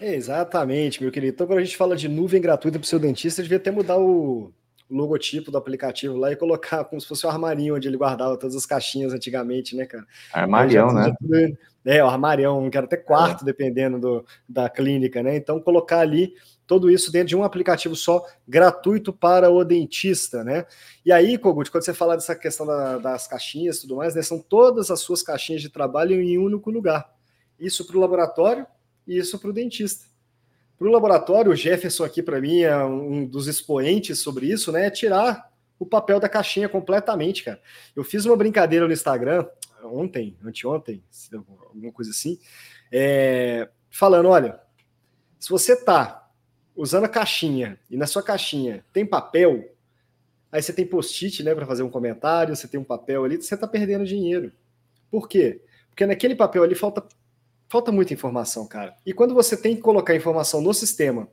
Exatamente, 0.00 1.00
meu 1.00 1.12
querido. 1.12 1.34
Então, 1.34 1.46
quando 1.46 1.60
a 1.60 1.64
gente 1.64 1.76
fala 1.76 1.94
de 1.94 2.08
nuvem 2.08 2.40
gratuita 2.40 2.78
para 2.78 2.84
o 2.84 2.88
seu 2.88 2.98
dentista, 2.98 3.42
devia 3.42 3.58
até 3.58 3.70
mudar 3.70 3.98
o 3.98 4.52
logotipo 4.92 5.50
do 5.50 5.58
aplicativo 5.58 6.16
lá 6.16 6.30
e 6.30 6.36
colocar 6.36 6.84
como 6.84 7.00
se 7.00 7.06
fosse 7.06 7.26
o 7.26 7.28
armarinho 7.28 7.76
onde 7.76 7.88
ele 7.88 7.96
guardava 7.96 8.36
todas 8.36 8.54
as 8.54 8.66
caixinhas 8.66 9.12
antigamente, 9.12 9.74
né, 9.74 9.86
cara? 9.86 10.06
Armarião, 10.32 10.92
né? 10.92 11.12
Tudo, 11.18 11.56
é, 11.84 12.02
o 12.02 12.06
armarião, 12.06 12.70
que 12.70 12.76
era 12.76 12.86
até 12.86 12.96
quarto, 12.96 13.42
é. 13.42 13.44
dependendo 13.44 13.98
do, 13.98 14.24
da 14.48 14.68
clínica, 14.68 15.22
né? 15.22 15.36
Então, 15.36 15.60
colocar 15.60 15.98
ali 15.98 16.34
tudo 16.66 16.90
isso 16.90 17.10
dentro 17.10 17.28
de 17.28 17.36
um 17.36 17.42
aplicativo 17.42 17.96
só, 17.96 18.24
gratuito 18.46 19.12
para 19.12 19.50
o 19.50 19.64
dentista, 19.64 20.44
né? 20.44 20.64
E 21.04 21.10
aí, 21.10 21.36
Kogut, 21.36 21.70
quando 21.70 21.84
você 21.84 21.92
fala 21.92 22.14
dessa 22.14 22.36
questão 22.36 22.64
da, 22.64 22.98
das 22.98 23.26
caixinhas 23.26 23.78
e 23.78 23.80
tudo 23.82 23.96
mais, 23.96 24.14
né, 24.14 24.22
são 24.22 24.38
todas 24.38 24.90
as 24.90 25.00
suas 25.00 25.22
caixinhas 25.22 25.60
de 25.60 25.68
trabalho 25.68 26.20
em 26.20 26.38
um 26.38 26.44
único 26.44 26.70
lugar. 26.70 27.12
Isso 27.58 27.86
para 27.86 27.96
o 27.96 28.00
laboratório, 28.00 28.66
e 29.06 29.18
isso 29.18 29.38
para 29.38 29.50
o 29.50 29.52
dentista. 29.52 30.06
Para 30.82 30.88
o 30.88 30.92
laboratório, 30.92 31.52
o 31.52 31.54
Jefferson 31.54 32.02
aqui 32.02 32.20
para 32.20 32.40
mim 32.40 32.62
é 32.62 32.76
um 32.84 33.24
dos 33.24 33.46
expoentes 33.46 34.18
sobre 34.18 34.46
isso, 34.46 34.72
né? 34.72 34.86
É 34.86 34.90
tirar 34.90 35.48
o 35.78 35.86
papel 35.86 36.18
da 36.18 36.28
caixinha 36.28 36.68
completamente, 36.68 37.44
cara. 37.44 37.62
Eu 37.94 38.02
fiz 38.02 38.24
uma 38.26 38.36
brincadeira 38.36 38.84
no 38.84 38.92
Instagram 38.92 39.46
ontem, 39.84 40.36
anteontem, 40.44 41.00
alguma 41.32 41.92
coisa 41.92 42.10
assim, 42.10 42.36
é, 42.90 43.68
falando, 43.92 44.28
olha, 44.28 44.58
se 45.38 45.50
você 45.50 45.76
tá 45.76 46.28
usando 46.74 47.04
a 47.04 47.08
caixinha 47.08 47.78
e 47.88 47.96
na 47.96 48.08
sua 48.08 48.22
caixinha 48.22 48.84
tem 48.92 49.06
papel, 49.06 49.72
aí 50.50 50.60
você 50.60 50.72
tem 50.72 50.84
post-it, 50.84 51.44
né, 51.44 51.54
para 51.54 51.64
fazer 51.64 51.84
um 51.84 51.90
comentário, 51.90 52.56
você 52.56 52.66
tem 52.66 52.80
um 52.80 52.84
papel 52.84 53.24
ali, 53.24 53.36
você 53.36 53.56
tá 53.56 53.68
perdendo 53.68 54.04
dinheiro. 54.04 54.50
Por 55.08 55.28
quê? 55.28 55.62
Porque 55.90 56.04
naquele 56.06 56.34
papel 56.34 56.64
ali 56.64 56.74
falta 56.74 57.06
falta 57.72 57.90
muita 57.90 58.12
informação, 58.12 58.66
cara. 58.66 58.94
E 59.06 59.14
quando 59.14 59.32
você 59.32 59.56
tem 59.56 59.74
que 59.74 59.80
colocar 59.80 60.14
informação 60.14 60.60
no 60.60 60.74
sistema 60.74 61.26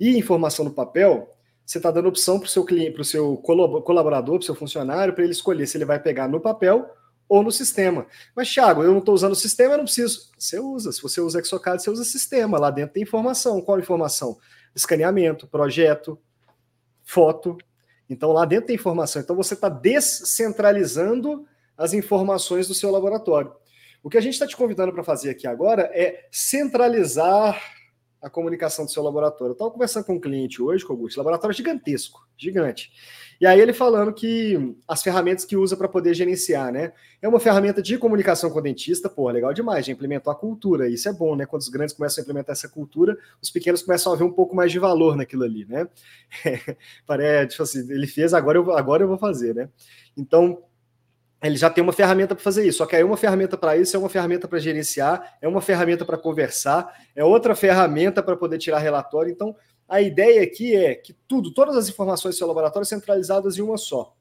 e 0.00 0.18
informação 0.18 0.64
no 0.64 0.72
papel, 0.72 1.32
você 1.64 1.78
está 1.78 1.92
dando 1.92 2.08
opção 2.08 2.40
para 2.40 2.46
o 2.46 2.50
seu 2.50 2.64
cliente, 2.64 2.90
para 2.90 3.02
o 3.02 3.04
seu 3.04 3.36
colaborador, 3.36 4.34
para 4.34 4.42
o 4.42 4.44
seu 4.44 4.54
funcionário, 4.56 5.14
para 5.14 5.22
ele 5.22 5.32
escolher 5.32 5.64
se 5.68 5.76
ele 5.76 5.84
vai 5.84 6.00
pegar 6.00 6.26
no 6.26 6.40
papel 6.40 6.90
ou 7.28 7.40
no 7.40 7.52
sistema. 7.52 8.04
Mas, 8.34 8.52
Thiago, 8.52 8.82
eu 8.82 8.90
não 8.90 8.98
estou 8.98 9.14
usando 9.14 9.30
o 9.32 9.36
sistema, 9.36 9.74
eu 9.74 9.78
não 9.78 9.84
preciso. 9.84 10.32
Você 10.36 10.58
usa. 10.58 10.90
Se 10.90 11.00
você 11.00 11.20
usa 11.20 11.38
Exocad, 11.38 11.80
você 11.80 11.88
usa 11.88 12.02
sistema. 12.02 12.58
Lá 12.58 12.70
dentro 12.72 12.94
tem 12.94 13.04
informação. 13.04 13.60
Qual 13.60 13.78
informação? 13.78 14.38
Escaneamento, 14.74 15.46
projeto, 15.46 16.18
foto. 17.04 17.56
Então, 18.10 18.32
lá 18.32 18.44
dentro 18.44 18.66
tem 18.66 18.74
informação. 18.74 19.22
Então, 19.22 19.36
você 19.36 19.54
está 19.54 19.68
descentralizando 19.68 21.46
as 21.78 21.92
informações 21.92 22.66
do 22.66 22.74
seu 22.74 22.90
laboratório. 22.90 23.52
O 24.06 24.08
que 24.08 24.16
a 24.16 24.20
gente 24.20 24.34
está 24.34 24.46
te 24.46 24.56
convidando 24.56 24.92
para 24.92 25.02
fazer 25.02 25.30
aqui 25.30 25.48
agora 25.48 25.90
é 25.92 26.28
centralizar 26.30 27.60
a 28.22 28.30
comunicação 28.30 28.84
do 28.84 28.90
seu 28.92 29.02
laboratório. 29.02 29.50
Eu 29.50 29.54
estava 29.54 29.70
conversando 29.72 30.04
com 30.04 30.14
um 30.14 30.20
cliente 30.20 30.62
hoje, 30.62 30.84
com 30.84 30.92
o 30.92 30.96
Augusto, 30.96 31.16
laboratório 31.16 31.56
gigantesco, 31.56 32.24
gigante. 32.38 32.92
E 33.40 33.44
aí 33.44 33.60
ele 33.60 33.72
falando 33.72 34.14
que 34.14 34.76
as 34.86 35.02
ferramentas 35.02 35.44
que 35.44 35.56
usa 35.56 35.76
para 35.76 35.88
poder 35.88 36.14
gerenciar, 36.14 36.70
né? 36.70 36.92
É 37.20 37.26
uma 37.26 37.40
ferramenta 37.40 37.82
de 37.82 37.98
comunicação 37.98 38.48
com 38.48 38.60
o 38.60 38.62
dentista, 38.62 39.10
pô, 39.10 39.28
legal 39.28 39.52
demais, 39.52 39.84
já 39.84 39.92
implementou 39.92 40.32
a 40.32 40.36
cultura, 40.36 40.88
isso 40.88 41.08
é 41.08 41.12
bom, 41.12 41.34
né? 41.34 41.44
Quando 41.44 41.62
os 41.62 41.68
grandes 41.68 41.92
começam 41.92 42.22
a 42.22 42.22
implementar 42.22 42.52
essa 42.52 42.68
cultura, 42.68 43.18
os 43.42 43.50
pequenos 43.50 43.82
começam 43.82 44.12
a 44.12 44.16
ver 44.16 44.22
um 44.22 44.32
pouco 44.32 44.54
mais 44.54 44.70
de 44.70 44.78
valor 44.78 45.16
naquilo 45.16 45.42
ali, 45.42 45.64
né? 45.64 45.88
Parece, 47.04 47.48
tipo 47.48 47.62
assim, 47.64 47.80
ele 47.92 48.06
fez, 48.06 48.32
agora 48.32 48.56
eu, 48.56 48.70
agora 48.76 49.02
eu 49.02 49.08
vou 49.08 49.18
fazer, 49.18 49.52
né? 49.52 49.68
Então, 50.16 50.62
ele 51.42 51.56
já 51.56 51.68
tem 51.68 51.82
uma 51.82 51.92
ferramenta 51.92 52.34
para 52.34 52.42
fazer 52.42 52.66
isso. 52.66 52.78
Só 52.78 52.86
que 52.86 52.96
aí 52.96 53.04
uma 53.04 53.16
ferramenta 53.16 53.56
para 53.56 53.76
isso 53.76 53.96
é 53.96 53.98
uma 53.98 54.08
ferramenta 54.08 54.48
para 54.48 54.58
gerenciar, 54.58 55.36
é 55.40 55.46
uma 55.46 55.60
ferramenta 55.60 56.04
para 56.04 56.16
conversar, 56.16 56.92
é 57.14 57.24
outra 57.24 57.54
ferramenta 57.54 58.22
para 58.22 58.36
poder 58.36 58.58
tirar 58.58 58.78
relatório. 58.78 59.30
Então, 59.30 59.54
a 59.88 60.00
ideia 60.00 60.42
aqui 60.42 60.74
é 60.74 60.94
que 60.94 61.12
tudo, 61.28 61.52
todas 61.52 61.76
as 61.76 61.88
informações 61.88 62.34
do 62.34 62.38
seu 62.38 62.46
laboratório 62.46 62.86
centralizadas 62.86 63.58
em 63.58 63.62
uma 63.62 63.76
só. 63.76 64.14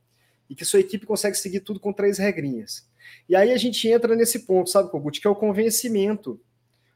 E 0.49 0.53
que 0.53 0.63
sua 0.63 0.79
equipe 0.79 1.05
consegue 1.05 1.35
seguir 1.37 1.61
tudo 1.61 1.79
com 1.79 1.91
três 1.91 2.19
regrinhas. 2.19 2.87
E 3.27 3.35
aí 3.35 3.51
a 3.51 3.57
gente 3.57 3.87
entra 3.87 4.15
nesse 4.15 4.39
ponto, 4.39 4.69
sabe, 4.69 4.91
Kogut, 4.91 5.19
que 5.19 5.25
é 5.25 5.29
o 5.29 5.35
convencimento. 5.35 6.39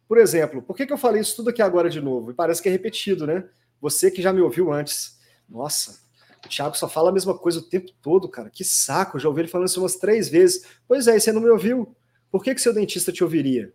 Por 0.07 0.17
exemplo, 0.17 0.61
por 0.61 0.75
que, 0.75 0.85
que 0.85 0.93
eu 0.93 0.97
falei 0.97 1.21
isso 1.21 1.35
tudo 1.35 1.49
aqui 1.49 1.61
agora 1.61 1.89
de 1.89 2.01
novo? 2.01 2.29
E 2.29 2.33
parece 2.33 2.61
que 2.61 2.69
é 2.69 2.71
repetido, 2.71 3.25
né? 3.25 3.43
Você 3.81 4.11
que 4.11 4.21
já 4.21 4.31
me 4.31 4.41
ouviu 4.41 4.71
antes. 4.71 5.17
Nossa, 5.47 5.99
o 6.45 6.49
Thiago 6.49 6.77
só 6.77 6.87
fala 6.87 7.09
a 7.09 7.13
mesma 7.13 7.37
coisa 7.37 7.59
o 7.59 7.63
tempo 7.63 7.91
todo, 8.01 8.29
cara. 8.29 8.49
Que 8.49 8.63
saco, 8.63 9.19
já 9.19 9.27
ouvi 9.27 9.41
ele 9.41 9.47
falando 9.47 9.67
isso 9.67 9.81
umas 9.81 9.95
três 9.95 10.29
vezes. 10.29 10.65
Pois 10.87 11.07
é, 11.07 11.19
você 11.19 11.31
não 11.31 11.41
me 11.41 11.49
ouviu. 11.49 11.95
Por 12.31 12.43
que, 12.43 12.53
que 12.53 12.61
seu 12.61 12.73
dentista 12.73 13.11
te 13.11 13.23
ouviria? 13.23 13.73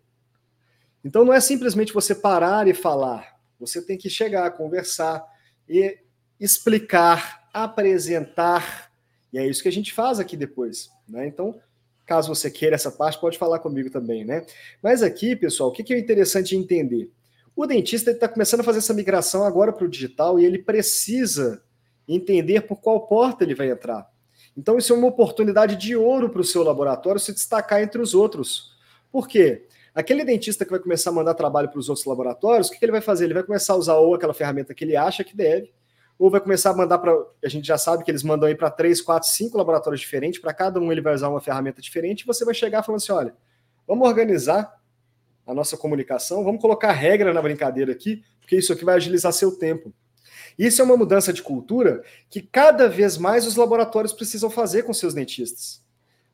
Então 1.03 1.23
não 1.23 1.33
é 1.33 1.39
simplesmente 1.39 1.93
você 1.93 2.15
parar 2.15 2.67
e 2.67 2.73
falar. 2.73 3.35
Você 3.59 3.81
tem 3.81 3.97
que 3.97 4.09
chegar, 4.09 4.49
conversar 4.51 5.23
e 5.69 5.99
explicar, 6.39 7.47
apresentar. 7.53 8.91
E 9.31 9.37
é 9.37 9.47
isso 9.47 9.61
que 9.61 9.69
a 9.69 9.71
gente 9.71 9.93
faz 9.93 10.19
aqui 10.19 10.35
depois. 10.35 10.89
Né? 11.07 11.27
Então, 11.27 11.59
caso 12.05 12.33
você 12.33 12.49
queira 12.49 12.75
essa 12.75 12.91
parte, 12.91 13.19
pode 13.19 13.37
falar 13.37 13.59
comigo 13.59 13.89
também, 13.89 14.25
né? 14.25 14.45
Mas 14.81 15.03
aqui, 15.03 15.35
pessoal, 15.35 15.69
o 15.69 15.71
que 15.71 15.93
é 15.93 15.99
interessante 15.99 16.49
de 16.49 16.57
entender? 16.57 17.11
O 17.55 17.65
dentista 17.65 18.11
está 18.11 18.27
começando 18.27 18.59
a 18.59 18.63
fazer 18.63 18.79
essa 18.79 18.93
migração 18.93 19.43
agora 19.45 19.71
para 19.71 19.85
o 19.85 19.89
digital 19.89 20.39
e 20.39 20.45
ele 20.45 20.59
precisa 20.59 21.63
entender 22.07 22.61
por 22.61 22.77
qual 22.77 23.07
porta 23.07 23.43
ele 23.43 23.55
vai 23.55 23.69
entrar. 23.69 24.09
Então, 24.57 24.77
isso 24.77 24.93
é 24.93 24.95
uma 24.95 25.07
oportunidade 25.07 25.75
de 25.75 25.95
ouro 25.95 26.29
para 26.29 26.41
o 26.41 26.43
seu 26.43 26.63
laboratório 26.63 27.19
se 27.19 27.33
destacar 27.33 27.81
entre 27.81 28.01
os 28.01 28.13
outros. 28.13 28.75
Por 29.11 29.27
quê? 29.27 29.67
Aquele 29.93 30.23
dentista 30.23 30.65
que 30.65 30.71
vai 30.71 30.79
começar 30.79 31.09
a 31.09 31.13
mandar 31.13 31.33
trabalho 31.33 31.69
para 31.69 31.79
os 31.79 31.89
outros 31.89 32.05
laboratórios, 32.05 32.67
o 32.67 32.71
que, 32.71 32.79
que 32.79 32.85
ele 32.85 32.91
vai 32.91 33.01
fazer? 33.01 33.25
Ele 33.25 33.33
vai 33.33 33.43
começar 33.43 33.73
a 33.73 33.77
usar 33.77 33.95
ou 33.95 34.13
aquela 34.13 34.33
ferramenta 34.33 34.73
que 34.73 34.83
ele 34.83 34.95
acha 34.95 35.23
que 35.23 35.35
deve, 35.35 35.73
ou 36.19 36.29
vai 36.29 36.39
começar 36.39 36.71
a 36.71 36.73
mandar 36.73 36.97
para. 36.97 37.13
A 37.43 37.49
gente 37.49 37.65
já 37.65 37.77
sabe 37.77 38.03
que 38.03 38.11
eles 38.11 38.23
mandam 38.23 38.47
aí 38.47 38.55
para 38.55 38.69
três, 38.69 39.01
quatro, 39.01 39.27
cinco 39.29 39.57
laboratórios 39.57 40.01
diferentes, 40.01 40.39
para 40.39 40.53
cada 40.53 40.79
um 40.79 40.91
ele 40.91 41.01
vai 41.01 41.13
usar 41.13 41.29
uma 41.29 41.41
ferramenta 41.41 41.81
diferente, 41.81 42.21
e 42.21 42.25
você 42.25 42.43
vai 42.43 42.53
chegar 42.53 42.83
falando 42.83 43.01
assim: 43.01 43.11
olha, 43.11 43.33
Vamos 43.87 44.07
organizar 44.07 44.73
a 45.45 45.53
nossa 45.53 45.77
comunicação, 45.77 46.43
vamos 46.43 46.59
colocar 46.59 46.91
regra 46.91 47.31
na 47.31 47.41
brincadeira 47.41 47.91
aqui, 47.91 48.23
porque 48.39 48.57
isso 48.57 48.73
aqui 48.73 48.83
vai 48.83 48.95
agilizar 48.95 49.31
seu 49.31 49.55
tempo. 49.57 49.93
Isso 50.57 50.81
é 50.81 50.85
uma 50.85 50.97
mudança 50.97 51.33
de 51.33 51.43
cultura 51.43 52.03
que 52.29 52.41
cada 52.41 52.87
vez 52.87 53.17
mais 53.17 53.45
os 53.45 53.55
laboratórios 53.55 54.13
precisam 54.13 54.49
fazer 54.49 54.83
com 54.83 54.93
seus 54.93 55.13
dentistas. 55.13 55.83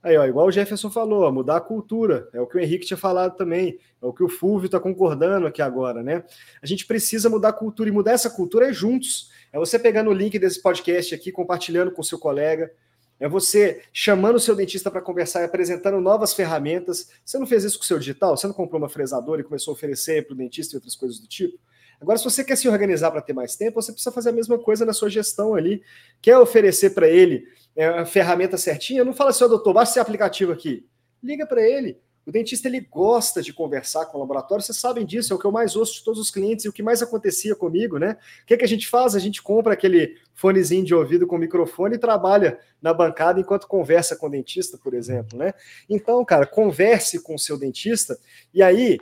Aí, 0.03 0.17
ó, 0.17 0.25
igual 0.25 0.47
o 0.47 0.51
Jefferson 0.51 0.89
falou, 0.89 1.23
ó, 1.23 1.31
mudar 1.31 1.57
a 1.57 1.61
cultura. 1.61 2.27
É 2.33 2.41
o 2.41 2.47
que 2.47 2.57
o 2.57 2.59
Henrique 2.59 2.87
tinha 2.87 2.97
falado 2.97 3.35
também. 3.35 3.77
É 4.01 4.05
o 4.05 4.11
que 4.11 4.23
o 4.23 4.29
Fulvio 4.29 4.65
está 4.65 4.79
concordando 4.79 5.45
aqui 5.45 5.61
agora, 5.61 6.01
né? 6.01 6.23
A 6.61 6.65
gente 6.65 6.87
precisa 6.87 7.29
mudar 7.29 7.49
a 7.49 7.53
cultura 7.53 7.87
e 7.87 7.91
mudar 7.91 8.13
essa 8.13 8.29
cultura 8.29 8.69
é 8.69 8.73
juntos. 8.73 9.29
É 9.53 9.59
você 9.59 9.77
pegando 9.77 10.09
o 10.09 10.13
link 10.13 10.39
desse 10.39 10.59
podcast 10.59 11.13
aqui, 11.13 11.31
compartilhando 11.31 11.91
com 11.91 12.01
seu 12.01 12.17
colega. 12.17 12.71
É 13.19 13.29
você 13.29 13.83
chamando 13.93 14.37
o 14.37 14.39
seu 14.39 14.55
dentista 14.55 14.89
para 14.89 15.01
conversar 15.01 15.41
e 15.41 15.45
apresentando 15.45 16.01
novas 16.01 16.33
ferramentas. 16.33 17.09
Você 17.23 17.37
não 17.37 17.45
fez 17.45 17.63
isso 17.63 17.77
com 17.77 17.83
o 17.83 17.87
seu 17.87 17.99
digital? 17.99 18.35
Você 18.35 18.47
não 18.47 18.55
comprou 18.55 18.81
uma 18.81 18.89
fresadora 18.89 19.41
e 19.41 19.43
começou 19.43 19.71
a 19.73 19.75
oferecer 19.75 20.25
para 20.25 20.33
o 20.33 20.37
dentista 20.37 20.73
e 20.73 20.77
outras 20.77 20.95
coisas 20.95 21.19
do 21.19 21.27
tipo? 21.27 21.59
Agora, 22.01 22.17
se 22.17 22.23
você 22.23 22.43
quer 22.43 22.55
se 22.55 22.67
organizar 22.67 23.11
para 23.11 23.21
ter 23.21 23.31
mais 23.31 23.55
tempo, 23.55 23.79
você 23.79 23.91
precisa 23.91 24.11
fazer 24.11 24.29
a 24.29 24.33
mesma 24.33 24.57
coisa 24.57 24.83
na 24.83 24.91
sua 24.91 25.07
gestão 25.07 25.53
ali. 25.53 25.83
Quer 26.19 26.37
oferecer 26.39 26.89
para 26.95 27.07
ele 27.07 27.47
é, 27.75 27.85
a 27.85 28.05
ferramenta 28.05 28.57
certinha? 28.57 29.05
Não 29.05 29.13
fala 29.13 29.29
assim, 29.29 29.43
oh, 29.43 29.47
doutor, 29.47 29.71
baixa 29.71 29.91
esse 29.91 29.99
aplicativo 29.99 30.51
aqui. 30.51 30.83
Liga 31.21 31.45
para 31.45 31.61
ele. 31.61 31.99
O 32.25 32.31
dentista 32.31 32.67
ele 32.67 32.81
gosta 32.81 33.41
de 33.41 33.51
conversar 33.51 34.05
com 34.05 34.17
o 34.17 34.21
laboratório, 34.21 34.63
vocês 34.63 34.77
sabem 34.77 35.05
disso, 35.05 35.33
é 35.33 35.35
o 35.35 35.39
que 35.39 35.45
eu 35.45 35.51
mais 35.51 35.75
ouço 35.75 35.95
de 35.95 36.03
todos 36.03 36.19
os 36.19 36.29
clientes 36.29 36.65
e 36.65 36.69
o 36.69 36.73
que 36.73 36.83
mais 36.83 37.01
acontecia 37.01 37.55
comigo, 37.55 37.97
né? 37.97 38.17
O 38.43 38.45
que, 38.45 38.57
que 38.57 38.63
a 38.63 38.67
gente 38.67 38.87
faz? 38.87 39.15
A 39.15 39.19
gente 39.19 39.41
compra 39.41 39.73
aquele 39.73 40.15
fonezinho 40.35 40.85
de 40.85 40.93
ouvido 40.93 41.25
com 41.25 41.37
microfone 41.37 41.95
e 41.95 41.99
trabalha 41.99 42.59
na 42.79 42.93
bancada 42.93 43.39
enquanto 43.39 43.67
conversa 43.67 44.15
com 44.15 44.27
o 44.27 44.29
dentista, 44.29 44.77
por 44.77 44.93
exemplo, 44.93 45.37
né? 45.37 45.53
Então, 45.89 46.23
cara, 46.23 46.45
converse 46.45 47.19
com 47.21 47.33
o 47.33 47.39
seu 47.39 47.57
dentista 47.57 48.17
e 48.53 48.61
aí 48.61 48.99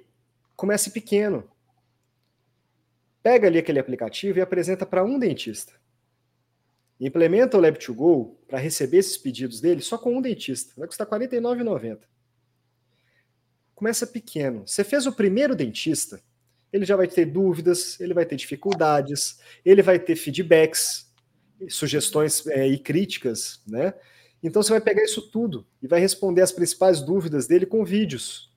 comece 0.55 0.89
pequeno. 0.89 1.43
Pega 3.29 3.47
ali 3.47 3.59
aquele 3.59 3.77
aplicativo 3.77 4.39
e 4.39 4.41
apresenta 4.41 4.87
para 4.87 5.05
um 5.05 5.19
dentista. 5.19 5.73
Implementa 6.99 7.59
o 7.59 7.61
Lab2Go 7.61 8.35
para 8.47 8.57
receber 8.57 8.97
esses 8.97 9.17
pedidos 9.19 9.61
dele 9.61 9.83
só 9.83 9.99
com 9.99 10.17
um 10.17 10.19
dentista. 10.19 10.73
Vai 10.75 10.87
custar 10.87 11.07
R$ 11.07 11.27
49,90. 11.27 11.99
Começa 13.75 14.07
pequeno. 14.07 14.67
Você 14.67 14.83
fez 14.83 15.05
o 15.05 15.11
primeiro 15.11 15.55
dentista, 15.55 16.19
ele 16.73 16.85
já 16.85 16.95
vai 16.95 17.07
ter 17.07 17.25
dúvidas, 17.25 17.99
ele 17.99 18.15
vai 18.15 18.25
ter 18.25 18.35
dificuldades, 18.35 19.37
ele 19.63 19.83
vai 19.83 19.99
ter 19.99 20.15
feedbacks, 20.15 21.07
sugestões 21.69 22.47
é, 22.47 22.67
e 22.67 22.79
críticas, 22.79 23.61
né? 23.67 23.93
Então 24.41 24.63
você 24.63 24.71
vai 24.71 24.81
pegar 24.81 25.03
isso 25.03 25.29
tudo 25.29 25.67
e 25.83 25.87
vai 25.87 25.99
responder 25.99 26.41
as 26.41 26.51
principais 26.51 26.99
dúvidas 26.99 27.45
dele 27.45 27.67
com 27.67 27.85
vídeos 27.85 28.48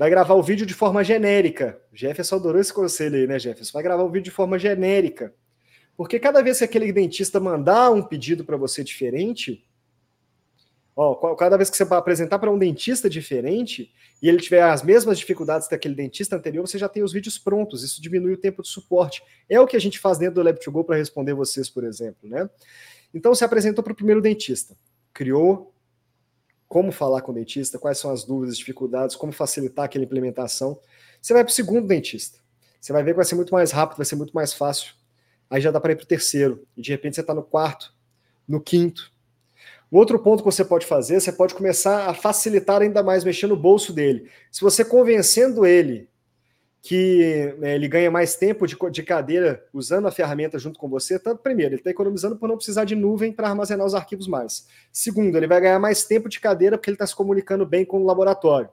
vai 0.00 0.08
gravar 0.08 0.32
o 0.32 0.42
vídeo 0.42 0.64
de 0.64 0.72
forma 0.72 1.04
genérica. 1.04 1.78
Jefferson 1.92 2.36
adorou 2.36 2.58
esse 2.58 2.72
conselho 2.72 3.16
aí, 3.16 3.26
né, 3.26 3.38
Jefferson? 3.38 3.70
Vai 3.74 3.82
gravar 3.82 4.02
o 4.02 4.08
vídeo 4.08 4.24
de 4.24 4.30
forma 4.30 4.58
genérica. 4.58 5.34
Porque 5.94 6.18
cada 6.18 6.42
vez 6.42 6.56
que 6.56 6.64
aquele 6.64 6.90
dentista 6.90 7.38
mandar 7.38 7.90
um 7.90 8.02
pedido 8.02 8.42
para 8.42 8.56
você 8.56 8.82
diferente, 8.82 9.62
ó, 10.96 11.34
cada 11.34 11.58
vez 11.58 11.68
que 11.68 11.76
você 11.76 11.82
apresentar 11.82 12.38
para 12.38 12.50
um 12.50 12.56
dentista 12.56 13.10
diferente 13.10 13.92
e 14.22 14.28
ele 14.30 14.38
tiver 14.38 14.62
as 14.62 14.82
mesmas 14.82 15.18
dificuldades 15.18 15.68
daquele 15.68 15.94
dentista 15.94 16.34
anterior, 16.34 16.66
você 16.66 16.78
já 16.78 16.88
tem 16.88 17.02
os 17.02 17.12
vídeos 17.12 17.36
prontos. 17.36 17.84
Isso 17.84 18.00
diminui 18.00 18.32
o 18.32 18.38
tempo 18.38 18.62
de 18.62 18.68
suporte. 18.68 19.22
É 19.50 19.60
o 19.60 19.66
que 19.66 19.76
a 19.76 19.80
gente 19.80 19.98
faz 19.98 20.16
dentro 20.16 20.42
do 20.42 20.50
Lab2Go 20.50 20.82
para 20.82 20.96
responder 20.96 21.34
vocês, 21.34 21.68
por 21.68 21.84
exemplo, 21.84 22.26
né? 22.26 22.48
Então, 23.12 23.34
você 23.34 23.44
apresentou 23.44 23.84
para 23.84 23.92
o 23.92 23.96
primeiro 23.96 24.22
dentista, 24.22 24.74
criou 25.12 25.74
como 26.70 26.92
falar 26.92 27.20
com 27.22 27.32
o 27.32 27.34
dentista, 27.34 27.80
quais 27.80 27.98
são 27.98 28.12
as 28.12 28.22
dúvidas, 28.22 28.56
dificuldades, 28.56 29.16
como 29.16 29.32
facilitar 29.32 29.86
aquela 29.86 30.04
implementação. 30.04 30.78
Você 31.20 31.32
vai 31.32 31.42
para 31.42 31.50
o 31.50 31.52
segundo 31.52 31.84
dentista. 31.84 32.38
Você 32.80 32.92
vai 32.92 33.02
ver 33.02 33.10
que 33.10 33.16
vai 33.16 33.24
ser 33.24 33.34
muito 33.34 33.52
mais 33.52 33.72
rápido, 33.72 33.96
vai 33.96 34.06
ser 34.06 34.14
muito 34.14 34.32
mais 34.32 34.54
fácil. 34.54 34.94
Aí 35.50 35.60
já 35.60 35.72
dá 35.72 35.80
para 35.80 35.90
ir 35.90 35.96
para 35.96 36.04
o 36.04 36.06
terceiro. 36.06 36.64
E 36.76 36.80
de 36.80 36.92
repente 36.92 37.16
você 37.16 37.22
está 37.22 37.34
no 37.34 37.42
quarto, 37.42 37.92
no 38.46 38.60
quinto. 38.60 39.12
Um 39.90 39.98
outro 39.98 40.16
ponto 40.20 40.44
que 40.44 40.48
você 40.48 40.64
pode 40.64 40.86
fazer, 40.86 41.20
você 41.20 41.32
pode 41.32 41.56
começar 41.56 42.08
a 42.08 42.14
facilitar 42.14 42.82
ainda 42.82 43.02
mais, 43.02 43.24
mexer 43.24 43.48
no 43.48 43.56
bolso 43.56 43.92
dele. 43.92 44.30
Se 44.48 44.60
você 44.60 44.84
convencendo 44.84 45.66
ele 45.66 46.08
que 46.82 47.54
né, 47.58 47.74
ele 47.74 47.86
ganha 47.86 48.10
mais 48.10 48.36
tempo 48.36 48.66
de, 48.66 48.76
de, 48.90 49.02
cadeira 49.02 49.62
usando 49.72 50.08
a 50.08 50.10
ferramenta 50.10 50.58
junto 50.58 50.78
com 50.78 50.88
você, 50.88 51.18
tanto 51.18 51.42
primeiro, 51.42 51.74
ele 51.74 51.80
está 51.80 51.90
economizando 51.90 52.36
por 52.36 52.48
não 52.48 52.56
precisar 52.56 52.84
de 52.84 52.96
nuvem 52.96 53.32
para 53.32 53.48
armazenar 53.48 53.86
os 53.86 53.94
arquivos 53.94 54.26
mais. 54.26 54.66
Segundo, 54.90 55.36
ele 55.36 55.46
vai 55.46 55.60
ganhar 55.60 55.78
mais 55.78 56.04
tempo 56.04 56.28
de 56.28 56.40
cadeira 56.40 56.78
porque 56.78 56.88
ele 56.88 56.94
está 56.94 57.06
se 57.06 57.14
comunicando 57.14 57.66
bem 57.66 57.84
com 57.84 58.00
o 58.00 58.06
laboratório. 58.06 58.70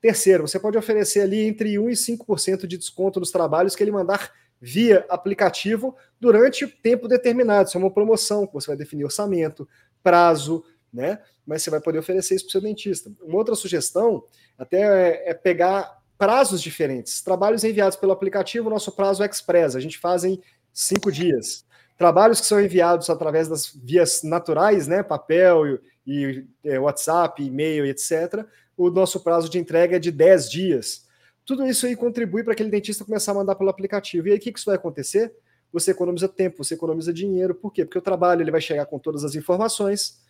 Terceiro, 0.00 0.46
você 0.46 0.58
pode 0.58 0.76
oferecer 0.76 1.20
ali 1.20 1.46
entre 1.46 1.78
1 1.78 1.90
e 1.90 1.92
5% 1.92 2.66
de 2.66 2.76
desconto 2.76 3.20
nos 3.20 3.30
trabalhos 3.30 3.76
que 3.76 3.82
ele 3.82 3.92
mandar 3.92 4.32
via 4.60 5.06
aplicativo 5.08 5.96
durante 6.20 6.66
tempo 6.66 7.06
determinado. 7.06 7.68
Isso 7.68 7.78
é 7.78 7.80
uma 7.80 7.90
promoção, 7.90 8.48
você 8.52 8.66
vai 8.66 8.76
definir 8.76 9.04
orçamento, 9.04 9.68
prazo, 10.02 10.64
né? 10.92 11.20
Mas 11.46 11.62
você 11.62 11.70
vai 11.70 11.80
poder 11.80 11.98
oferecer 11.98 12.34
isso 12.34 12.44
para 12.44 12.48
o 12.48 12.52
seu 12.52 12.60
dentista. 12.60 13.10
Uma 13.22 13.38
outra 13.38 13.54
sugestão 13.54 14.24
até 14.58 14.80
é, 14.80 15.30
é 15.30 15.34
pegar 15.34 15.95
prazos 16.18 16.62
diferentes. 16.62 17.22
Trabalhos 17.22 17.64
enviados 17.64 17.96
pelo 17.96 18.12
aplicativo, 18.12 18.70
nosso 18.70 18.92
prazo 18.92 19.22
é 19.22 19.26
express, 19.26 19.76
a 19.76 19.80
gente 19.80 19.98
faz 19.98 20.24
em 20.24 20.40
cinco 20.72 21.10
dias. 21.10 21.64
Trabalhos 21.96 22.40
que 22.40 22.46
são 22.46 22.60
enviados 22.60 23.08
através 23.08 23.48
das 23.48 23.72
vias 23.74 24.22
naturais, 24.22 24.86
né, 24.86 25.02
papel 25.02 25.66
e, 25.66 25.80
e 26.06 26.46
é, 26.64 26.78
WhatsApp, 26.78 27.42
e-mail, 27.42 27.86
etc., 27.86 28.44
o 28.76 28.90
nosso 28.90 29.20
prazo 29.20 29.48
de 29.48 29.58
entrega 29.58 29.96
é 29.96 29.98
de 29.98 30.12
10 30.12 30.50
dias. 30.50 31.06
Tudo 31.46 31.66
isso 31.66 31.86
aí 31.86 31.96
contribui 31.96 32.42
para 32.42 32.52
aquele 32.52 32.68
dentista 32.68 33.04
começar 33.04 33.32
a 33.32 33.36
mandar 33.36 33.54
pelo 33.54 33.70
aplicativo. 33.70 34.28
E 34.28 34.32
aí 34.32 34.36
o 34.36 34.40
que, 34.40 34.52
que 34.52 34.58
isso 34.58 34.66
vai 34.66 34.74
acontecer? 34.74 35.32
Você 35.72 35.92
economiza 35.92 36.28
tempo, 36.28 36.62
você 36.62 36.74
economiza 36.74 37.12
dinheiro. 37.12 37.54
Por 37.54 37.72
quê? 37.72 37.84
Porque 37.84 37.98
o 37.98 38.02
trabalho 38.02 38.42
ele 38.42 38.50
vai 38.50 38.60
chegar 38.60 38.84
com 38.86 38.98
todas 38.98 39.24
as 39.24 39.34
informações, 39.34 40.20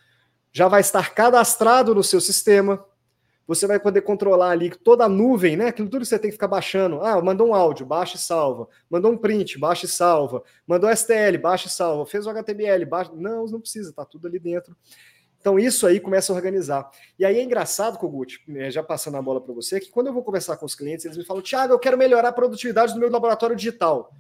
já 0.52 0.68
vai 0.68 0.80
estar 0.80 1.12
cadastrado 1.12 1.94
no 1.94 2.04
seu 2.04 2.20
sistema, 2.20 2.84
você 3.46 3.66
vai 3.66 3.78
poder 3.78 4.02
controlar 4.02 4.50
ali 4.50 4.70
toda 4.70 5.04
a 5.04 5.08
nuvem, 5.08 5.56
né? 5.56 5.68
Aquilo 5.68 5.88
tudo 5.88 6.02
que 6.02 6.08
você 6.08 6.18
tem 6.18 6.30
que 6.30 6.36
ficar 6.36 6.48
baixando. 6.48 7.00
Ah, 7.02 7.22
mandou 7.22 7.48
um 7.48 7.54
áudio, 7.54 7.86
baixa 7.86 8.16
e 8.16 8.18
salva. 8.18 8.68
Mandou 8.90 9.12
um 9.12 9.16
print, 9.16 9.58
baixa 9.58 9.86
e 9.86 9.88
salva. 9.88 10.42
Mandou 10.66 10.90
STL, 10.90 11.38
baixa 11.40 11.68
e 11.68 11.70
salva. 11.70 12.04
Fez 12.06 12.26
o 12.26 12.30
HTML, 12.30 12.84
baixa. 12.84 13.12
Não, 13.14 13.46
não 13.46 13.60
precisa, 13.60 13.92
tá 13.92 14.04
tudo 14.04 14.26
ali 14.26 14.38
dentro. 14.38 14.76
Então 15.46 15.60
isso 15.60 15.86
aí 15.86 16.00
começa 16.00 16.32
a 16.32 16.34
organizar. 16.34 16.90
E 17.16 17.24
aí 17.24 17.38
é 17.38 17.42
engraçado, 17.42 17.98
Kogut, 17.98 18.42
né, 18.48 18.68
já 18.68 18.82
passando 18.82 19.16
a 19.16 19.22
bola 19.22 19.40
para 19.40 19.54
você, 19.54 19.78
que 19.78 19.90
quando 19.90 20.08
eu 20.08 20.12
vou 20.12 20.24
conversar 20.24 20.56
com 20.56 20.66
os 20.66 20.74
clientes, 20.74 21.04
eles 21.04 21.16
me 21.16 21.24
falam, 21.24 21.40
Thiago, 21.40 21.72
eu 21.72 21.78
quero 21.78 21.96
melhorar 21.96 22.30
a 22.30 22.32
produtividade 22.32 22.92
do 22.92 22.98
meu 22.98 23.08
laboratório 23.08 23.54
digital. 23.54 24.10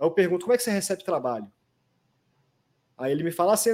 Aí 0.00 0.06
eu 0.06 0.10
pergunto, 0.10 0.46
como 0.46 0.54
é 0.54 0.56
que 0.56 0.62
você 0.62 0.70
recebe 0.70 1.04
trabalho? 1.04 1.46
Aí 2.96 3.12
ele 3.12 3.22
me 3.22 3.30
fala 3.30 3.52
assim, 3.52 3.70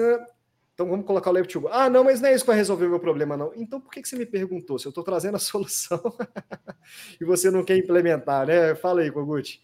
então 0.74 0.88
vamos 0.88 1.06
colocar 1.06 1.30
o 1.30 1.32
Left 1.32 1.60
Ah, 1.70 1.90
não, 1.90 2.02
mas 2.04 2.20
não 2.20 2.28
é 2.28 2.34
isso 2.34 2.44
que 2.44 2.50
vai 2.50 2.56
resolver 2.56 2.86
o 2.86 2.90
meu 2.90 3.00
problema, 3.00 3.36
não. 3.36 3.52
Então 3.54 3.80
por 3.80 3.90
que, 3.90 4.02
que 4.02 4.08
você 4.08 4.16
me 4.16 4.26
perguntou? 4.26 4.78
Se 4.78 4.86
eu 4.86 4.90
estou 4.90 5.04
trazendo 5.04 5.36
a 5.36 5.38
solução 5.40 6.00
e 7.20 7.24
você 7.24 7.50
não 7.50 7.64
quer 7.64 7.76
implementar, 7.76 8.46
né? 8.46 8.74
Fala 8.74 9.02
aí, 9.02 9.10
Kogut. 9.10 9.60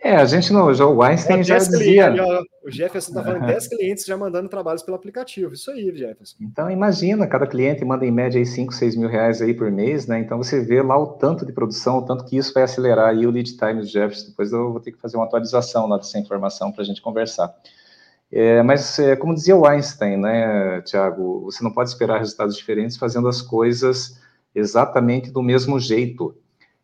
É, 0.00 0.16
a 0.16 0.24
gente 0.24 0.52
não, 0.52 0.66
o 0.72 1.02
Einstein 1.02 1.40
é, 1.40 1.42
já 1.42 1.58
dizia. 1.58 2.14
Ó, 2.18 2.42
o 2.64 2.70
Jefferson 2.70 3.10
está 3.10 3.22
falando 3.22 3.46
10 3.46 3.68
clientes 3.68 4.04
já 4.06 4.16
mandando 4.16 4.48
trabalhos 4.48 4.82
pelo 4.82 4.96
aplicativo. 4.96 5.52
Isso 5.52 5.70
aí, 5.70 5.94
Jefferson. 5.94 6.36
Então 6.40 6.70
imagina, 6.70 7.26
cada 7.26 7.46
cliente 7.46 7.84
manda 7.84 8.06
em 8.06 8.10
média 8.10 8.38
aí 8.38 8.46
5, 8.46 8.72
6 8.72 8.96
mil 8.96 9.08
reais 9.08 9.42
aí 9.42 9.52
por 9.52 9.70
mês, 9.70 10.06
né? 10.06 10.20
Então 10.20 10.38
você 10.38 10.60
vê 10.60 10.80
lá 10.80 10.98
o 10.98 11.06
tanto 11.18 11.44
de 11.44 11.52
produção, 11.52 11.98
o 11.98 12.02
tanto 12.02 12.24
que 12.24 12.36
isso 12.36 12.54
vai 12.54 12.62
acelerar 12.62 13.10
aí 13.10 13.26
o 13.26 13.30
lead 13.30 13.56
time 13.56 13.80
do 13.80 13.86
Jefferson. 13.86 14.28
Depois 14.28 14.52
eu 14.52 14.72
vou 14.72 14.80
ter 14.80 14.92
que 14.92 14.98
fazer 14.98 15.16
uma 15.16 15.26
atualização 15.26 15.86
lá 15.86 15.98
dessa 15.98 16.18
informação 16.18 16.72
para 16.72 16.82
a 16.82 16.84
gente 16.86 17.02
conversar. 17.02 17.54
É, 18.32 18.62
mas, 18.62 18.98
é, 18.98 19.14
como 19.14 19.34
dizia 19.34 19.54
o 19.54 19.66
Einstein, 19.66 20.16
né, 20.16 20.80
Tiago, 20.80 21.40
você 21.44 21.62
não 21.62 21.70
pode 21.70 21.90
esperar 21.90 22.18
resultados 22.18 22.56
diferentes 22.56 22.96
fazendo 22.96 23.28
as 23.28 23.42
coisas 23.42 24.18
exatamente 24.54 25.30
do 25.30 25.42
mesmo 25.42 25.78
jeito. 25.78 26.34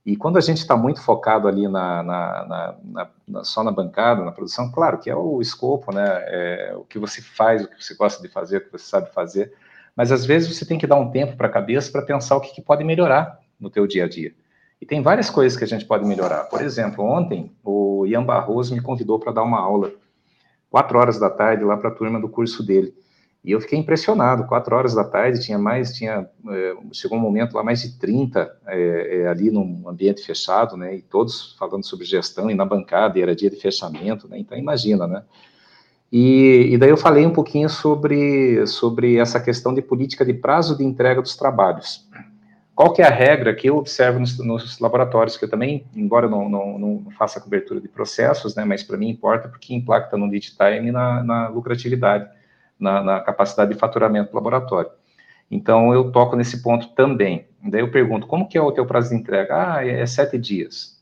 E 0.04 0.14
quando 0.14 0.36
a 0.36 0.42
gente 0.42 0.58
está 0.58 0.76
muito 0.76 1.00
focado 1.00 1.48
ali 1.48 1.66
na, 1.66 2.02
na, 2.02 2.76
na, 2.84 3.08
na, 3.26 3.44
só 3.44 3.64
na 3.64 3.72
bancada, 3.72 4.24
na 4.24 4.32
produção, 4.32 4.70
claro 4.70 4.98
que 4.98 5.08
é 5.08 5.16
o 5.16 5.40
escopo, 5.40 5.90
né, 5.90 6.04
é 6.26 6.74
o 6.76 6.84
que 6.84 6.98
você 6.98 7.22
faz, 7.22 7.64
o 7.64 7.68
que 7.68 7.82
você 7.82 7.94
gosta 7.94 8.22
de 8.22 8.28
fazer, 8.28 8.58
o 8.58 8.60
que 8.60 8.72
você 8.72 8.84
sabe 8.84 9.10
fazer, 9.12 9.52
mas 9.96 10.12
às 10.12 10.26
vezes 10.26 10.54
você 10.54 10.66
tem 10.66 10.78
que 10.78 10.86
dar 10.86 10.96
um 10.96 11.10
tempo 11.10 11.34
para 11.34 11.48
a 11.48 11.50
cabeça 11.50 11.90
para 11.90 12.02
pensar 12.02 12.36
o 12.36 12.40
que, 12.42 12.54
que 12.54 12.62
pode 12.62 12.84
melhorar 12.84 13.40
no 13.58 13.70
teu 13.70 13.86
dia 13.86 14.04
a 14.04 14.08
dia. 14.08 14.34
E 14.80 14.86
tem 14.86 15.02
várias 15.02 15.30
coisas 15.30 15.58
que 15.58 15.64
a 15.64 15.66
gente 15.66 15.86
pode 15.86 16.04
melhorar. 16.04 16.44
Por 16.44 16.62
exemplo, 16.62 17.04
ontem 17.04 17.50
o 17.64 18.06
Ian 18.06 18.22
Barroso 18.22 18.74
me 18.74 18.80
convidou 18.82 19.18
para 19.18 19.32
dar 19.32 19.42
uma 19.42 19.58
aula 19.58 19.90
quatro 20.70 20.98
horas 20.98 21.18
da 21.18 21.30
tarde 21.30 21.64
lá 21.64 21.76
para 21.76 21.88
a 21.88 21.94
turma 21.94 22.20
do 22.20 22.28
curso 22.28 22.64
dele. 22.64 22.94
E 23.44 23.52
eu 23.52 23.60
fiquei 23.60 23.78
impressionado, 23.78 24.46
quatro 24.46 24.74
horas 24.74 24.94
da 24.94 25.04
tarde, 25.04 25.40
tinha 25.40 25.58
mais, 25.58 25.94
tinha, 25.94 26.28
é, 26.50 26.76
chegou 26.92 27.16
um 27.16 27.20
momento 27.20 27.54
lá, 27.54 27.62
mais 27.62 27.80
de 27.80 27.96
30 27.98 28.50
é, 28.66 29.20
é, 29.20 29.28
ali 29.28 29.50
num 29.50 29.88
ambiente 29.88 30.24
fechado, 30.24 30.76
né, 30.76 30.96
e 30.96 31.02
todos 31.02 31.54
falando 31.58 31.84
sobre 31.84 32.04
gestão, 32.04 32.50
e 32.50 32.54
na 32.54 32.64
bancada, 32.64 33.18
e 33.18 33.22
era 33.22 33.36
dia 33.36 33.48
de 33.48 33.56
fechamento, 33.56 34.28
né, 34.28 34.38
então 34.38 34.58
imagina, 34.58 35.06
né. 35.06 35.22
E, 36.10 36.70
e 36.72 36.78
daí 36.78 36.90
eu 36.90 36.96
falei 36.96 37.24
um 37.24 37.32
pouquinho 37.32 37.68
sobre, 37.68 38.66
sobre 38.66 39.16
essa 39.16 39.38
questão 39.38 39.72
de 39.72 39.82
política 39.82 40.24
de 40.24 40.34
prazo 40.34 40.76
de 40.76 40.84
entrega 40.84 41.22
dos 41.22 41.36
trabalhos. 41.36 42.08
Qual 42.78 42.92
que 42.92 43.02
é 43.02 43.04
a 43.04 43.10
regra 43.10 43.52
que 43.52 43.68
eu 43.68 43.76
observo 43.76 44.20
nos, 44.20 44.38
nos 44.38 44.78
laboratórios, 44.78 45.36
que 45.36 45.44
eu 45.44 45.50
também, 45.50 45.84
embora 45.96 46.28
não, 46.28 46.48
não, 46.48 46.78
não 46.78 47.10
faça 47.18 47.40
cobertura 47.40 47.80
de 47.80 47.88
processos, 47.88 48.54
né, 48.54 48.64
mas 48.64 48.84
para 48.84 48.96
mim 48.96 49.08
importa 49.08 49.48
porque 49.48 49.74
impacta 49.74 50.16
no 50.16 50.26
lead 50.26 50.56
time 50.56 50.92
na, 50.92 51.24
na 51.24 51.48
lucratividade, 51.48 52.30
na, 52.78 53.02
na, 53.02 53.20
capacidade 53.20 53.72
de 53.74 53.80
faturamento 53.80 54.30
do 54.30 54.36
laboratório. 54.36 54.92
Então, 55.50 55.92
eu 55.92 56.12
toco 56.12 56.36
nesse 56.36 56.62
ponto 56.62 56.90
também. 56.90 57.48
Daí 57.64 57.80
eu 57.80 57.90
pergunto, 57.90 58.28
como 58.28 58.48
que 58.48 58.56
é 58.56 58.62
o 58.62 58.70
teu 58.70 58.86
prazo 58.86 59.08
de 59.08 59.16
entrega? 59.16 59.74
Ah, 59.74 59.84
é 59.84 60.06
sete 60.06 60.38
dias. 60.38 60.96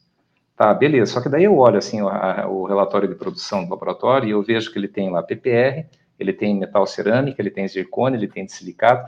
Tá, 0.57 0.73
beleza. 0.73 1.13
Só 1.13 1.21
que 1.21 1.29
daí 1.29 1.45
eu 1.45 1.59
olho, 1.59 1.77
assim, 1.77 2.01
o, 2.01 2.09
a, 2.09 2.49
o 2.49 2.65
relatório 2.65 3.07
de 3.07 3.15
produção 3.15 3.67
do 3.67 3.71
laboratório 3.71 4.27
e 4.27 4.31
eu 4.31 4.43
vejo 4.43 4.73
que 4.73 4.79
ele 4.79 4.89
tem 4.89 5.11
lá 5.11 5.23
PPR, 5.23 5.85
ele 6.19 6.33
tem 6.33 6.59
metal 6.59 6.87
cerâmica, 6.87 7.43
ele 7.43 7.51
tem 7.51 7.69
zircônio, 7.69 8.17
ele 8.19 8.29
tem 8.29 8.49
silicato. 8.49 9.07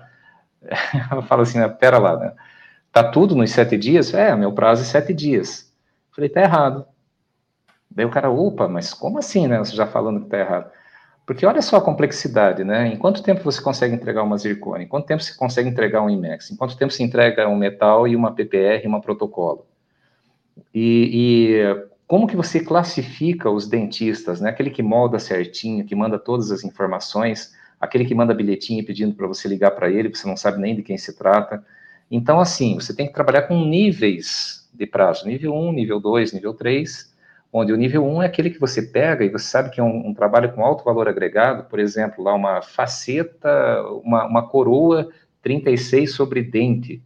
Eu 1.16 1.22
falo 1.22 1.42
assim, 1.42 1.58
né, 1.58 1.66
pera 1.68 1.96
lá, 1.96 2.14
né? 2.14 2.34
Tá 2.92 3.04
tudo 3.04 3.34
nos 3.34 3.50
sete 3.50 3.76
dias? 3.76 4.12
É, 4.14 4.34
meu 4.34 4.52
prazo 4.52 4.82
é 4.82 4.84
sete 4.84 5.12
dias. 5.12 5.72
Falei, 6.14 6.28
tá 6.28 6.40
errado. 6.40 6.86
Daí 7.90 8.04
o 8.04 8.10
cara, 8.10 8.30
opa, 8.30 8.68
mas 8.68 8.92
como 8.92 9.18
assim, 9.18 9.46
né? 9.46 9.58
Você 9.58 9.74
já 9.74 9.86
falando 9.86 10.22
que 10.22 10.28
tá 10.28 10.38
errado. 10.38 10.70
Porque 11.26 11.44
olha 11.44 11.60
só 11.60 11.76
a 11.76 11.80
complexidade, 11.80 12.64
né? 12.64 12.86
Em 12.86 12.96
quanto 12.96 13.22
tempo 13.22 13.42
você 13.42 13.60
consegue 13.60 13.94
entregar 13.94 14.22
uma 14.22 14.38
zircônia? 14.38 14.84
Em 14.84 14.88
quanto 14.88 15.06
tempo 15.06 15.22
você 15.22 15.34
consegue 15.36 15.68
entregar 15.68 16.02
um 16.02 16.08
IMEX? 16.08 16.50
Em 16.50 16.56
quanto 16.56 16.76
tempo 16.76 16.92
se 16.92 17.02
entrega 17.02 17.46
um 17.48 17.56
metal 17.56 18.08
e 18.08 18.16
uma 18.16 18.34
PPR 18.34 18.82
e 18.84 18.86
uma 18.86 19.00
protocolo? 19.00 19.66
E, 20.74 21.10
e, 21.12 21.88
como 22.06 22.26
que 22.26 22.34
você 22.34 22.60
classifica 22.60 23.50
os 23.50 23.68
dentistas, 23.68 24.40
né? 24.40 24.48
Aquele 24.48 24.70
que 24.70 24.82
molda 24.82 25.18
certinho, 25.18 25.84
que 25.84 25.94
manda 25.94 26.18
todas 26.18 26.50
as 26.50 26.64
informações, 26.64 27.54
aquele 27.78 28.06
que 28.06 28.14
manda 28.14 28.32
bilhetinho 28.32 28.84
pedindo 28.84 29.14
para 29.14 29.26
você 29.26 29.46
ligar 29.46 29.72
para 29.72 29.90
ele, 29.90 30.08
você 30.08 30.26
não 30.26 30.36
sabe 30.36 30.58
nem 30.58 30.74
de 30.74 30.82
quem 30.82 30.96
se 30.96 31.14
trata. 31.14 31.62
Então, 32.10 32.40
assim, 32.40 32.74
você 32.74 32.94
tem 32.94 33.06
que 33.06 33.12
trabalhar 33.12 33.42
com 33.42 33.64
níveis 33.64 34.68
de 34.72 34.86
prazo, 34.86 35.26
nível 35.26 35.54
1, 35.54 35.72
nível 35.72 36.00
2, 36.00 36.32
nível 36.32 36.54
3, 36.54 37.14
onde 37.52 37.72
o 37.72 37.76
nível 37.76 38.06
1 38.06 38.22
é 38.22 38.26
aquele 38.26 38.50
que 38.50 38.60
você 38.60 38.82
pega 38.82 39.24
e 39.24 39.28
você 39.28 39.44
sabe 39.44 39.70
que 39.70 39.80
é 39.80 39.84
um, 39.84 40.08
um 40.08 40.14
trabalho 40.14 40.52
com 40.52 40.64
alto 40.64 40.84
valor 40.84 41.08
agregado, 41.08 41.64
por 41.64 41.78
exemplo, 41.78 42.22
lá 42.22 42.34
uma 42.34 42.62
faceta, 42.62 43.82
uma, 44.04 44.26
uma 44.26 44.48
coroa 44.48 45.08
36 45.42 46.12
sobre 46.12 46.42
dente. 46.42 47.02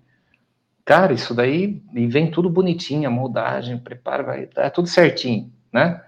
Cara, 0.84 1.12
isso 1.12 1.32
daí, 1.34 1.80
e 1.94 2.06
vem 2.06 2.30
tudo 2.30 2.50
bonitinho, 2.50 3.08
a 3.08 3.10
moldagem, 3.10 3.78
prepara, 3.78 4.22
vai, 4.22 4.46
tá 4.46 4.68
tudo 4.68 4.88
certinho, 4.88 5.50
né? 5.72 6.02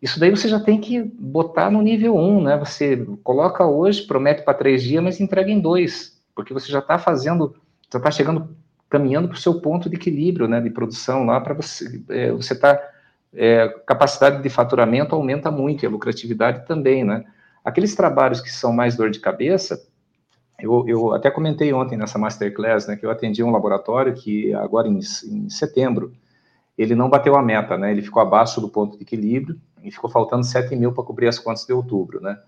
Isso 0.00 0.18
daí 0.18 0.30
você 0.30 0.48
já 0.48 0.58
tem 0.58 0.80
que 0.80 1.02
botar 1.02 1.70
no 1.70 1.82
nível 1.82 2.16
1, 2.16 2.42
né? 2.42 2.56
Você 2.58 2.96
coloca 3.22 3.66
hoje, 3.66 4.06
promete 4.06 4.42
para 4.42 4.54
três 4.54 4.82
dias, 4.82 5.02
mas 5.02 5.20
entrega 5.20 5.50
em 5.50 5.60
dois, 5.60 6.22
porque 6.34 6.54
você 6.54 6.70
já 6.70 6.78
está 6.78 6.98
fazendo 6.98 7.54
você 7.90 7.98
está 7.98 8.10
chegando, 8.10 8.56
caminhando 8.88 9.28
para 9.28 9.36
o 9.36 9.40
seu 9.40 9.60
ponto 9.60 9.90
de 9.90 9.96
equilíbrio, 9.96 10.46
né, 10.46 10.60
de 10.60 10.70
produção 10.70 11.24
lá, 11.24 11.40
para 11.40 11.54
você, 11.54 12.00
é, 12.08 12.30
você 12.30 12.54
está, 12.54 12.80
é, 13.34 13.68
capacidade 13.86 14.42
de 14.42 14.48
faturamento 14.48 15.14
aumenta 15.14 15.50
muito, 15.50 15.82
e 15.82 15.86
a 15.86 15.90
lucratividade 15.90 16.66
também, 16.66 17.04
né. 17.04 17.24
Aqueles 17.64 17.94
trabalhos 17.94 18.40
que 18.40 18.50
são 18.50 18.72
mais 18.72 18.96
dor 18.96 19.10
de 19.10 19.18
cabeça, 19.18 19.84
eu, 20.58 20.84
eu 20.86 21.14
até 21.14 21.30
comentei 21.30 21.72
ontem 21.72 21.96
nessa 21.96 22.18
masterclass, 22.18 22.86
né, 22.86 22.96
que 22.96 23.04
eu 23.04 23.10
atendi 23.10 23.42
um 23.42 23.50
laboratório 23.50 24.14
que 24.14 24.54
agora 24.54 24.86
em, 24.86 24.98
em 24.98 25.50
setembro, 25.50 26.12
ele 26.78 26.94
não 26.94 27.10
bateu 27.10 27.34
a 27.34 27.42
meta, 27.42 27.76
né, 27.76 27.90
ele 27.90 28.02
ficou 28.02 28.22
abaixo 28.22 28.60
do 28.60 28.68
ponto 28.68 28.96
de 28.96 29.02
equilíbrio, 29.02 29.60
e 29.82 29.90
ficou 29.90 30.10
faltando 30.10 30.44
7 30.44 30.76
mil 30.76 30.92
para 30.92 31.02
cobrir 31.02 31.26
as 31.26 31.38
contas 31.38 31.66
de 31.66 31.72
outubro, 31.72 32.20
né. 32.20 32.38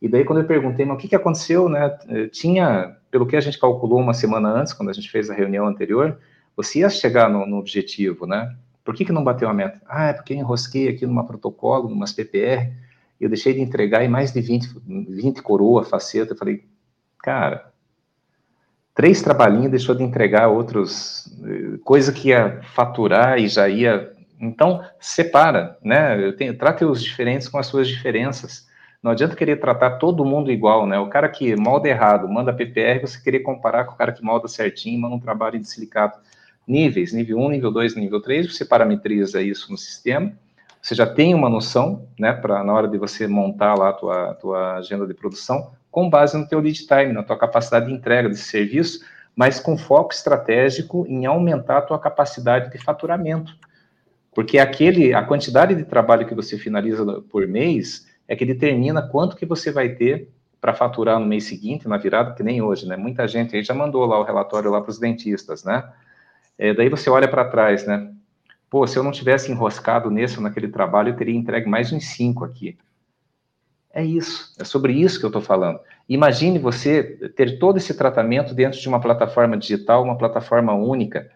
E 0.00 0.08
daí, 0.08 0.24
quando 0.24 0.40
eu 0.40 0.46
perguntei, 0.46 0.84
mas 0.84 0.96
o 0.96 1.00
que, 1.00 1.08
que 1.08 1.16
aconteceu, 1.16 1.68
né? 1.68 1.88
Tinha, 2.30 2.96
pelo 3.16 3.26
que 3.26 3.34
a 3.34 3.40
gente 3.40 3.58
calculou 3.58 3.98
uma 3.98 4.12
semana 4.12 4.50
antes, 4.50 4.74
quando 4.74 4.90
a 4.90 4.92
gente 4.92 5.10
fez 5.10 5.30
a 5.30 5.34
reunião 5.34 5.66
anterior, 5.66 6.18
você 6.54 6.80
ia 6.80 6.90
chegar 6.90 7.30
no, 7.30 7.46
no 7.46 7.56
objetivo, 7.56 8.26
né? 8.26 8.54
Por 8.84 8.94
que, 8.94 9.06
que 9.06 9.12
não 9.12 9.24
bateu 9.24 9.48
a 9.48 9.54
meta? 9.54 9.80
Ah, 9.88 10.08
é 10.08 10.12
porque 10.12 10.34
eu 10.34 10.36
enrosquei 10.36 10.86
aqui 10.86 11.06
numa 11.06 11.26
protocolo, 11.26 11.88
numas 11.88 12.12
PPR, 12.12 12.74
e 13.18 13.24
eu 13.24 13.30
deixei 13.30 13.54
de 13.54 13.62
entregar 13.62 14.04
em 14.04 14.08
mais 14.08 14.34
de 14.34 14.42
20, 14.42 14.68
20 15.08 15.40
coroa, 15.40 15.82
faceta. 15.82 16.34
Eu 16.34 16.36
falei, 16.36 16.66
cara, 17.22 17.72
três 18.94 19.22
trabalhinhos 19.22 19.70
deixou 19.70 19.94
de 19.94 20.02
entregar 20.02 20.48
outros, 20.48 21.34
eh, 21.42 21.78
coisa 21.82 22.12
que 22.12 22.28
ia 22.28 22.60
faturar 22.74 23.38
e 23.38 23.48
já 23.48 23.66
ia. 23.66 24.12
Então, 24.38 24.84
separa, 25.00 25.78
né? 25.82 26.22
Eu 26.22 26.36
tenho, 26.36 26.54
trate 26.58 26.84
os 26.84 27.02
diferentes 27.02 27.48
com 27.48 27.56
as 27.56 27.66
suas 27.66 27.88
diferenças. 27.88 28.68
Não 29.02 29.12
adianta 29.12 29.36
querer 29.36 29.60
tratar 29.60 29.98
todo 29.98 30.24
mundo 30.24 30.50
igual, 30.50 30.86
né? 30.86 30.98
O 30.98 31.08
cara 31.08 31.28
que 31.28 31.54
molda 31.56 31.88
errado, 31.88 32.28
manda 32.28 32.52
PPR, 32.52 33.00
você 33.00 33.20
querer 33.22 33.40
comparar 33.40 33.84
com 33.84 33.94
o 33.94 33.96
cara 33.96 34.12
que 34.12 34.22
molda 34.22 34.48
certinho, 34.48 35.00
manda 35.00 35.14
um 35.14 35.20
trabalho 35.20 35.58
de 35.58 35.68
silicato. 35.68 36.18
Níveis, 36.66 37.12
nível 37.12 37.38
1, 37.38 37.50
nível 37.50 37.70
2, 37.70 37.94
nível 37.94 38.20
3, 38.20 38.52
você 38.52 38.64
parametriza 38.64 39.40
isso 39.40 39.70
no 39.70 39.78
sistema, 39.78 40.32
você 40.82 40.94
já 40.94 41.06
tem 41.06 41.34
uma 41.34 41.48
noção, 41.48 42.06
né, 42.18 42.32
para 42.32 42.62
na 42.62 42.72
hora 42.72 42.88
de 42.88 42.98
você 42.98 43.26
montar 43.26 43.74
lá 43.74 43.90
a 43.90 43.92
tua, 43.92 44.34
tua 44.34 44.76
agenda 44.76 45.06
de 45.06 45.14
produção, 45.14 45.72
com 45.90 46.10
base 46.10 46.36
no 46.36 46.46
teu 46.46 46.60
lead 46.60 46.86
time, 46.86 47.12
na 47.12 47.22
tua 47.22 47.38
capacidade 47.38 47.86
de 47.86 47.92
entrega 47.92 48.28
desse 48.28 48.44
serviço, 48.44 49.00
mas 49.34 49.60
com 49.60 49.76
foco 49.76 50.12
estratégico 50.12 51.06
em 51.08 51.26
aumentar 51.26 51.78
a 51.78 51.82
tua 51.82 51.98
capacidade 51.98 52.70
de 52.70 52.78
faturamento. 52.78 53.52
Porque 54.34 54.58
aquele, 54.58 55.14
a 55.14 55.22
quantidade 55.22 55.74
de 55.74 55.84
trabalho 55.84 56.26
que 56.26 56.34
você 56.34 56.58
finaliza 56.58 57.04
por 57.30 57.46
mês 57.46 58.06
é 58.28 58.34
que 58.34 58.44
determina 58.44 59.02
quanto 59.02 59.36
que 59.36 59.46
você 59.46 59.70
vai 59.70 59.90
ter 59.90 60.28
para 60.60 60.74
faturar 60.74 61.18
no 61.20 61.26
mês 61.26 61.44
seguinte, 61.44 61.86
na 61.86 61.96
virada, 61.96 62.34
que 62.34 62.42
nem 62.42 62.60
hoje, 62.60 62.86
né? 62.86 62.96
Muita 62.96 63.28
gente 63.28 63.54
aí 63.54 63.62
já 63.62 63.74
mandou 63.74 64.04
lá 64.04 64.18
o 64.18 64.24
relatório 64.24 64.70
lá 64.70 64.80
para 64.80 64.90
os 64.90 64.98
dentistas, 64.98 65.62
né? 65.64 65.88
É, 66.58 66.74
daí 66.74 66.88
você 66.88 67.08
olha 67.10 67.28
para 67.28 67.44
trás, 67.44 67.86
né? 67.86 68.10
Pô, 68.68 68.86
se 68.86 68.98
eu 68.98 69.02
não 69.02 69.12
tivesse 69.12 69.52
enroscado 69.52 70.10
nesse 70.10 70.38
ou 70.38 70.42
naquele 70.42 70.68
trabalho, 70.68 71.10
eu 71.10 71.16
teria 71.16 71.36
entregue 71.36 71.68
mais 71.68 71.92
uns 71.92 72.06
cinco 72.06 72.44
aqui. 72.44 72.76
É 73.92 74.04
isso, 74.04 74.54
é 74.58 74.64
sobre 74.64 74.92
isso 74.92 75.18
que 75.18 75.24
eu 75.24 75.28
estou 75.28 75.40
falando. 75.40 75.78
Imagine 76.08 76.58
você 76.58 77.02
ter 77.36 77.58
todo 77.58 77.78
esse 77.78 77.94
tratamento 77.96 78.54
dentro 78.54 78.78
de 78.78 78.88
uma 78.88 79.00
plataforma 79.00 79.56
digital, 79.56 80.02
uma 80.02 80.18
plataforma 80.18 80.74
única. 80.74 81.30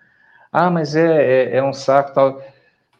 Ah, 0.52 0.70
mas 0.70 0.96
é, 0.96 1.52
é, 1.52 1.56
é 1.58 1.62
um 1.62 1.72
saco 1.72 2.12
tal. 2.12 2.42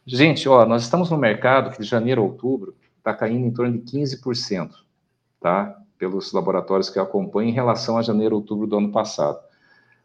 Gente, 0.07 0.49
ó, 0.49 0.64
nós 0.64 0.82
estamos 0.82 1.11
no 1.11 1.18
mercado 1.18 1.72
que 1.72 1.82
de 1.82 1.88
janeiro 1.88 2.22
a 2.22 2.24
outubro 2.24 2.74
está 3.01 3.14
caindo 3.14 3.46
em 3.46 3.51
torno 3.51 3.78
de 3.78 3.80
15%, 3.80 4.70
tá? 5.40 5.76
Pelos 5.98 6.32
laboratórios 6.32 6.88
que 6.88 6.98
eu 6.98 7.03
acompanho 7.03 7.48
em 7.51 7.53
relação 7.53 7.98
a 7.98 8.03
janeiro, 8.03 8.36
outubro 8.36 8.66
do 8.66 8.78
ano 8.78 8.92
passado. 8.92 9.38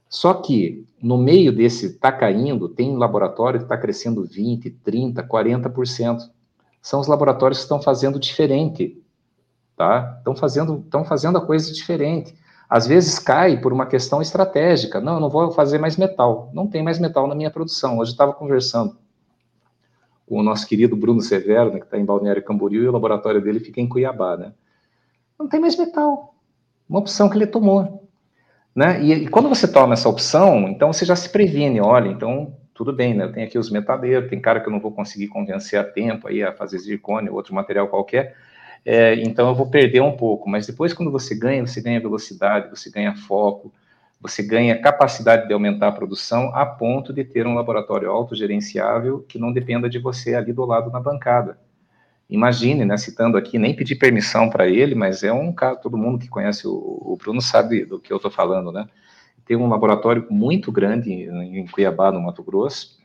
Só 0.10 0.34
que 0.34 0.86
no 1.02 1.18
meio 1.18 1.54
desse 1.54 1.88
está 1.88 2.12
caindo, 2.12 2.70
tem 2.70 2.96
laboratório 2.96 3.60
que 3.60 3.66
está 3.66 3.78
crescendo 3.78 4.24
20, 4.24 4.70
30, 4.70 5.24
40%. 5.24 6.20
São 6.82 7.00
os 7.00 7.08
laboratórios 7.08 7.60
que 7.60 7.64
estão 7.64 7.82
fazendo 7.82 8.20
diferente, 8.20 9.02
tá? 9.76 10.16
Estão 10.18 10.36
fazendo, 10.36 10.80
estão 10.80 11.04
fazendo 11.04 11.38
a 11.38 11.46
coisa 11.46 11.72
diferente. 11.72 12.36
Às 12.70 12.88
vezes 12.88 13.20
cai 13.20 13.60
por 13.60 13.74
uma 13.74 13.86
questão 13.86 14.22
estratégica. 14.22 15.02
Não, 15.02 15.16
eu 15.16 15.20
não 15.20 15.30
vou 15.30 15.52
fazer 15.52 15.78
mais 15.80 15.98
metal. 15.98 16.50
Não 16.54 16.68
tem 16.68 16.84
mais 16.84 17.00
metal 17.00 17.28
na 17.28 17.36
minha 17.36 17.52
produção. 17.52 17.98
Hoje 18.00 18.12
estava 18.12 18.34
conversando 18.34 18.98
o 20.28 20.42
nosso 20.42 20.68
querido 20.68 20.96
Bruno 20.96 21.22
Severo, 21.22 21.72
né, 21.72 21.80
que 21.80 21.86
está 21.86 21.98
em 21.98 22.06
Balneário 22.06 22.44
Camboriú, 22.44 22.84
e 22.84 22.88
o 22.88 22.92
laboratório 22.92 23.42
dele 23.42 23.60
fica 23.60 23.80
em 23.80 23.88
Cuiabá, 23.88 24.36
né? 24.38 24.54
Não 25.38 25.48
tem 25.48 25.60
mais 25.60 25.78
metal. 25.78 26.36
Uma 26.90 27.00
opção 27.00 27.30
que 27.30 27.38
ele 27.38 27.48
tomou. 27.48 28.10
Né? 28.76 29.02
E, 29.04 29.14
e, 29.14 29.28
quando 29.28 29.50
você 29.50 29.68
toma 29.68 29.94
essa 29.94 30.10
opção, 30.10 30.68
então 30.68 30.92
você 30.92 31.06
já 31.06 31.16
se 31.16 31.30
previne, 31.30 31.80
olha, 31.80 32.10
então 32.10 32.56
tudo 32.74 32.92
bem, 32.92 33.14
né? 33.14 33.24
Eu 33.24 33.32
tenho 33.32 33.48
aqui 33.48 33.58
os 33.58 33.70
metaleiros, 33.70 34.30
tem 34.30 34.40
cara 34.42 34.60
que 34.60 34.68
eu 34.68 34.72
não 34.72 34.82
vou 34.82 34.92
conseguir 34.92 35.28
convencer 35.28 35.80
a 35.80 35.84
tempo 35.84 36.28
aí 36.28 36.44
a 36.44 36.52
fazer 36.52 36.78
zircônio, 36.80 37.34
outro 37.34 37.56
material 37.56 37.88
qualquer, 37.88 38.36
é, 38.86 39.16
então 39.16 39.48
eu 39.48 39.56
vou 39.56 39.68
perder 39.68 40.02
um 40.02 40.16
pouco, 40.16 40.48
mas 40.50 40.68
depois 40.68 40.94
quando 40.94 41.12
você 41.12 41.34
ganha, 41.34 41.66
você 41.66 41.82
ganha 41.82 42.00
velocidade, 42.00 42.70
você 42.70 42.92
ganha 42.92 43.16
foco, 43.16 43.74
você 44.20 44.42
ganha 44.42 44.80
capacidade 44.80 45.48
de 45.48 45.54
aumentar 45.54 45.90
a 45.90 45.92
produção 45.92 46.52
a 46.56 46.66
ponto 46.66 47.14
de 47.14 47.24
ter 47.24 47.46
um 47.46 47.54
laboratório 47.54 48.10
autogerenciável 48.10 49.24
que 49.28 49.38
não 49.38 49.52
dependa 49.52 49.90
de 49.90 50.00
você 50.00 50.36
ali 50.36 50.52
do 50.52 50.66
lado 50.66 50.90
na 50.90 51.00
bancada. 51.00 51.60
Imagine, 52.30 52.86
né, 52.86 52.98
citando 52.98 53.38
aqui, 53.38 53.60
nem 53.60 53.76
pedir 53.76 53.96
permissão 53.96 54.50
para 54.50 54.68
ele, 54.68 54.96
mas 54.96 55.24
é 55.24 55.32
um 55.32 55.54
caso, 55.54 55.80
todo 55.82 55.98
mundo 55.98 56.18
que 56.18 56.28
conhece 56.28 56.68
o, 56.68 56.72
o 56.74 57.18
Bruno 57.22 57.42
sabe 57.42 57.86
do 57.86 58.00
que 58.00 58.12
eu 58.12 58.18
estou 58.18 58.32
falando, 58.32 58.72
né? 58.72 58.88
Tem 59.46 59.56
um 59.56 59.70
laboratório 59.70 60.26
muito 60.30 60.72
grande 60.72 61.12
em 61.12 61.68
Cuiabá, 61.68 62.12
no 62.12 62.20
Mato 62.20 62.42
Grosso, 62.42 62.98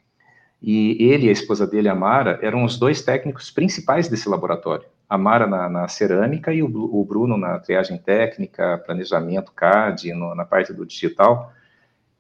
e 0.63 0.97
ele 0.99 1.27
e 1.27 1.29
a 1.29 1.33
esposa 1.33 1.67
dele, 1.67 1.91
a 1.91 1.95
Mara, 1.95 2.39
eram 2.41 2.65
os 2.65 2.79
dois 2.79 3.03
técnicos 3.03 3.51
principais 3.51 4.09
desse 4.09 4.27
laboratório 4.27 4.87
a 5.11 5.19
Mara 5.19 5.47
na, 5.47 5.69
na 5.69 5.89
cerâmica 5.89 6.55
e 6.55 6.63
o, 6.63 6.67
o, 6.67 7.05
Bruno 7.05 7.37
na 7.37 7.59
triagem 7.59 7.99
técnica, 7.99 8.79
planejamento 8.87 9.53
CAD, 9.53 10.15
no, 10.15 10.35
na 10.35 10.45
parte 10.45 10.73
do 10.73 10.87
digital. 10.87 11.53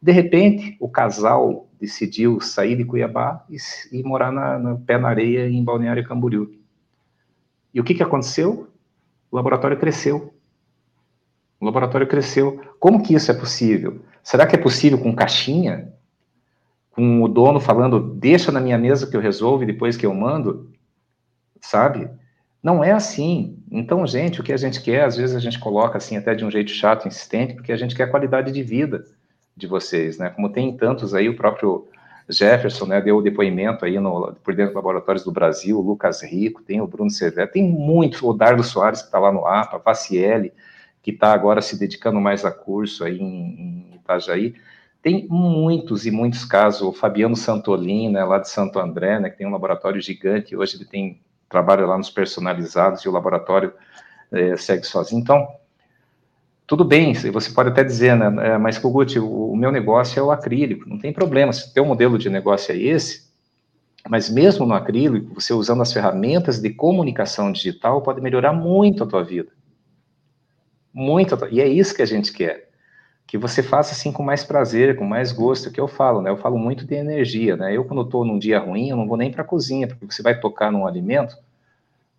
De 0.02 0.10
repente, 0.10 0.76
o 0.80 0.88
casal 0.88 1.68
decidiu 1.80 2.40
sair 2.40 2.74
de 2.76 2.84
Cuiabá 2.84 3.44
e, 3.48 3.56
e 3.92 4.02
morar 4.02 4.32
na, 4.32 4.58
no 4.58 4.78
pé 4.80 4.98
na 4.98 5.08
areia 5.08 5.48
em 5.48 5.62
Balneário 5.62 6.04
Camboriú. 6.04 6.52
E 7.72 7.80
o 7.80 7.84
que, 7.84 7.94
que 7.94 8.02
aconteceu? 8.02 8.68
O 9.30 9.36
laboratório 9.36 9.78
cresceu. 9.78 10.34
O 11.60 11.64
laboratório 11.64 12.08
cresceu. 12.08 12.60
Como 12.80 13.02
que 13.02 13.14
isso 13.14 13.30
é 13.30 13.34
possível? 13.34 14.00
Será 14.22 14.46
que 14.46 14.56
é 14.56 14.58
possível 14.58 14.98
com 14.98 15.14
caixinha? 15.14 15.94
com 16.90 17.22
o 17.22 17.28
dono 17.28 17.60
falando, 17.60 18.00
deixa 18.00 18.52
na 18.52 18.60
minha 18.60 18.76
mesa 18.76 19.06
que 19.06 19.16
eu 19.16 19.20
resolvo 19.20 19.62
e 19.62 19.66
depois 19.66 19.96
que 19.96 20.04
eu 20.04 20.12
mando, 20.12 20.70
sabe? 21.60 22.10
Não 22.62 22.84
é 22.84 22.92
assim. 22.92 23.58
Então, 23.70 24.06
gente, 24.06 24.40
o 24.40 24.44
que 24.44 24.52
a 24.52 24.56
gente 24.56 24.82
quer, 24.82 25.04
às 25.04 25.16
vezes 25.16 25.34
a 25.34 25.40
gente 25.40 25.58
coloca 25.58 25.96
assim 25.96 26.16
até 26.16 26.34
de 26.34 26.44
um 26.44 26.50
jeito 26.50 26.70
chato, 26.70 27.08
insistente, 27.08 27.54
porque 27.54 27.72
a 27.72 27.76
gente 27.76 27.94
quer 27.94 28.04
a 28.04 28.10
qualidade 28.10 28.52
de 28.52 28.62
vida 28.62 29.04
de 29.56 29.66
vocês, 29.66 30.18
né? 30.18 30.30
Como 30.30 30.50
tem 30.50 30.76
tantos 30.76 31.14
aí, 31.14 31.28
o 31.28 31.36
próprio 31.36 31.88
Jefferson, 32.30 32.86
né, 32.86 33.00
deu 33.00 33.16
o 33.16 33.22
depoimento 33.22 33.84
aí 33.84 33.98
no, 33.98 34.34
por 34.44 34.54
dentro 34.54 34.72
dos 34.72 34.76
laboratórios 34.76 35.24
do 35.24 35.32
Brasil, 35.32 35.78
o 35.78 35.82
Lucas 35.82 36.22
Rico, 36.22 36.62
tem 36.62 36.80
o 36.80 36.86
Bruno 36.86 37.10
Severo, 37.10 37.50
tem 37.50 37.64
muito, 37.64 38.26
o 38.26 38.32
Dardo 38.32 38.62
Soares 38.62 39.00
que 39.00 39.06
está 39.06 39.18
lá 39.18 39.32
no 39.32 39.46
APA, 39.46 39.78
Vaciele, 39.78 40.52
que 41.02 41.10
está 41.10 41.32
agora 41.32 41.60
se 41.60 41.78
dedicando 41.78 42.20
mais 42.20 42.44
a 42.44 42.50
curso 42.50 43.04
aí 43.04 43.18
em, 43.18 43.90
em 43.92 43.96
Itajaí, 43.96 44.54
tem 45.02 45.26
muitos 45.28 46.06
e 46.06 46.10
muitos 46.10 46.44
casos, 46.44 46.82
o 46.82 46.92
Fabiano 46.92 47.34
Santolin, 47.34 48.10
né, 48.10 48.22
lá 48.22 48.38
de 48.38 48.48
Santo 48.48 48.78
André, 48.78 49.18
né, 49.18 49.30
que 49.30 49.38
tem 49.38 49.46
um 49.46 49.52
laboratório 49.52 50.00
gigante, 50.00 50.56
hoje 50.56 50.76
ele 50.76 50.84
tem 50.84 51.20
trabalho 51.50 51.86
lá 51.86 51.98
nos 51.98 52.08
personalizados 52.08 53.02
e 53.02 53.08
o 53.08 53.12
laboratório 53.12 53.74
é, 54.32 54.56
segue 54.56 54.86
sozinho. 54.86 55.20
Então, 55.20 55.46
tudo 56.66 56.84
bem, 56.84 57.12
você 57.12 57.50
pode 57.50 57.70
até 57.70 57.82
dizer, 57.82 58.16
né, 58.16 58.52
é, 58.52 58.56
mas 58.56 58.78
Kogut, 58.78 59.18
o, 59.18 59.50
o 59.50 59.56
meu 59.56 59.72
negócio 59.72 60.18
é 60.18 60.22
o 60.22 60.30
acrílico, 60.30 60.88
não 60.88 60.98
tem 60.98 61.12
problema, 61.12 61.52
se 61.52 61.68
o 61.68 61.74
teu 61.74 61.84
modelo 61.84 62.16
de 62.16 62.30
negócio 62.30 62.72
é 62.72 62.78
esse, 62.78 63.28
mas 64.08 64.30
mesmo 64.30 64.64
no 64.64 64.72
acrílico, 64.72 65.34
você 65.34 65.52
usando 65.52 65.82
as 65.82 65.92
ferramentas 65.92 66.60
de 66.60 66.70
comunicação 66.70 67.52
digital, 67.52 68.00
pode 68.00 68.20
melhorar 68.20 68.52
muito 68.52 69.02
a 69.02 69.06
tua 69.06 69.22
vida. 69.22 69.50
Muito, 70.94 71.36
e 71.50 71.60
é 71.60 71.68
isso 71.68 71.94
que 71.94 72.02
a 72.02 72.06
gente 72.06 72.32
quer 72.32 72.69
que 73.30 73.38
você 73.38 73.62
faça 73.62 73.92
assim 73.92 74.10
com 74.10 74.24
mais 74.24 74.42
prazer, 74.42 74.96
com 74.96 75.04
mais 75.04 75.30
gosto, 75.30 75.70
que 75.70 75.80
eu 75.80 75.86
falo, 75.86 76.20
né? 76.20 76.30
Eu 76.30 76.36
falo 76.36 76.58
muito 76.58 76.84
de 76.84 76.96
energia, 76.96 77.56
né? 77.56 77.72
Eu 77.72 77.84
quando 77.84 78.02
estou 78.02 78.24
num 78.24 78.36
dia 78.36 78.58
ruim, 78.58 78.88
eu 78.88 78.96
não 78.96 79.06
vou 79.06 79.16
nem 79.16 79.30
para 79.30 79.42
a 79.42 79.44
cozinha, 79.44 79.86
porque 79.86 80.04
você 80.04 80.20
vai 80.20 80.40
tocar 80.40 80.72
num 80.72 80.84
alimento, 80.84 81.38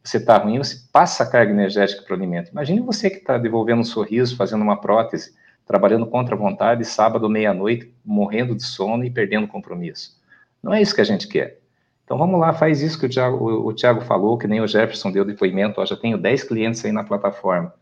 você 0.01 0.16
está 0.16 0.38
ruim, 0.38 0.57
você 0.57 0.78
passa 0.89 1.24
a 1.24 1.30
carga 1.30 1.51
energética 1.51 2.01
para 2.01 2.14
o 2.14 2.16
alimento. 2.16 2.51
Imagine 2.51 2.80
você 2.80 3.09
que 3.09 3.18
está 3.18 3.38
devolvendo 3.38 3.82
um 3.82 3.84
sorriso, 3.84 4.38
fazendo 4.38 4.62
uma 4.62 4.80
prótese, 4.80 5.36
trabalhando 5.66 6.05
contra 6.05 6.34
a 6.34 6.38
vontade, 6.38 6.86
sábado, 6.86 7.28
meia-noite, 7.28 7.93
morrendo 8.05 8.55
de 8.55 8.64
sono 8.64 9.03
e 9.03 9.09
perdendo 9.09 9.49
compromisso. 9.49 10.18
Não 10.64 10.74
é 10.74 10.82
isso 10.82 10.95
que 10.95 11.01
a 11.01 11.03
gente 11.05 11.28
quer. 11.28 11.59
Então 12.05 12.18
vamos 12.18 12.39
lá, 12.39 12.53
faz 12.53 12.82
isso 12.82 12.97
que 12.97 13.07
o 13.07 13.09
Thiago, 13.09 13.36
o, 13.36 13.68
o 13.68 13.74
Thiago 13.74 13.99
falou, 13.99 14.38
que 14.38 14.47
nem 14.47 14.62
o 14.62 14.68
Jefferson 14.68 15.12
deu 15.12 15.26
depoimento, 15.26 15.82
ó, 15.82 15.86
já 15.86 15.97
tenho 15.97 16.18
10 16.18 16.45
clientes 16.45 16.86
aí 16.86 16.93
na 16.93 17.03
plataforma. 17.03 17.74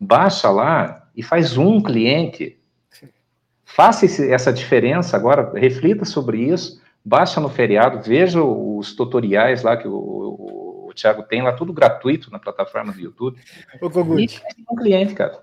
Baixa 0.00 0.48
lá 0.48 1.03
e 1.14 1.22
faz 1.22 1.56
um 1.56 1.80
cliente. 1.80 2.58
Faça 3.64 4.04
esse, 4.04 4.30
essa 4.30 4.52
diferença 4.52 5.16
agora, 5.16 5.52
reflita 5.58 6.04
sobre 6.04 6.38
isso, 6.38 6.80
baixa 7.04 7.40
no 7.40 7.48
feriado, 7.48 8.00
veja 8.00 8.42
os 8.42 8.94
tutoriais 8.94 9.62
lá 9.62 9.76
que 9.76 9.88
o, 9.88 9.94
o, 9.94 10.88
o 10.88 10.94
Thiago 10.94 11.24
tem 11.24 11.42
lá, 11.42 11.52
tudo 11.52 11.72
gratuito 11.72 12.30
na 12.30 12.38
plataforma 12.38 12.92
do 12.92 13.00
YouTube. 13.00 13.40
Ô, 13.80 13.90
Kogut. 13.90 14.42
um 14.70 14.76
cliente, 14.76 15.14
cara. 15.14 15.42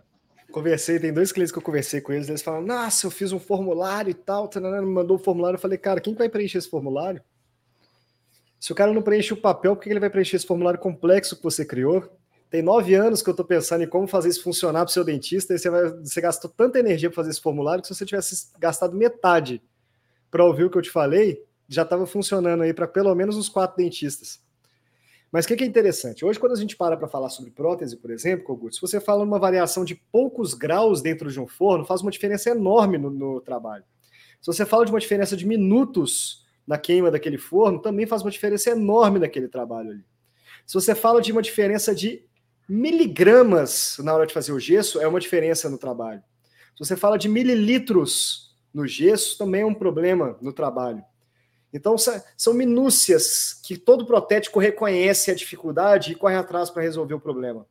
Conversei, 0.51 0.99
tem 0.99 1.13
dois 1.13 1.31
clientes 1.31 1.51
que 1.51 1.57
eu 1.57 1.63
conversei 1.63 2.01
com 2.01 2.11
eles, 2.11 2.27
eles 2.27 2.41
falam, 2.41 2.61
nossa, 2.61 3.07
eu 3.07 3.11
fiz 3.11 3.31
um 3.31 3.39
formulário 3.39 4.11
e 4.11 4.13
tal, 4.13 4.49
me 4.55 4.81
mandou 4.81 5.17
o 5.17 5.19
um 5.19 5.23
formulário, 5.23 5.55
eu 5.55 5.61
falei, 5.61 5.77
cara, 5.77 6.01
quem 6.01 6.13
vai 6.13 6.27
preencher 6.27 6.57
esse 6.57 6.69
formulário? 6.69 7.21
Se 8.59 8.71
o 8.71 8.75
cara 8.75 8.93
não 8.93 9.01
preenche 9.01 9.33
o 9.33 9.37
papel, 9.37 9.75
por 9.75 9.83
que 9.83 9.89
ele 9.89 9.99
vai 9.99 10.09
preencher 10.09 10.35
esse 10.35 10.45
formulário 10.45 10.79
complexo 10.79 11.35
que 11.35 11.43
você 11.43 11.65
criou? 11.65 12.07
Tem 12.51 12.61
nove 12.61 12.93
anos 12.93 13.21
que 13.21 13.29
eu 13.29 13.31
estou 13.31 13.45
pensando 13.45 13.81
em 13.81 13.87
como 13.87 14.05
fazer 14.05 14.27
isso 14.27 14.43
funcionar 14.43 14.81
para 14.81 14.89
o 14.89 14.93
seu 14.93 15.05
dentista, 15.05 15.53
e 15.53 15.57
você, 15.57 15.69
vai, 15.69 15.89
você 15.89 16.19
gastou 16.19 16.51
tanta 16.51 16.77
energia 16.77 17.09
para 17.09 17.15
fazer 17.15 17.29
esse 17.29 17.41
formulário 17.41 17.81
que 17.81 17.87
se 17.87 17.95
você 17.95 18.05
tivesse 18.05 18.49
gastado 18.59 18.93
metade 18.93 19.63
para 20.29 20.43
ouvir 20.43 20.65
o 20.65 20.69
que 20.69 20.77
eu 20.77 20.81
te 20.81 20.89
falei, 20.89 21.41
já 21.65 21.83
estava 21.83 22.05
funcionando 22.05 22.61
aí 22.61 22.73
para 22.73 22.89
pelo 22.89 23.15
menos 23.15 23.37
uns 23.37 23.47
quatro 23.47 23.77
dentistas. 23.77 24.43
Mas 25.31 25.45
o 25.45 25.47
que, 25.47 25.55
que, 25.55 25.63
é 25.63 25.67
interessante? 25.67 26.25
Hoje, 26.25 26.37
quando 26.37 26.51
a 26.51 26.57
gente 26.57 26.75
para 26.75 26.97
para 26.97 27.07
falar 27.07 27.29
sobre 27.29 27.51
prótese, 27.51 27.95
por 27.95 28.11
exemplo, 28.11 28.43
Kogut, 28.43 28.75
se 28.75 28.81
você 28.81 28.99
fala 28.99 29.23
numa 29.23 29.39
variação 29.39 29.85
de 29.85 29.95
poucos 29.95 30.53
graus 30.53 31.01
dentro 31.01 31.31
de 31.31 31.39
um 31.39 31.47
forno, 31.47 31.85
faz 31.85 32.01
uma 32.01 32.11
diferença 32.11 32.49
enorme 32.49 32.97
no, 32.97 33.09
no 33.09 33.39
trabalho. 33.39 33.85
Se 34.41 34.47
você 34.47 34.65
fala 34.65 34.85
de 34.85 34.91
uma 34.91 34.99
diferença 34.99 35.37
de 35.37 35.47
minutos 35.47 36.45
na 36.67 36.77
queima 36.77 37.09
daquele 37.09 37.37
forno, 37.37 37.79
também 37.81 38.05
faz 38.05 38.23
uma 38.23 38.31
diferença 38.31 38.71
enorme 38.71 39.19
naquele 39.19 39.47
trabalho 39.47 39.91
ali. 39.91 40.05
Se 40.67 40.73
você 40.73 40.93
fala 40.93 41.21
de 41.21 41.31
uma 41.31 41.41
diferença 41.41 41.95
de 41.95 42.25
miligramas 42.71 43.97
na 43.99 44.13
hora 44.13 44.25
de 44.25 44.33
fazer 44.33 44.53
o 44.53 44.59
gesso 44.59 45.01
é 45.01 45.07
uma 45.07 45.19
diferença 45.19 45.69
no 45.69 45.77
trabalho. 45.77 46.23
Se 46.73 46.79
você 46.79 46.95
fala 46.95 47.17
de 47.17 47.27
mililitros 47.27 48.55
no 48.73 48.87
gesso, 48.87 49.37
também 49.37 49.61
é 49.61 49.65
um 49.65 49.73
problema 49.73 50.37
no 50.41 50.53
trabalho. 50.53 51.03
Então, 51.73 51.95
são 52.37 52.53
minúcias 52.53 53.59
que 53.61 53.77
todo 53.77 54.05
protético 54.05 54.57
reconhece 54.57 55.29
a 55.29 55.35
dificuldade 55.35 56.13
e 56.13 56.15
corre 56.15 56.35
atrás 56.35 56.69
para 56.69 56.81
resolver 56.81 57.13
o 57.13 57.19
problema. 57.19 57.67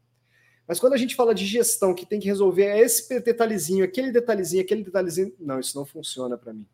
Mas 0.69 0.79
quando 0.79 0.93
a 0.93 0.99
gente 0.99 1.17
fala 1.17 1.35
de 1.35 1.47
gestão, 1.47 1.95
que 1.95 2.05
tem 2.05 2.21
que 2.21 2.29
resolver 2.29 2.79
esse 2.79 3.19
detalhezinho, 3.21 3.85
aquele 3.85 4.13
detalhezinho, 4.13 4.63
aquele 4.63 4.85
detalhezinho, 4.85 5.33
não, 5.41 5.59
isso 5.59 5.77
não 5.77 5.87
funciona 5.87 6.37
para 6.37 6.53
mim. 6.53 6.67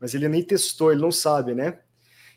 Mas 0.00 0.12
ele 0.12 0.28
nem 0.28 0.42
testou, 0.42 0.90
ele 0.90 1.00
não 1.00 1.12
sabe, 1.12 1.54
né? 1.54 1.78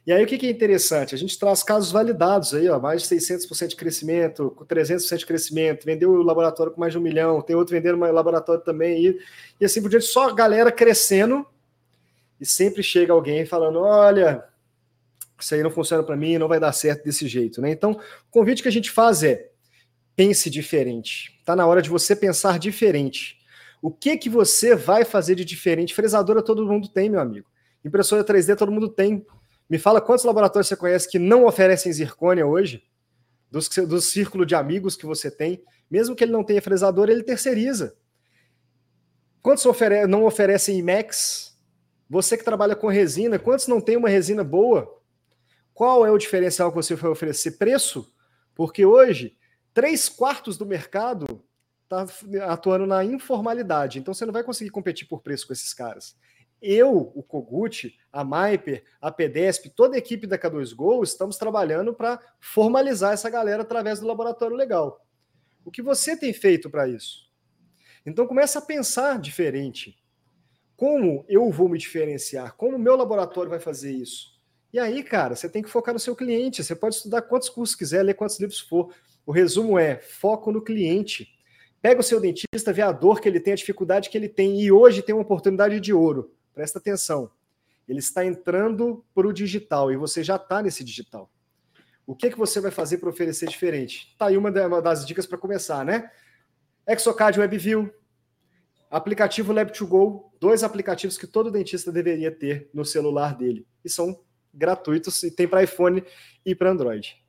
E 0.05 0.11
aí 0.11 0.23
o 0.23 0.27
que, 0.27 0.37
que 0.37 0.47
é 0.47 0.49
interessante? 0.49 1.13
A 1.13 1.17
gente 1.17 1.37
traz 1.37 1.61
casos 1.61 1.91
validados 1.91 2.53
aí, 2.55 2.67
ó, 2.69 2.79
mais 2.79 3.03
de 3.03 3.15
600% 3.15 3.67
de 3.67 3.75
crescimento, 3.75 4.49
com 4.51 4.65
300% 4.65 5.17
de 5.17 5.25
crescimento, 5.25 5.85
vendeu 5.85 6.11
o 6.11 6.23
laboratório 6.23 6.71
com 6.71 6.79
mais 6.79 6.91
de 6.91 6.97
um 6.97 7.01
milhão, 7.01 7.41
tem 7.41 7.55
outro 7.55 7.75
vendendo 7.75 7.97
um 7.97 8.11
laboratório 8.11 8.63
também, 8.63 9.05
e, 9.05 9.19
e 9.59 9.65
assim 9.65 9.81
por 9.81 9.89
diante, 9.89 10.05
só 10.05 10.29
a 10.29 10.33
galera 10.33 10.71
crescendo, 10.71 11.45
e 12.39 12.45
sempre 12.45 12.81
chega 12.81 13.13
alguém 13.13 13.45
falando, 13.45 13.79
olha, 13.81 14.43
isso 15.39 15.53
aí 15.53 15.61
não 15.61 15.69
funciona 15.69 16.01
para 16.01 16.15
mim, 16.15 16.39
não 16.39 16.47
vai 16.47 16.59
dar 16.59 16.71
certo 16.71 17.03
desse 17.03 17.27
jeito, 17.27 17.61
né? 17.61 17.69
Então, 17.69 17.91
o 17.91 18.31
convite 18.31 18.63
que 18.63 18.67
a 18.67 18.71
gente 18.71 18.89
faz 18.89 19.21
é, 19.21 19.51
pense 20.15 20.49
diferente. 20.49 21.37
Está 21.39 21.55
na 21.55 21.67
hora 21.67 21.81
de 21.81 21.89
você 21.89 22.15
pensar 22.15 22.57
diferente. 22.57 23.39
O 23.81 23.91
que 23.91 24.17
que 24.17 24.29
você 24.29 24.75
vai 24.75 25.03
fazer 25.03 25.35
de 25.35 25.43
diferente? 25.43 25.93
Fresadora 25.93 26.41
todo 26.41 26.65
mundo 26.65 26.87
tem, 26.87 27.09
meu 27.09 27.19
amigo. 27.19 27.47
Impressora 27.83 28.23
3D 28.23 28.55
todo 28.55 28.71
mundo 28.71 28.87
tem. 28.89 29.25
Me 29.71 29.79
fala 29.79 30.01
quantos 30.01 30.25
laboratórios 30.25 30.67
você 30.67 30.75
conhece 30.75 31.09
que 31.09 31.17
não 31.17 31.45
oferecem 31.45 31.93
zircônia 31.93 32.45
hoje, 32.45 32.83
dos, 33.49 33.69
do 33.69 34.01
círculo 34.01 34.45
de 34.45 34.53
amigos 34.53 34.97
que 34.97 35.05
você 35.05 35.31
tem. 35.31 35.63
Mesmo 35.89 36.13
que 36.13 36.25
ele 36.25 36.33
não 36.33 36.43
tenha 36.43 36.61
fresador, 36.61 37.09
ele 37.09 37.23
terceiriza. 37.23 37.95
Quantos 39.41 39.65
ofere 39.65 40.05
não 40.07 40.25
oferecem 40.25 40.77
IMEX? 40.77 41.57
Você 42.09 42.37
que 42.37 42.43
trabalha 42.43 42.75
com 42.75 42.89
resina, 42.89 43.39
quantos 43.39 43.65
não 43.67 43.79
tem 43.79 43.95
uma 43.95 44.09
resina 44.09 44.43
boa? 44.43 45.01
Qual 45.73 46.05
é 46.05 46.11
o 46.11 46.17
diferencial 46.17 46.69
que 46.69 46.75
você 46.75 46.93
vai 46.93 47.09
oferecer? 47.09 47.51
Preço? 47.51 48.13
Porque 48.53 48.85
hoje, 48.85 49.37
três 49.73 50.09
quartos 50.09 50.57
do 50.57 50.65
mercado 50.65 51.41
está 51.83 52.05
atuando 52.49 52.85
na 52.85 53.05
informalidade. 53.05 53.99
Então 53.99 54.13
você 54.13 54.25
não 54.25 54.33
vai 54.33 54.43
conseguir 54.43 54.69
competir 54.69 55.07
por 55.07 55.21
preço 55.21 55.47
com 55.47 55.53
esses 55.53 55.73
caras 55.73 56.13
eu, 56.61 57.11
o 57.15 57.23
Kogut, 57.23 57.97
a 58.13 58.23
Maiper, 58.23 58.83
a 59.01 59.11
PDESP, 59.11 59.71
toda 59.71 59.95
a 59.95 59.97
equipe 59.97 60.27
da 60.27 60.37
K2Go, 60.37 61.03
estamos 61.03 61.37
trabalhando 61.37 61.93
para 61.93 62.19
formalizar 62.39 63.13
essa 63.13 63.29
galera 63.29 63.63
através 63.63 63.99
do 63.99 64.07
laboratório 64.07 64.55
legal. 64.55 65.03
O 65.65 65.71
que 65.71 65.81
você 65.81 66.15
tem 66.15 66.31
feito 66.31 66.69
para 66.69 66.87
isso? 66.87 67.29
Então 68.05 68.27
começa 68.27 68.59
a 68.59 68.61
pensar 68.61 69.19
diferente. 69.19 69.97
Como 70.75 71.25
eu 71.27 71.49
vou 71.51 71.67
me 71.67 71.77
diferenciar? 71.77 72.55
Como 72.55 72.75
o 72.75 72.79
meu 72.79 72.95
laboratório 72.95 73.49
vai 73.49 73.59
fazer 73.59 73.91
isso? 73.91 74.31
E 74.73 74.79
aí, 74.79 75.03
cara, 75.03 75.35
você 75.35 75.49
tem 75.49 75.61
que 75.61 75.69
focar 75.69 75.93
no 75.93 75.99
seu 75.99 76.15
cliente. 76.15 76.63
Você 76.63 76.75
pode 76.75 76.95
estudar 76.95 77.23
quantos 77.23 77.49
cursos 77.49 77.75
quiser, 77.75 78.03
ler 78.03 78.13
quantos 78.13 78.39
livros 78.39 78.59
for. 78.59 78.93
O 79.25 79.31
resumo 79.31 79.77
é 79.77 79.97
foco 79.97 80.51
no 80.51 80.63
cliente. 80.63 81.27
Pega 81.81 81.99
o 81.99 82.03
seu 82.03 82.19
dentista, 82.19 82.73
vê 82.73 82.81
a 82.81 82.91
dor 82.91 83.19
que 83.19 83.27
ele 83.27 83.39
tem, 83.39 83.53
a 83.53 83.55
dificuldade 83.55 84.09
que 84.09 84.17
ele 84.17 84.29
tem, 84.29 84.61
e 84.61 84.71
hoje 84.71 85.01
tem 85.01 85.13
uma 85.13 85.23
oportunidade 85.23 85.79
de 85.79 85.93
ouro 85.93 86.31
Presta 86.61 86.77
atenção. 86.77 87.31
Ele 87.89 87.97
está 87.97 88.23
entrando 88.23 89.03
para 89.15 89.27
o 89.27 89.33
digital 89.33 89.91
e 89.91 89.97
você 89.97 90.23
já 90.23 90.35
está 90.35 90.61
nesse 90.61 90.83
digital. 90.83 91.27
O 92.05 92.15
que, 92.15 92.29
que 92.29 92.37
você 92.37 92.61
vai 92.61 92.69
fazer 92.69 92.99
para 92.99 93.09
oferecer 93.09 93.49
diferente? 93.49 94.11
Está 94.11 94.27
aí 94.27 94.37
uma 94.37 94.51
das 94.79 95.03
dicas 95.03 95.25
para 95.25 95.39
começar, 95.39 95.83
né? 95.83 96.11
Exocad 96.87 97.39
WebView, 97.39 97.91
aplicativo 98.91 99.51
Lab2Go, 99.51 100.29
dois 100.39 100.63
aplicativos 100.63 101.17
que 101.17 101.25
todo 101.25 101.49
dentista 101.49 101.91
deveria 101.91 102.31
ter 102.31 102.69
no 102.71 102.85
celular 102.85 103.35
dele. 103.35 103.65
E 103.83 103.89
são 103.89 104.23
gratuitos 104.53 105.23
e 105.23 105.31
tem 105.31 105.47
para 105.47 105.63
iPhone 105.63 106.03
e 106.45 106.53
para 106.53 106.69
Android. 106.69 107.19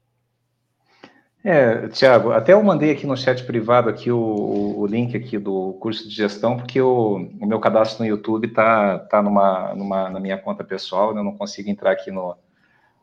É, 1.45 1.89
Tiago, 1.89 2.31
até 2.31 2.53
eu 2.53 2.63
mandei 2.63 2.93
aqui 2.93 3.05
no 3.05 3.17
chat 3.17 3.43
privado 3.43 3.89
aqui 3.89 4.13
o, 4.13 4.79
o 4.79 4.87
link 4.87 5.17
aqui 5.17 5.39
do 5.39 5.73
curso 5.81 6.09
de 6.09 6.15
gestão, 6.15 6.57
porque 6.57 6.81
o, 6.81 7.17
o 7.41 7.47
meu 7.47 7.59
cadastro 7.59 8.05
no 8.05 8.09
YouTube 8.09 8.47
tá, 8.49 9.01
tá 9.01 9.21
numa, 9.21 9.75
numa, 9.75 10.09
na 10.09 10.21
minha 10.21 10.39
conta 10.39 10.63
pessoal, 10.63 11.13
né? 11.13 11.21
eu 11.21 11.25
não 11.25 11.37
consigo 11.37 11.69
entrar 11.69 11.91
aqui 11.91 12.13
no, 12.13 12.37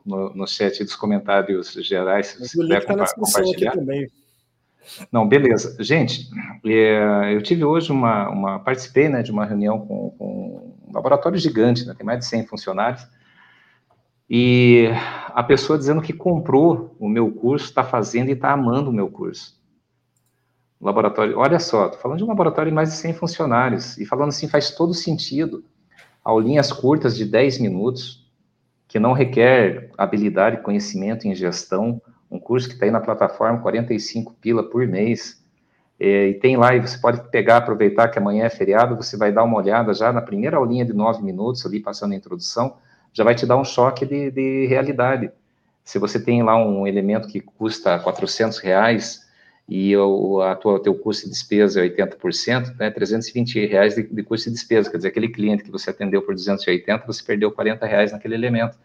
no, 0.04 0.34
no 0.34 0.46
chat 0.46 0.82
dos 0.82 0.96
comentários 0.96 1.72
gerais, 1.74 2.28
se 2.28 2.38
você 2.38 2.56
puder 2.56 2.82
tá 2.84 3.14
compartilhar. 3.14 3.74
Não, 5.12 5.28
beleza. 5.28 5.76
Gente, 5.82 6.28
é, 6.64 7.34
eu 7.34 7.42
tive 7.42 7.62
hoje 7.62 7.92
uma, 7.92 8.30
uma 8.30 8.58
participei 8.58 9.10
né, 9.10 9.22
de 9.22 9.30
uma 9.30 9.44
reunião 9.44 9.78
com, 9.80 10.10
com 10.18 10.74
um 10.88 10.92
laboratório 10.94 11.38
gigante, 11.38 11.84
né? 11.84 11.94
tem 11.94 12.06
mais 12.06 12.20
de 12.20 12.24
100 12.24 12.46
funcionários, 12.46 13.06
e 14.32 14.86
a 15.34 15.42
pessoa 15.42 15.76
dizendo 15.76 16.00
que 16.00 16.12
comprou 16.12 16.94
o 17.00 17.08
meu 17.08 17.32
curso, 17.32 17.64
está 17.64 17.82
fazendo 17.82 18.28
e 18.28 18.32
está 18.32 18.52
amando 18.52 18.88
o 18.88 18.92
meu 18.92 19.10
curso. 19.10 19.58
Laboratório, 20.80 21.36
olha 21.36 21.58
só, 21.58 21.86
estou 21.86 22.00
falando 22.00 22.18
de 22.18 22.24
um 22.24 22.28
laboratório 22.28 22.70
de 22.70 22.74
mais 22.74 22.90
de 22.90 22.96
100 22.96 23.14
funcionários, 23.14 23.98
e 23.98 24.06
falando 24.06 24.28
assim 24.28 24.48
faz 24.48 24.70
todo 24.70 24.94
sentido. 24.94 25.64
Aulinhas 26.24 26.72
curtas 26.72 27.16
de 27.16 27.24
10 27.24 27.58
minutos, 27.58 28.24
que 28.86 29.00
não 29.00 29.12
requer 29.12 29.90
habilidade 29.98 30.62
conhecimento 30.62 31.26
em 31.26 31.34
gestão, 31.34 32.00
um 32.30 32.38
curso 32.38 32.68
que 32.68 32.74
está 32.74 32.86
aí 32.86 32.92
na 32.92 33.00
plataforma, 33.00 33.58
45 33.58 34.34
pila 34.40 34.62
por 34.62 34.86
mês, 34.86 35.44
é, 35.98 36.28
e 36.28 36.34
tem 36.34 36.56
lá, 36.56 36.74
e 36.74 36.80
você 36.80 36.96
pode 36.96 37.28
pegar, 37.30 37.58
aproveitar 37.58 38.08
que 38.08 38.18
amanhã 38.18 38.44
é 38.44 38.50
feriado, 38.50 38.96
você 38.96 39.16
vai 39.16 39.32
dar 39.32 39.42
uma 39.42 39.58
olhada 39.58 39.92
já 39.92 40.12
na 40.12 40.22
primeira 40.22 40.56
aulinha 40.56 40.84
de 40.84 40.92
9 40.92 41.20
minutos, 41.22 41.66
ali 41.66 41.80
passando 41.80 42.12
a 42.12 42.16
introdução, 42.16 42.76
já 43.12 43.24
vai 43.24 43.34
te 43.34 43.46
dar 43.46 43.56
um 43.56 43.64
choque 43.64 44.06
de, 44.06 44.30
de 44.30 44.66
realidade. 44.66 45.30
Se 45.84 45.98
você 45.98 46.22
tem 46.22 46.42
lá 46.42 46.56
um 46.56 46.86
elemento 46.86 47.28
que 47.28 47.40
custa 47.40 47.98
400 47.98 48.58
reais, 48.58 49.28
e 49.70 49.96
o 49.96 50.40
a 50.42 50.56
tua, 50.56 50.82
teu 50.82 50.92
custo 50.96 51.26
de 51.26 51.30
despesa 51.30 51.80
é 51.80 51.88
80%, 51.88 52.76
né, 52.76 52.90
320 52.90 53.66
reais 53.66 53.94
de, 53.94 54.02
de 54.02 54.22
custo 54.24 54.50
de 54.50 54.56
despesa, 54.56 54.90
quer 54.90 54.96
dizer, 54.96 55.08
aquele 55.08 55.28
cliente 55.28 55.62
que 55.62 55.70
você 55.70 55.90
atendeu 55.90 56.22
por 56.22 56.34
280, 56.34 57.06
você 57.06 57.22
perdeu 57.22 57.52
40 57.52 57.86
reais 57.86 58.10
naquele 58.10 58.34
elemento. 58.34 58.76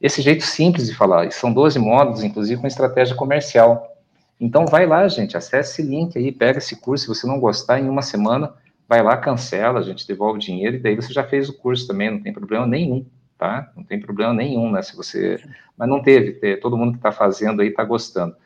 Esse 0.00 0.22
jeito 0.22 0.44
simples 0.44 0.86
de 0.86 0.94
falar, 0.94 1.32
são 1.32 1.52
12 1.52 1.80
módulos, 1.80 2.22
inclusive 2.22 2.60
com 2.60 2.66
estratégia 2.66 3.16
comercial. 3.16 3.98
Então 4.38 4.66
vai 4.66 4.86
lá, 4.86 5.08
gente, 5.08 5.36
acesse 5.36 5.82
esse 5.82 5.82
link 5.82 6.16
aí, 6.16 6.30
pega 6.30 6.58
esse 6.58 6.76
curso, 6.76 7.04
se 7.12 7.20
você 7.20 7.26
não 7.26 7.40
gostar, 7.40 7.80
em 7.80 7.88
uma 7.88 8.02
semana, 8.02 8.52
vai 8.88 9.02
lá, 9.02 9.16
cancela, 9.16 9.80
a 9.80 9.82
gente 9.82 10.06
devolve 10.06 10.36
o 10.36 10.40
dinheiro, 10.40 10.76
e 10.76 10.78
daí 10.78 10.94
você 10.94 11.12
já 11.12 11.24
fez 11.24 11.48
o 11.48 11.54
curso 11.54 11.88
também, 11.88 12.10
não 12.10 12.20
tem 12.20 12.32
problema 12.32 12.66
nenhum, 12.66 13.04
tá? 13.38 13.72
Não 13.76 13.84
tem 13.84 14.00
problema 14.00 14.32
nenhum, 14.32 14.70
né, 14.70 14.82
se 14.82 14.96
você... 14.96 15.40
Mas 15.76 15.88
não 15.88 16.02
teve, 16.02 16.56
todo 16.58 16.76
mundo 16.76 16.92
que 16.92 16.98
está 16.98 17.10
fazendo 17.10 17.60
aí 17.60 17.68
está 17.68 17.84
gostando. 17.84 18.36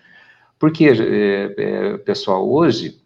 Porque, 0.59 0.87
é, 0.89 1.55
é, 1.57 1.99
pessoal, 1.99 2.49
hoje 2.51 3.01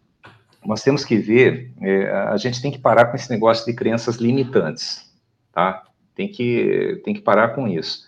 nós 0.65 0.83
temos 0.83 1.05
que 1.05 1.17
ver, 1.17 1.71
é, 1.81 2.11
a 2.11 2.37
gente 2.37 2.63
tem 2.63 2.71
que 2.71 2.79
parar 2.79 3.07
com 3.07 3.17
esse 3.17 3.29
negócio 3.31 3.67
de 3.67 3.75
crenças 3.75 4.17
limitantes, 4.17 5.13
tá? 5.53 5.85
Tem 6.15 6.29
que, 6.29 7.01
tem 7.05 7.13
que 7.15 7.21
parar 7.21 7.49
com 7.49 7.67
isso. 7.67 8.07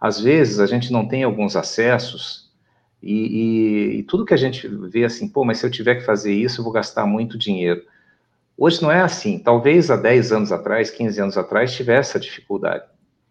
Às 0.00 0.20
vezes 0.20 0.58
a 0.58 0.66
gente 0.66 0.92
não 0.92 1.06
tem 1.06 1.22
alguns 1.22 1.56
acessos 1.56 2.50
e, 3.02 3.12
e, 3.12 3.98
e, 3.98 4.02
tudo 4.04 4.24
que 4.24 4.34
a 4.34 4.36
gente 4.36 4.66
vê 4.66 5.04
assim, 5.04 5.28
pô, 5.28 5.44
mas 5.44 5.58
se 5.58 5.66
eu 5.66 5.70
tiver 5.70 5.96
que 5.96 6.04
fazer 6.04 6.32
isso, 6.32 6.60
eu 6.60 6.64
vou 6.64 6.72
gastar 6.72 7.06
muito 7.06 7.38
dinheiro. 7.38 7.82
Hoje 8.56 8.82
não 8.82 8.90
é 8.90 9.00
assim. 9.00 9.38
Talvez 9.38 9.90
há 9.90 9.96
10 9.96 10.32
anos 10.32 10.52
atrás, 10.52 10.90
15 10.90 11.20
anos 11.20 11.38
atrás, 11.38 11.72
tivesse 11.72 12.10
essa 12.10 12.20
dificuldade 12.20 12.84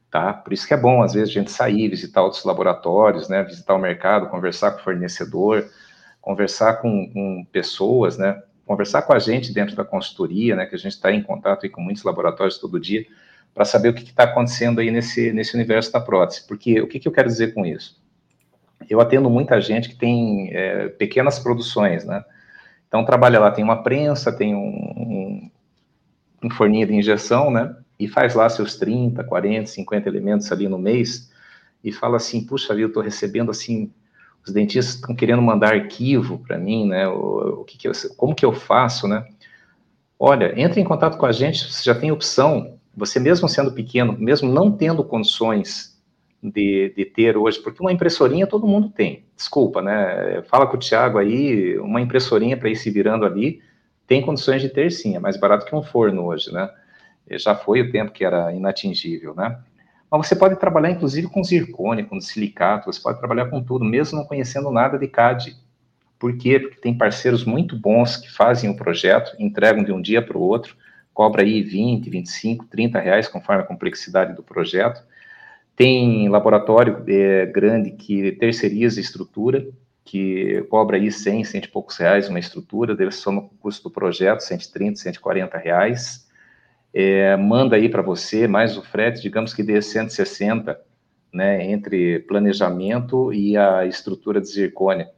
tá? 0.09 0.33
Por 0.33 0.53
isso 0.53 0.67
que 0.67 0.73
é 0.73 0.77
bom, 0.77 1.01
às 1.01 1.13
vezes, 1.13 1.29
a 1.29 1.33
gente 1.33 1.51
sair, 1.51 1.87
visitar 1.87 2.21
outros 2.23 2.43
laboratórios, 2.43 3.29
né? 3.29 3.43
Visitar 3.43 3.75
o 3.75 3.79
mercado, 3.79 4.29
conversar 4.29 4.71
com 4.71 4.79
o 4.79 4.83
fornecedor, 4.83 5.69
conversar 6.21 6.75
com, 6.75 7.11
com 7.11 7.45
pessoas, 7.51 8.17
né? 8.17 8.41
Conversar 8.65 9.03
com 9.03 9.13
a 9.13 9.19
gente 9.19 9.53
dentro 9.53 9.75
da 9.75 9.83
consultoria, 9.83 10.55
né? 10.55 10.65
Que 10.65 10.75
a 10.75 10.77
gente 10.77 10.93
está 10.93 11.11
em 11.11 11.21
contato 11.21 11.69
com 11.69 11.81
muitos 11.81 12.03
laboratórios 12.03 12.57
todo 12.57 12.79
dia, 12.79 13.05
para 13.53 13.65
saber 13.65 13.89
o 13.89 13.93
que 13.93 14.03
está 14.03 14.23
acontecendo 14.23 14.79
aí 14.79 14.91
nesse, 14.91 15.31
nesse 15.33 15.55
universo 15.55 15.91
da 15.91 15.99
prótese. 15.99 16.47
Porque 16.47 16.81
o 16.81 16.87
que, 16.87 16.99
que 16.99 17.07
eu 17.07 17.11
quero 17.11 17.27
dizer 17.27 17.53
com 17.53 17.65
isso? 17.65 17.99
Eu 18.89 19.01
atendo 19.01 19.29
muita 19.29 19.59
gente 19.59 19.89
que 19.89 19.95
tem 19.95 20.49
é, 20.53 20.87
pequenas 20.89 21.39
produções, 21.39 22.05
né? 22.05 22.23
Então, 22.87 23.05
trabalha 23.05 23.39
lá, 23.39 23.51
tem 23.51 23.63
uma 23.63 23.83
prensa, 23.83 24.31
tem 24.31 24.55
um, 24.55 24.59
um, 24.59 25.51
um 26.43 26.49
forninho 26.49 26.87
de 26.87 26.95
injeção, 26.95 27.51
né? 27.51 27.75
E 27.99 28.07
faz 28.07 28.33
lá 28.33 28.49
seus 28.49 28.75
30, 28.77 29.23
40, 29.23 29.67
50 29.67 30.07
elementos 30.07 30.51
ali 30.51 30.69
no 30.69 30.79
mês 30.79 31.31
e 31.83 31.91
fala 31.91 32.17
assim, 32.17 32.45
puxa 32.45 32.73
vida, 32.73 32.85
eu 32.85 32.87
estou 32.87 33.03
recebendo 33.03 33.51
assim, 33.51 33.91
os 34.45 34.53
dentistas 34.53 34.95
estão 34.95 35.13
querendo 35.13 35.41
mandar 35.41 35.73
arquivo 35.73 36.39
para 36.39 36.57
mim, 36.57 36.87
né? 36.87 37.07
O, 37.07 37.61
o 37.61 37.63
que, 37.65 37.77
que 37.77 37.87
eu, 37.87 37.91
como 38.15 38.33
que 38.33 38.45
eu 38.45 38.53
faço, 38.53 39.07
né? 39.07 39.25
Olha, 40.17 40.53
entre 40.59 40.79
em 40.79 40.83
contato 40.83 41.17
com 41.17 41.25
a 41.25 41.31
gente, 41.31 41.71
você 41.71 41.83
já 41.83 41.95
tem 41.95 42.11
opção, 42.11 42.77
você 42.95 43.19
mesmo 43.19 43.47
sendo 43.47 43.71
pequeno, 43.71 44.17
mesmo 44.17 44.51
não 44.51 44.71
tendo 44.71 45.03
condições 45.03 45.97
de, 46.41 46.93
de 46.95 47.05
ter 47.05 47.37
hoje, 47.37 47.59
porque 47.59 47.81
uma 47.81 47.91
impressorinha 47.91 48.47
todo 48.47 48.67
mundo 48.67 48.89
tem, 48.89 49.25
desculpa, 49.35 49.81
né? 49.81 50.41
Fala 50.43 50.67
com 50.67 50.77
o 50.77 50.79
Thiago 50.79 51.17
aí, 51.17 51.77
uma 51.79 52.01
impressorinha 52.01 52.57
para 52.57 52.69
ir 52.69 52.75
se 52.75 52.89
virando 52.89 53.25
ali, 53.25 53.61
tem 54.07 54.21
condições 54.21 54.61
de 54.61 54.69
ter 54.69 54.89
sim, 54.91 55.15
é 55.15 55.19
mais 55.19 55.37
barato 55.37 55.65
que 55.65 55.75
um 55.75 55.83
forno 55.83 56.25
hoje, 56.25 56.51
né? 56.51 56.69
Já 57.37 57.55
foi 57.55 57.81
o 57.81 57.91
tempo 57.91 58.11
que 58.11 58.25
era 58.25 58.53
inatingível, 58.53 59.35
né? 59.35 59.59
Mas 60.11 60.27
você 60.27 60.35
pode 60.35 60.59
trabalhar, 60.59 60.89
inclusive, 60.89 61.27
com 61.27 61.43
zircônia, 61.43 62.03
com 62.03 62.19
silicato, 62.19 62.91
você 62.91 62.99
pode 62.99 63.19
trabalhar 63.19 63.45
com 63.45 63.61
tudo, 63.61 63.85
mesmo 63.85 64.17
não 64.17 64.25
conhecendo 64.25 64.71
nada 64.71 64.97
de 64.97 65.07
CAD. 65.07 65.55
Por 66.17 66.35
quê? 66.35 66.59
Porque 66.59 66.81
tem 66.81 66.97
parceiros 66.97 67.45
muito 67.45 67.77
bons 67.77 68.17
que 68.17 68.31
fazem 68.31 68.69
o 68.69 68.75
projeto, 68.75 69.35
entregam 69.37 69.83
de 69.83 69.91
um 69.91 70.01
dia 70.01 70.21
para 70.21 70.37
o 70.37 70.41
outro, 70.41 70.75
cobra 71.13 71.43
aí 71.43 71.61
20, 71.61 72.09
25, 72.09 72.65
30 72.65 72.99
reais, 72.99 73.27
conforme 73.27 73.61
a 73.61 73.65
complexidade 73.65 74.35
do 74.35 74.41
projeto. 74.41 75.01
Tem 75.75 76.27
laboratório 76.27 77.03
é, 77.07 77.45
grande 77.45 77.91
que 77.91 78.31
terceiriza 78.33 78.99
estrutura, 78.99 79.65
que 80.03 80.65
cobra 80.69 80.97
aí 80.97 81.11
100, 81.11 81.43
100 81.43 81.61
e 81.61 81.67
poucos 81.67 81.95
reais 81.97 82.27
uma 82.27 82.39
estrutura, 82.39 82.95
deve 82.95 83.11
soma 83.11 83.41
o 83.41 83.49
custo 83.59 83.83
do 83.83 83.93
projeto, 83.93 84.41
130, 84.41 84.99
140 84.99 85.57
reais 85.57 86.27
é, 86.93 87.35
manda 87.35 87.75
aí 87.75 87.89
para 87.89 88.01
você 88.01 88.47
mais 88.47 88.77
o 88.77 88.81
frete, 88.81 89.21
digamos 89.21 89.53
que 89.53 89.63
dê 89.63 89.81
160, 89.81 90.79
né, 91.31 91.69
entre 91.69 92.19
planejamento 92.21 93.31
e 93.31 93.55
a 93.55 93.85
estrutura 93.85 94.41
de 94.41 94.47
zircônia. 94.47 95.09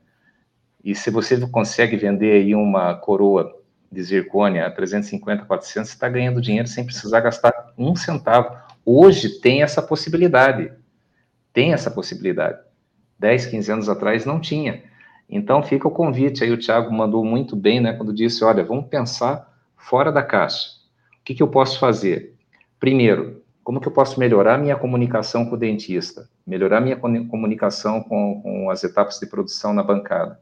E 0.84 0.94
se 0.96 1.10
você 1.10 1.40
consegue 1.48 1.96
vender 1.96 2.34
aí 2.34 2.56
uma 2.56 2.96
coroa 2.96 3.56
de 3.92 4.02
zircônia 4.04 4.66
a 4.66 4.72
350, 4.72 5.46
400, 5.46 5.90
você 5.90 5.96
está 5.96 6.10
ganhando 6.10 6.42
dinheiro 6.42 6.68
sem 6.68 6.86
precisar 6.86 7.20
gastar 7.20 7.74
um 7.78 7.96
centavo. 7.96 8.58
Hoje 8.86 9.40
tem 9.40 9.62
essa 9.62 9.82
possibilidade. 9.82 10.72
Tem 11.54 11.74
essa 11.74 11.92
possibilidade. 11.92 12.60
10, 13.20 13.46
15 13.48 13.72
anos 13.72 13.90
atrás 13.90 14.26
não 14.26 14.40
tinha. 14.40 14.84
Então 15.30 15.62
fica 15.62 15.88
o 15.88 15.92
convite 15.92 16.44
aí, 16.44 16.52
o 16.52 16.58
Thiago 16.58 16.92
mandou 16.92 17.24
muito 17.24 17.56
bem, 17.56 17.80
né, 17.80 17.94
quando 17.94 18.14
disse, 18.14 18.44
olha, 18.44 18.66
vamos 18.66 18.88
pensar 18.88 19.50
fora 19.78 20.12
da 20.12 20.24
caixa. 20.24 20.81
O 21.22 21.24
que, 21.24 21.36
que 21.36 21.44
eu 21.44 21.48
posso 21.48 21.80
fazer? 21.80 22.34
Primeiro, 22.80 23.44
como 23.64 23.80
que 23.80 23.88
eu 23.88 23.92
posso 23.92 24.20
melhorar 24.20 24.58
minha 24.58 24.76
comunicação 24.76 25.46
com 25.46 25.56
o 25.56 25.58
dentista? 25.58 26.28
Melhorar 26.46 26.82
minha 26.82 26.98
comunicação 26.98 28.02
com, 28.02 28.42
com 28.42 28.70
as 28.72 28.84
etapas 28.84 29.20
de 29.20 29.28
produção 29.28 29.72
na 29.72 29.84
bancada. 29.84 30.40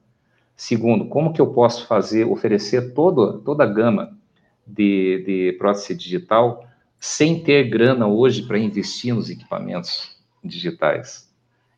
Segundo, 0.56 1.06
como 1.06 1.34
que 1.34 1.42
eu 1.42 1.48
posso 1.48 1.86
fazer, 1.86 2.26
oferecer 2.26 2.94
todo, 2.94 3.40
toda 3.42 3.66
a 3.66 3.68
gama 3.68 4.18
de, 4.66 5.24
de 5.26 5.58
prótese 5.58 5.94
digital 5.94 6.66
sem 6.98 7.44
ter 7.44 7.70
grana 7.70 8.08
hoje 8.08 8.44
para 8.44 8.58
investir 8.58 9.14
nos 9.14 9.30
equipamentos 9.30 10.18
digitais? 10.42 11.30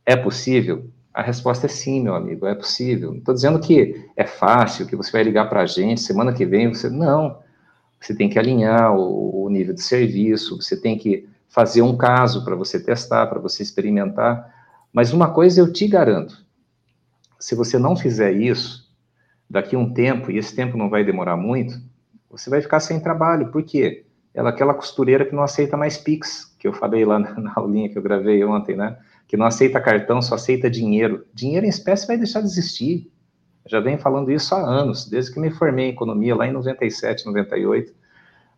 É 0.06 0.16
possível? 0.16 0.90
A 1.12 1.24
resposta 1.24 1.66
é 1.66 1.70
sim, 1.70 2.02
meu 2.02 2.14
amigo, 2.14 2.46
é 2.46 2.54
possível. 2.54 3.12
Não 3.12 3.18
estou 3.18 3.34
dizendo 3.34 3.60
que 3.60 4.10
é 4.16 4.26
fácil, 4.26 4.86
que 4.86 4.96
você 4.96 5.12
vai 5.12 5.24
ligar 5.24 5.50
para 5.50 5.62
a 5.62 5.66
gente, 5.66 6.02
semana 6.02 6.34
que 6.34 6.46
vem 6.46 6.70
você... 6.70 6.88
Não, 6.88 7.41
você 8.02 8.16
tem 8.16 8.28
que 8.28 8.40
alinhar 8.40 8.96
o, 8.96 9.48
nível 9.48 9.76
de 9.76 9.82
serviço, 9.82 10.60
você 10.60 10.76
tem 10.76 10.98
que 10.98 11.30
fazer 11.48 11.84
um 11.84 11.96
caso 11.96 12.44
para 12.44 12.56
você 12.56 12.84
testar, 12.84 13.28
para 13.28 13.40
você 13.40 13.62
experimentar. 13.62 14.52
Mas 14.92 15.14
uma 15.14 15.32
coisa 15.32 15.62
eu 15.62 15.72
te 15.72 15.88
garanto: 15.88 16.44
se 17.40 17.54
você 17.54 17.78
não 17.78 17.96
fizer 17.96 18.32
isso, 18.32 18.92
daqui 19.48 19.76
a 19.76 19.80
um 19.80 19.94
tempo, 19.94 20.32
e 20.32 20.38
esse 20.38 20.56
tempo 20.56 20.78
não 20.78 20.90
vai 20.90 21.04
demorar 21.04 21.38
muito, 21.38 21.80
você 22.30 22.50
vai 22.50 22.62
ficar 22.62 22.80
sem 22.80 23.00
trabalho. 23.00 23.52
Por 23.52 23.62
quê? 23.62 24.06
Ela 24.34 24.50
é 24.50 24.54
aquela 24.54 24.74
costureira 24.74 25.26
que 25.26 25.36
não 25.36 25.44
aceita 25.44 25.78
mais 25.78 25.98
Pix, 25.98 26.56
que 26.58 26.68
eu 26.68 26.74
falei 26.74 27.06
lá 27.06 27.20
na, 27.20 27.40
na 27.40 27.54
aulinha 27.56 27.90
que 27.90 27.98
eu 27.98 28.02
gravei 28.02 28.44
ontem, 28.44 28.76
né? 28.76 28.98
Que 29.28 29.38
não 29.38 29.46
aceita 29.46 29.80
cartão, 29.80 30.22
só 30.22 30.36
aceita 30.36 30.70
dinheiro. 30.70 31.28
Dinheiro 31.34 31.66
em 31.66 31.70
espécie 31.70 32.08
vai 32.08 32.18
deixar 32.18 32.40
de 32.40 32.48
existir 32.48 33.11
já 33.66 33.80
venho 33.80 33.98
falando 33.98 34.32
isso 34.32 34.54
há 34.56 34.60
anos, 34.60 35.08
desde 35.08 35.34
que 35.34 35.40
me 35.40 35.52
formei 35.52 35.86
em 35.86 35.90
economia 35.90 36.36
lá 36.36 36.48
em 36.48 36.52
97, 36.52 37.26
98. 37.26 37.94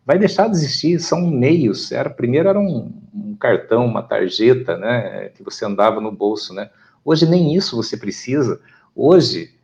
Vai 0.06 0.18
deixar 0.18 0.48
de 0.48 0.56
existir, 0.56 0.98
são 1.00 1.26
meios. 1.26 1.90
Era 1.92 2.10
primeiro 2.10 2.48
era 2.48 2.58
um, 2.58 2.92
um 3.14 3.36
cartão, 3.36 3.86
uma 3.86 4.02
tarjeta, 4.02 4.76
né, 4.76 5.30
que 5.34 5.42
você 5.42 5.64
andava 5.64 6.00
no 6.00 6.12
bolso, 6.12 6.52
né? 6.52 6.70
Hoje 7.04 7.28
nem 7.28 7.54
isso 7.54 7.76
você 7.76 7.96
precisa. 7.96 8.60
Hoje, 8.94 9.54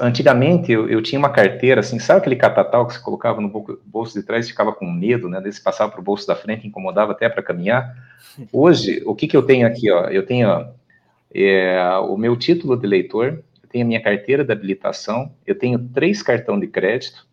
antigamente 0.00 0.72
eu, 0.72 0.88
eu 0.88 1.02
tinha 1.02 1.18
uma 1.18 1.30
carteira 1.30 1.80
assim, 1.80 1.98
sabe 1.98 2.20
aquele 2.20 2.36
catatal 2.36 2.86
que 2.86 2.94
você 2.94 3.00
colocava 3.00 3.40
no 3.40 3.48
bolso 3.84 4.18
de 4.18 4.24
trás 4.24 4.46
e 4.46 4.50
ficava 4.50 4.72
com 4.72 4.90
medo, 4.90 5.28
né? 5.28 5.40
Daí 5.40 5.52
você 5.52 5.60
passava 5.60 5.90
para 5.90 6.00
o 6.00 6.04
bolso 6.04 6.26
da 6.26 6.36
frente, 6.36 6.66
incomodava 6.66 7.12
até 7.12 7.28
para 7.28 7.42
caminhar. 7.42 7.94
Hoje, 8.52 9.02
o 9.04 9.14
que 9.14 9.26
que 9.26 9.36
eu 9.36 9.42
tenho 9.42 9.66
aqui, 9.66 9.90
ó? 9.90 10.08
Eu 10.08 10.24
tenho 10.24 10.48
ó, 10.48 10.66
é, 11.34 11.98
o 12.08 12.16
meu 12.16 12.36
título 12.36 12.76
de 12.76 12.86
leitor, 12.86 13.42
tenho 13.74 13.84
a 13.84 13.88
minha 13.88 14.00
carteira 14.00 14.44
de 14.44 14.52
habilitação, 14.52 15.34
eu 15.44 15.58
tenho 15.58 15.76
três 15.88 16.22
cartões 16.22 16.60
de 16.60 16.68
crédito 16.68 17.26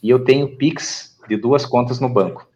e 0.00 0.08
eu 0.08 0.22
tenho 0.22 0.56
Pix 0.56 1.18
de 1.28 1.36
duas 1.36 1.66
contas 1.66 1.98
no 1.98 2.08
banco. 2.08 2.48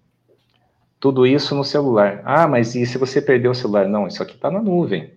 Tudo 1.01 1.27
isso 1.27 1.53
no 1.53 1.65
celular. 1.65 2.23
Ah, 2.25 2.47
mas 2.47 2.77
e 2.77 2.87
se 2.87 2.97
você 2.97 3.21
perdeu 3.21 3.51
o 3.51 3.55
celular? 3.57 3.89
Não, 3.89 4.07
isso 4.07 4.23
aqui 4.23 4.37
está 4.37 4.53
na 4.53 4.63
nuvem. 4.63 5.15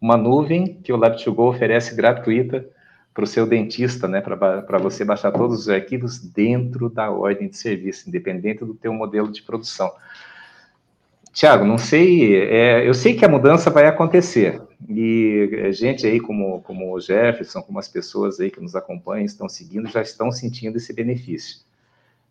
Uma 0.00 0.16
nuvem 0.16 0.80
que 0.80 0.90
o 0.90 0.96
Lab2Go 0.96 1.50
oferece 1.54 1.94
gratuita 1.94 2.66
para 3.12 3.24
o 3.24 3.26
seu 3.26 3.46
dentista, 3.46 4.08
né, 4.08 4.22
para 4.22 4.78
você 4.78 5.04
baixar 5.04 5.32
todos 5.32 5.60
os 5.60 5.68
arquivos 5.68 6.18
dentro 6.18 6.88
da 6.88 7.10
ordem 7.10 7.50
de 7.50 7.58
serviço, 7.58 8.08
independente 8.08 8.64
do 8.64 8.72
teu 8.72 8.94
modelo 8.94 9.30
de 9.30 9.42
produção. 9.42 9.92
Tiago, 11.32 11.64
não 11.64 11.78
sei, 11.78 12.36
é, 12.36 12.86
eu 12.86 12.92
sei 12.92 13.14
que 13.14 13.24
a 13.24 13.28
mudança 13.28 13.70
vai 13.70 13.86
acontecer, 13.86 14.60
e 14.88 15.70
gente 15.72 16.06
aí 16.06 16.18
como, 16.18 16.60
como 16.62 16.92
o 16.92 17.00
Jefferson, 17.00 17.62
como 17.62 17.78
as 17.78 17.88
pessoas 17.88 18.40
aí 18.40 18.50
que 18.50 18.60
nos 18.60 18.74
acompanham, 18.74 19.24
estão 19.24 19.48
seguindo, 19.48 19.88
já 19.88 20.02
estão 20.02 20.32
sentindo 20.32 20.76
esse 20.76 20.92
benefício. 20.92 21.60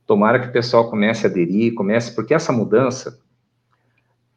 Tomara 0.06 0.40
que 0.40 0.48
o 0.48 0.52
pessoal 0.52 0.90
comece 0.90 1.26
a 1.26 1.30
aderir, 1.30 1.74
comece, 1.76 2.14
porque 2.14 2.34
essa 2.34 2.52
mudança 2.52 3.20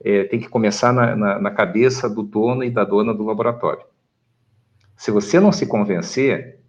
é, 0.04 0.24
tem 0.24 0.38
que 0.38 0.48
começar 0.48 0.92
na, 0.92 1.16
na, 1.16 1.38
na 1.40 1.50
cabeça 1.50 2.08
do 2.08 2.22
dono 2.22 2.62
e 2.62 2.70
da 2.70 2.84
dona 2.84 3.12
do 3.12 3.24
laboratório. 3.24 3.82
Se 4.96 5.10
você 5.10 5.40
não 5.40 5.50
se 5.50 5.66
convencer, 5.66 6.60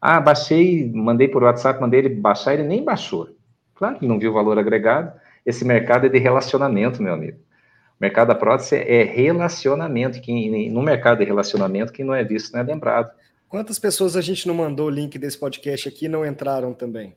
ah, 0.00 0.20
baixei, 0.20 0.90
mandei 0.92 1.28
por 1.28 1.42
WhatsApp, 1.42 1.80
mandei 1.80 2.00
ele 2.00 2.08
baixar, 2.10 2.54
ele 2.54 2.62
nem 2.62 2.84
baixou. 2.84 3.28
Claro 3.74 3.98
que 3.98 4.06
não 4.06 4.18
viu 4.18 4.30
o 4.30 4.34
valor 4.34 4.58
agregado. 4.58 5.12
Esse 5.44 5.64
mercado 5.64 6.06
é 6.06 6.08
de 6.08 6.18
relacionamento, 6.18 7.02
meu 7.02 7.12
amigo. 7.12 7.38
O 7.38 8.02
mercado 8.04 8.28
da 8.28 8.34
prótese 8.34 8.76
é 8.76 9.02
relacionamento. 9.04 10.20
Quem, 10.20 10.70
no 10.70 10.82
mercado 10.82 11.18
de 11.18 11.24
relacionamento, 11.24 11.92
quem 11.92 12.04
não 12.04 12.14
é 12.14 12.24
visto 12.24 12.52
não 12.52 12.60
é 12.60 12.62
lembrado. 12.62 13.10
Quantas 13.48 13.78
pessoas 13.78 14.16
a 14.16 14.20
gente 14.20 14.48
não 14.48 14.54
mandou 14.54 14.86
o 14.86 14.90
link 14.90 15.16
desse 15.18 15.38
podcast 15.38 15.88
aqui 15.88 16.06
e 16.06 16.08
não 16.08 16.26
entraram 16.26 16.72
também? 16.74 17.16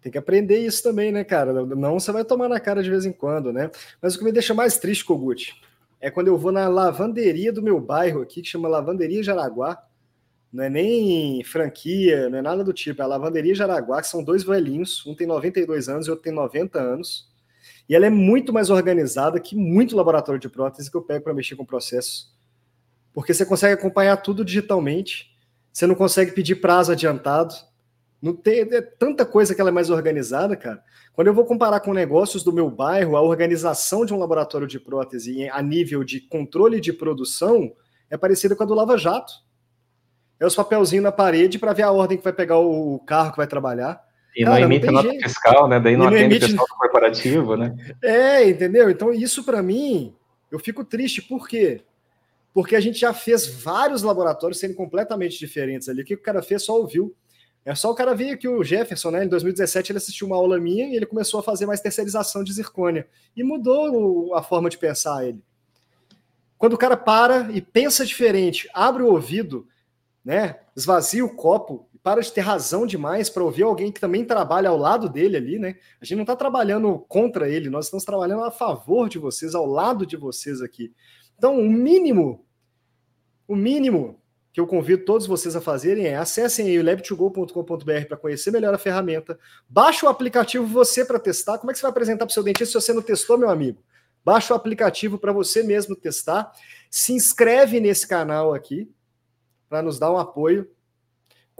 Tem 0.00 0.10
que 0.10 0.18
aprender 0.18 0.58
isso 0.58 0.82
também, 0.82 1.12
né, 1.12 1.22
cara? 1.22 1.52
Não 1.52 2.00
você 2.00 2.10
vai 2.10 2.24
tomar 2.24 2.48
na 2.48 2.58
cara 2.58 2.82
de 2.82 2.90
vez 2.90 3.04
em 3.04 3.12
quando, 3.12 3.52
né? 3.52 3.70
Mas 4.00 4.14
o 4.14 4.18
que 4.18 4.24
me 4.24 4.32
deixa 4.32 4.54
mais 4.54 4.78
triste, 4.78 5.04
Kogut, 5.04 5.54
é 6.00 6.10
quando 6.10 6.28
eu 6.28 6.38
vou 6.38 6.50
na 6.50 6.66
lavanderia 6.68 7.52
do 7.52 7.62
meu 7.62 7.78
bairro 7.78 8.22
aqui, 8.22 8.40
que 8.40 8.48
chama 8.48 8.68
Lavanderia 8.68 9.22
Jaraguá. 9.22 9.80
Não 10.52 10.64
é 10.64 10.70
nem 10.70 11.44
franquia, 11.44 12.28
não 12.28 12.38
é 12.38 12.42
nada 12.42 12.64
do 12.64 12.72
tipo. 12.72 13.00
É 13.00 13.04
a 13.04 13.08
Lavanderia 13.08 13.54
Jaraguá, 13.54 14.00
que 14.00 14.08
são 14.08 14.24
dois 14.24 14.42
velhinhos. 14.42 15.06
Um 15.06 15.14
tem 15.14 15.26
92 15.26 15.88
anos 15.88 16.08
e 16.08 16.10
outro 16.10 16.24
tem 16.24 16.32
90 16.32 16.80
anos. 16.80 17.29
E 17.90 17.94
ela 17.94 18.06
é 18.06 18.10
muito 18.10 18.52
mais 18.52 18.70
organizada 18.70 19.38
que 19.38 19.54
muito 19.54 19.94
laboratório 19.94 20.40
de 20.40 20.48
prótese 20.48 20.90
que 20.90 20.96
eu 20.96 21.02
pego 21.02 21.24
para 21.24 21.34
mexer 21.34 21.56
com 21.56 21.66
processos. 21.66 22.32
Porque 23.12 23.34
você 23.34 23.44
consegue 23.44 23.74
acompanhar 23.74 24.16
tudo 24.16 24.42
digitalmente. 24.42 25.36
Você 25.70 25.86
não 25.86 25.94
consegue 25.94 26.32
pedir 26.32 26.56
prazo 26.56 26.92
adiantado 26.92 27.54
não 28.20 28.36
tem 28.36 28.60
é 28.60 28.82
tanta 28.82 29.24
coisa 29.24 29.54
que 29.54 29.60
ela 29.60 29.70
é 29.70 29.72
mais 29.72 29.88
organizada, 29.88 30.54
cara. 30.54 30.82
Quando 31.12 31.28
eu 31.28 31.34
vou 31.34 31.44
comparar 31.44 31.80
com 31.80 31.94
negócios 31.94 32.44
do 32.44 32.52
meu 32.52 32.70
bairro, 32.70 33.16
a 33.16 33.22
organização 33.22 34.04
de 34.04 34.12
um 34.12 34.18
laboratório 34.18 34.66
de 34.66 34.78
prótese 34.78 35.48
a 35.48 35.62
nível 35.62 36.04
de 36.04 36.20
controle 36.20 36.80
de 36.80 36.92
produção 36.92 37.72
é 38.10 38.16
parecida 38.18 38.54
com 38.54 38.62
a 38.62 38.66
do 38.66 38.74
Lava 38.74 38.98
Jato. 38.98 39.32
É 40.38 40.46
os 40.46 40.54
papelzinhos 40.54 41.02
na 41.02 41.12
parede 41.12 41.58
para 41.58 41.72
ver 41.72 41.82
a 41.82 41.92
ordem 41.92 42.18
que 42.18 42.24
vai 42.24 42.32
pegar 42.32 42.58
o 42.58 42.98
carro 43.00 43.30
que 43.30 43.38
vai 43.38 43.46
trabalhar. 43.46 44.02
E 44.36 44.44
cara, 44.44 44.60
não 44.60 44.66
emite 44.66 44.86
não 44.86 44.92
nota 44.94 45.08
jeito. 45.08 45.22
fiscal, 45.22 45.68
né? 45.68 45.80
Daí 45.80 45.96
não, 45.96 46.06
não 46.06 46.12
atende 46.12 46.36
emite... 46.36 46.46
pessoal 46.48 46.66
corporativo, 46.78 47.56
né? 47.56 47.74
É, 48.02 48.48
entendeu? 48.48 48.90
Então, 48.90 49.12
isso 49.12 49.44
para 49.44 49.62
mim, 49.62 50.14
eu 50.50 50.58
fico 50.58 50.84
triste. 50.84 51.22
Por 51.22 51.48
quê? 51.48 51.82
Porque 52.52 52.74
a 52.74 52.80
gente 52.80 52.98
já 52.98 53.12
fez 53.12 53.46
vários 53.46 54.02
laboratórios 54.02 54.58
sendo 54.58 54.74
completamente 54.74 55.38
diferentes 55.38 55.88
ali. 55.88 56.02
O 56.02 56.04
que 56.04 56.14
o 56.14 56.22
cara 56.22 56.42
fez 56.42 56.62
só 56.62 56.76
ouviu. 56.78 57.14
É 57.64 57.74
só 57.74 57.90
o 57.90 57.94
cara 57.94 58.14
ver 58.14 58.38
que 58.38 58.48
o 58.48 58.64
Jefferson, 58.64 59.10
né, 59.10 59.24
em 59.24 59.28
2017, 59.28 59.92
ele 59.92 59.98
assistiu 59.98 60.26
uma 60.26 60.36
aula 60.36 60.58
minha 60.58 60.88
e 60.88 60.96
ele 60.96 61.04
começou 61.04 61.40
a 61.40 61.42
fazer 61.42 61.66
mais 61.66 61.80
terceirização 61.80 62.42
de 62.42 62.52
zircônia. 62.52 63.06
E 63.36 63.44
mudou 63.44 64.34
a 64.34 64.42
forma 64.42 64.70
de 64.70 64.78
pensar 64.78 65.26
ele. 65.26 65.42
Quando 66.56 66.72
o 66.74 66.78
cara 66.78 66.96
para 66.96 67.50
e 67.52 67.60
pensa 67.60 68.04
diferente, 68.04 68.68
abre 68.72 69.02
o 69.02 69.08
ouvido, 69.12 69.66
né, 70.24 70.56
esvazia 70.76 71.24
o 71.24 71.34
copo, 71.34 71.86
para 72.02 72.22
de 72.22 72.32
ter 72.32 72.40
razão 72.40 72.86
demais 72.86 73.28
para 73.28 73.44
ouvir 73.44 73.62
alguém 73.62 73.92
que 73.92 74.00
também 74.00 74.24
trabalha 74.24 74.70
ao 74.70 74.76
lado 74.76 75.08
dele 75.08 75.36
ali, 75.36 75.58
né? 75.58 75.76
A 76.00 76.04
gente 76.04 76.16
não 76.16 76.22
está 76.22 76.34
trabalhando 76.34 76.98
contra 77.08 77.48
ele, 77.48 77.68
nós 77.68 77.86
estamos 77.86 78.04
trabalhando 78.04 78.44
a 78.44 78.50
favor 78.50 79.08
de 79.08 79.18
vocês, 79.18 79.54
ao 79.54 79.66
lado 79.66 80.06
de 80.06 80.16
vocês 80.16 80.62
aqui. 80.62 80.92
Então, 81.36 81.58
o 81.58 81.70
mínimo, 81.70 82.44
o 83.46 83.54
mínimo 83.54 84.20
que 84.52 84.60
eu 84.60 84.66
convido 84.66 85.04
todos 85.04 85.26
vocês 85.26 85.54
a 85.54 85.60
fazerem 85.60 86.06
é 86.06 86.16
acessem 86.16 86.66
aí 86.66 86.78
o 86.78 86.84
lab2go.com.br 86.84 88.06
para 88.08 88.16
conhecer 88.16 88.50
melhor 88.50 88.74
a 88.74 88.78
ferramenta, 88.78 89.38
baixa 89.68 90.06
o 90.06 90.08
aplicativo 90.08 90.66
você 90.66 91.04
para 91.04 91.20
testar. 91.20 91.58
Como 91.58 91.70
é 91.70 91.72
que 91.72 91.78
você 91.78 91.82
vai 91.82 91.90
apresentar 91.90 92.26
para 92.26 92.30
o 92.30 92.34
seu 92.34 92.42
dentista 92.42 92.78
se 92.78 92.86
você 92.86 92.92
não 92.92 93.02
testou, 93.02 93.38
meu 93.38 93.48
amigo? 93.48 93.82
Baixa 94.24 94.52
o 94.52 94.56
aplicativo 94.56 95.18
para 95.18 95.32
você 95.32 95.62
mesmo 95.62 95.94
testar. 95.94 96.52
Se 96.90 97.12
inscreve 97.12 97.80
nesse 97.80 98.06
canal 98.06 98.52
aqui 98.52 98.90
para 99.68 99.82
nos 99.82 99.98
dar 99.98 100.12
um 100.12 100.18
apoio. 100.18 100.68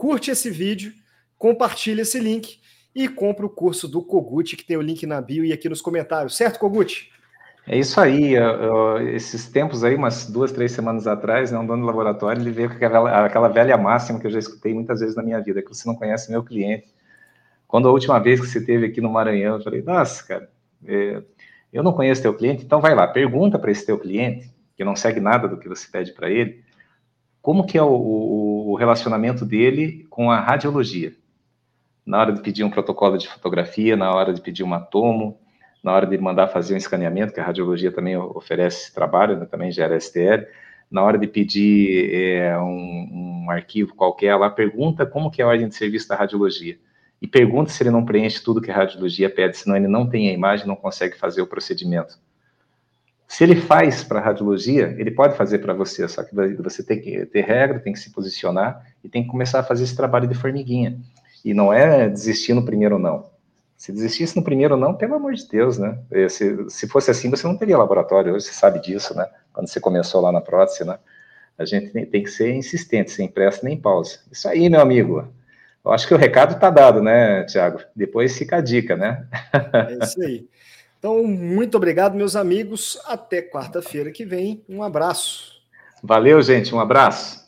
Curte 0.01 0.31
esse 0.31 0.49
vídeo, 0.49 0.91
compartilha 1.37 2.01
esse 2.01 2.19
link 2.19 2.59
e 2.95 3.07
compra 3.07 3.45
o 3.45 3.49
curso 3.49 3.87
do 3.87 4.01
Kogut, 4.01 4.57
que 4.57 4.65
tem 4.65 4.75
o 4.75 4.81
link 4.81 5.05
na 5.05 5.21
bio 5.21 5.45
e 5.45 5.53
aqui 5.53 5.69
nos 5.69 5.79
comentários. 5.79 6.35
Certo, 6.35 6.57
Kogut? 6.57 7.11
É 7.67 7.77
isso 7.77 8.01
aí. 8.01 8.33
esses 9.13 9.47
tempos 9.47 9.83
aí, 9.83 9.93
umas 9.93 10.27
duas, 10.27 10.51
três 10.51 10.71
semanas 10.71 11.05
atrás, 11.05 11.51
né, 11.51 11.59
um 11.59 11.67
dono 11.67 11.83
do 11.83 11.85
laboratório, 11.85 12.41
ele 12.41 12.49
veio 12.49 12.69
com 12.69 12.77
aquela, 12.77 13.25
aquela 13.27 13.47
velha 13.47 13.77
máxima 13.77 14.19
que 14.19 14.25
eu 14.25 14.31
já 14.31 14.39
escutei 14.39 14.73
muitas 14.73 15.01
vezes 15.01 15.15
na 15.15 15.21
minha 15.21 15.39
vida, 15.39 15.61
que 15.61 15.69
você 15.69 15.87
não 15.87 15.93
conhece 15.93 16.31
meu 16.31 16.43
cliente. 16.43 16.87
Quando 17.67 17.87
a 17.87 17.91
última 17.91 18.17
vez 18.19 18.41
que 18.41 18.47
você 18.47 18.57
esteve 18.57 18.87
aqui 18.87 19.01
no 19.01 19.11
Maranhão, 19.11 19.57
eu 19.57 19.63
falei, 19.63 19.83
nossa, 19.83 20.25
cara, 20.25 20.49
é, 20.83 21.21
eu 21.71 21.83
não 21.83 21.93
conheço 21.93 22.23
teu 22.23 22.33
cliente, 22.33 22.65
então 22.65 22.81
vai 22.81 22.95
lá, 22.95 23.07
pergunta 23.07 23.59
para 23.59 23.69
esse 23.69 23.85
teu 23.85 23.99
cliente, 23.99 24.51
que 24.75 24.83
não 24.83 24.95
segue 24.95 25.19
nada 25.19 25.47
do 25.47 25.57
que 25.57 25.69
você 25.69 25.87
pede 25.91 26.11
para 26.11 26.27
ele, 26.27 26.63
como 27.39 27.65
que 27.65 27.77
é 27.77 27.83
o, 27.83 27.91
o, 27.91 28.50
o 28.71 28.75
relacionamento 28.75 29.45
dele 29.45 30.05
com 30.09 30.31
a 30.31 30.39
radiologia? 30.39 31.13
Na 32.05 32.19
hora 32.19 32.31
de 32.31 32.41
pedir 32.41 32.63
um 32.63 32.69
protocolo 32.69 33.17
de 33.17 33.27
fotografia, 33.27 33.97
na 33.97 34.13
hora 34.13 34.33
de 34.33 34.39
pedir 34.39 34.63
uma 34.63 34.79
tomo, 34.79 35.37
na 35.83 35.91
hora 35.91 36.07
de 36.07 36.17
mandar 36.17 36.47
fazer 36.47 36.73
um 36.73 36.77
escaneamento, 36.77 37.33
que 37.33 37.39
a 37.39 37.43
radiologia 37.43 37.91
também 37.91 38.15
oferece 38.15 38.93
trabalho, 38.93 39.37
né, 39.37 39.45
também 39.45 39.71
gera 39.71 39.99
STL, 39.99 40.45
na 40.89 41.03
hora 41.03 41.17
de 41.17 41.27
pedir 41.27 42.13
é, 42.13 42.57
um, 42.57 43.43
um, 43.45 43.51
arquivo 43.51 43.93
qualquer 43.93 44.35
lá, 44.35 44.49
pergunta 44.49 45.05
como 45.05 45.29
que 45.29 45.41
é 45.41 45.45
a 45.45 45.47
ordem 45.47 45.67
de 45.67 45.75
serviço 45.75 46.07
da 46.07 46.15
radiologia. 46.15 46.77
E 47.21 47.27
pergunta 47.27 47.71
se 47.71 47.83
ele 47.83 47.91
não 47.91 48.05
preenche 48.05 48.41
tudo 48.41 48.61
que 48.61 48.71
a 48.71 48.75
radiologia 48.75 49.29
pede, 49.29 49.57
senão 49.57 49.75
ele 49.75 49.87
não 49.87 50.07
tem 50.07 50.29
a 50.29 50.33
imagem, 50.33 50.65
não 50.65 50.75
consegue 50.75 51.17
fazer 51.17 51.41
o 51.41 51.47
procedimento. 51.47 52.17
Se 53.31 53.45
ele 53.45 53.55
faz 53.55 54.03
para 54.03 54.19
a 54.19 54.21
radiologia, 54.21 54.93
ele 54.97 55.09
pode 55.09 55.37
fazer 55.37 55.59
para 55.59 55.73
você, 55.73 56.05
só 56.05 56.21
que 56.21 56.35
você 56.61 56.83
tem 56.83 56.99
que 56.99 57.25
ter 57.27 57.45
regra, 57.45 57.79
tem 57.79 57.93
que 57.93 57.99
se 57.99 58.11
posicionar 58.11 58.85
e 59.01 59.07
tem 59.07 59.23
que 59.23 59.29
começar 59.29 59.61
a 59.61 59.63
fazer 59.63 59.85
esse 59.85 59.95
trabalho 59.95 60.27
de 60.27 60.35
formiguinha. 60.35 60.99
E 61.43 61.53
não 61.53 61.71
é 61.71 62.09
desistir 62.09 62.53
no 62.53 62.65
primeiro 62.65 62.99
não. 62.99 63.29
Se 63.77 63.93
desistisse 63.93 64.35
no 64.35 64.43
primeiro 64.43 64.75
não, 64.75 64.93
pelo 64.93 65.15
amor 65.15 65.33
de 65.33 65.47
Deus, 65.47 65.77
né? 65.77 65.97
Se, 66.27 66.69
se 66.69 66.89
fosse 66.89 67.09
assim, 67.09 67.29
você 67.29 67.47
não 67.47 67.55
teria 67.55 67.77
laboratório, 67.77 68.33
hoje 68.33 68.47
você 68.47 68.53
sabe 68.53 68.81
disso, 68.81 69.15
né? 69.15 69.25
Quando 69.53 69.69
você 69.69 69.79
começou 69.79 70.19
lá 70.19 70.29
na 70.29 70.41
prótese, 70.41 70.83
né? 70.83 70.99
A 71.57 71.63
gente 71.63 71.89
tem, 71.91 72.05
tem 72.05 72.23
que 72.23 72.29
ser 72.29 72.53
insistente, 72.53 73.11
sem 73.11 73.29
pressa 73.29 73.61
nem 73.63 73.77
pausa. 73.77 74.19
Isso 74.29 74.45
aí, 74.49 74.69
meu 74.69 74.81
amigo. 74.81 75.25
Eu 75.85 75.93
acho 75.93 76.05
que 76.05 76.13
o 76.13 76.17
recado 76.17 76.55
está 76.55 76.69
dado, 76.69 77.01
né, 77.01 77.45
Tiago? 77.45 77.79
Depois 77.95 78.37
fica 78.37 78.57
a 78.57 78.61
dica, 78.61 78.97
né? 78.97 79.25
É 79.53 80.03
isso 80.03 80.21
aí. 80.21 80.49
Então, 81.01 81.23
muito 81.23 81.77
obrigado, 81.77 82.13
meus 82.13 82.35
amigos. 82.35 82.95
Até 83.07 83.41
quarta-feira 83.41 84.11
que 84.11 84.23
vem. 84.23 84.63
Um 84.69 84.83
abraço. 84.83 85.53
Valeu, 86.03 86.39
gente. 86.43 86.75
Um 86.75 86.79
abraço. 86.79 87.40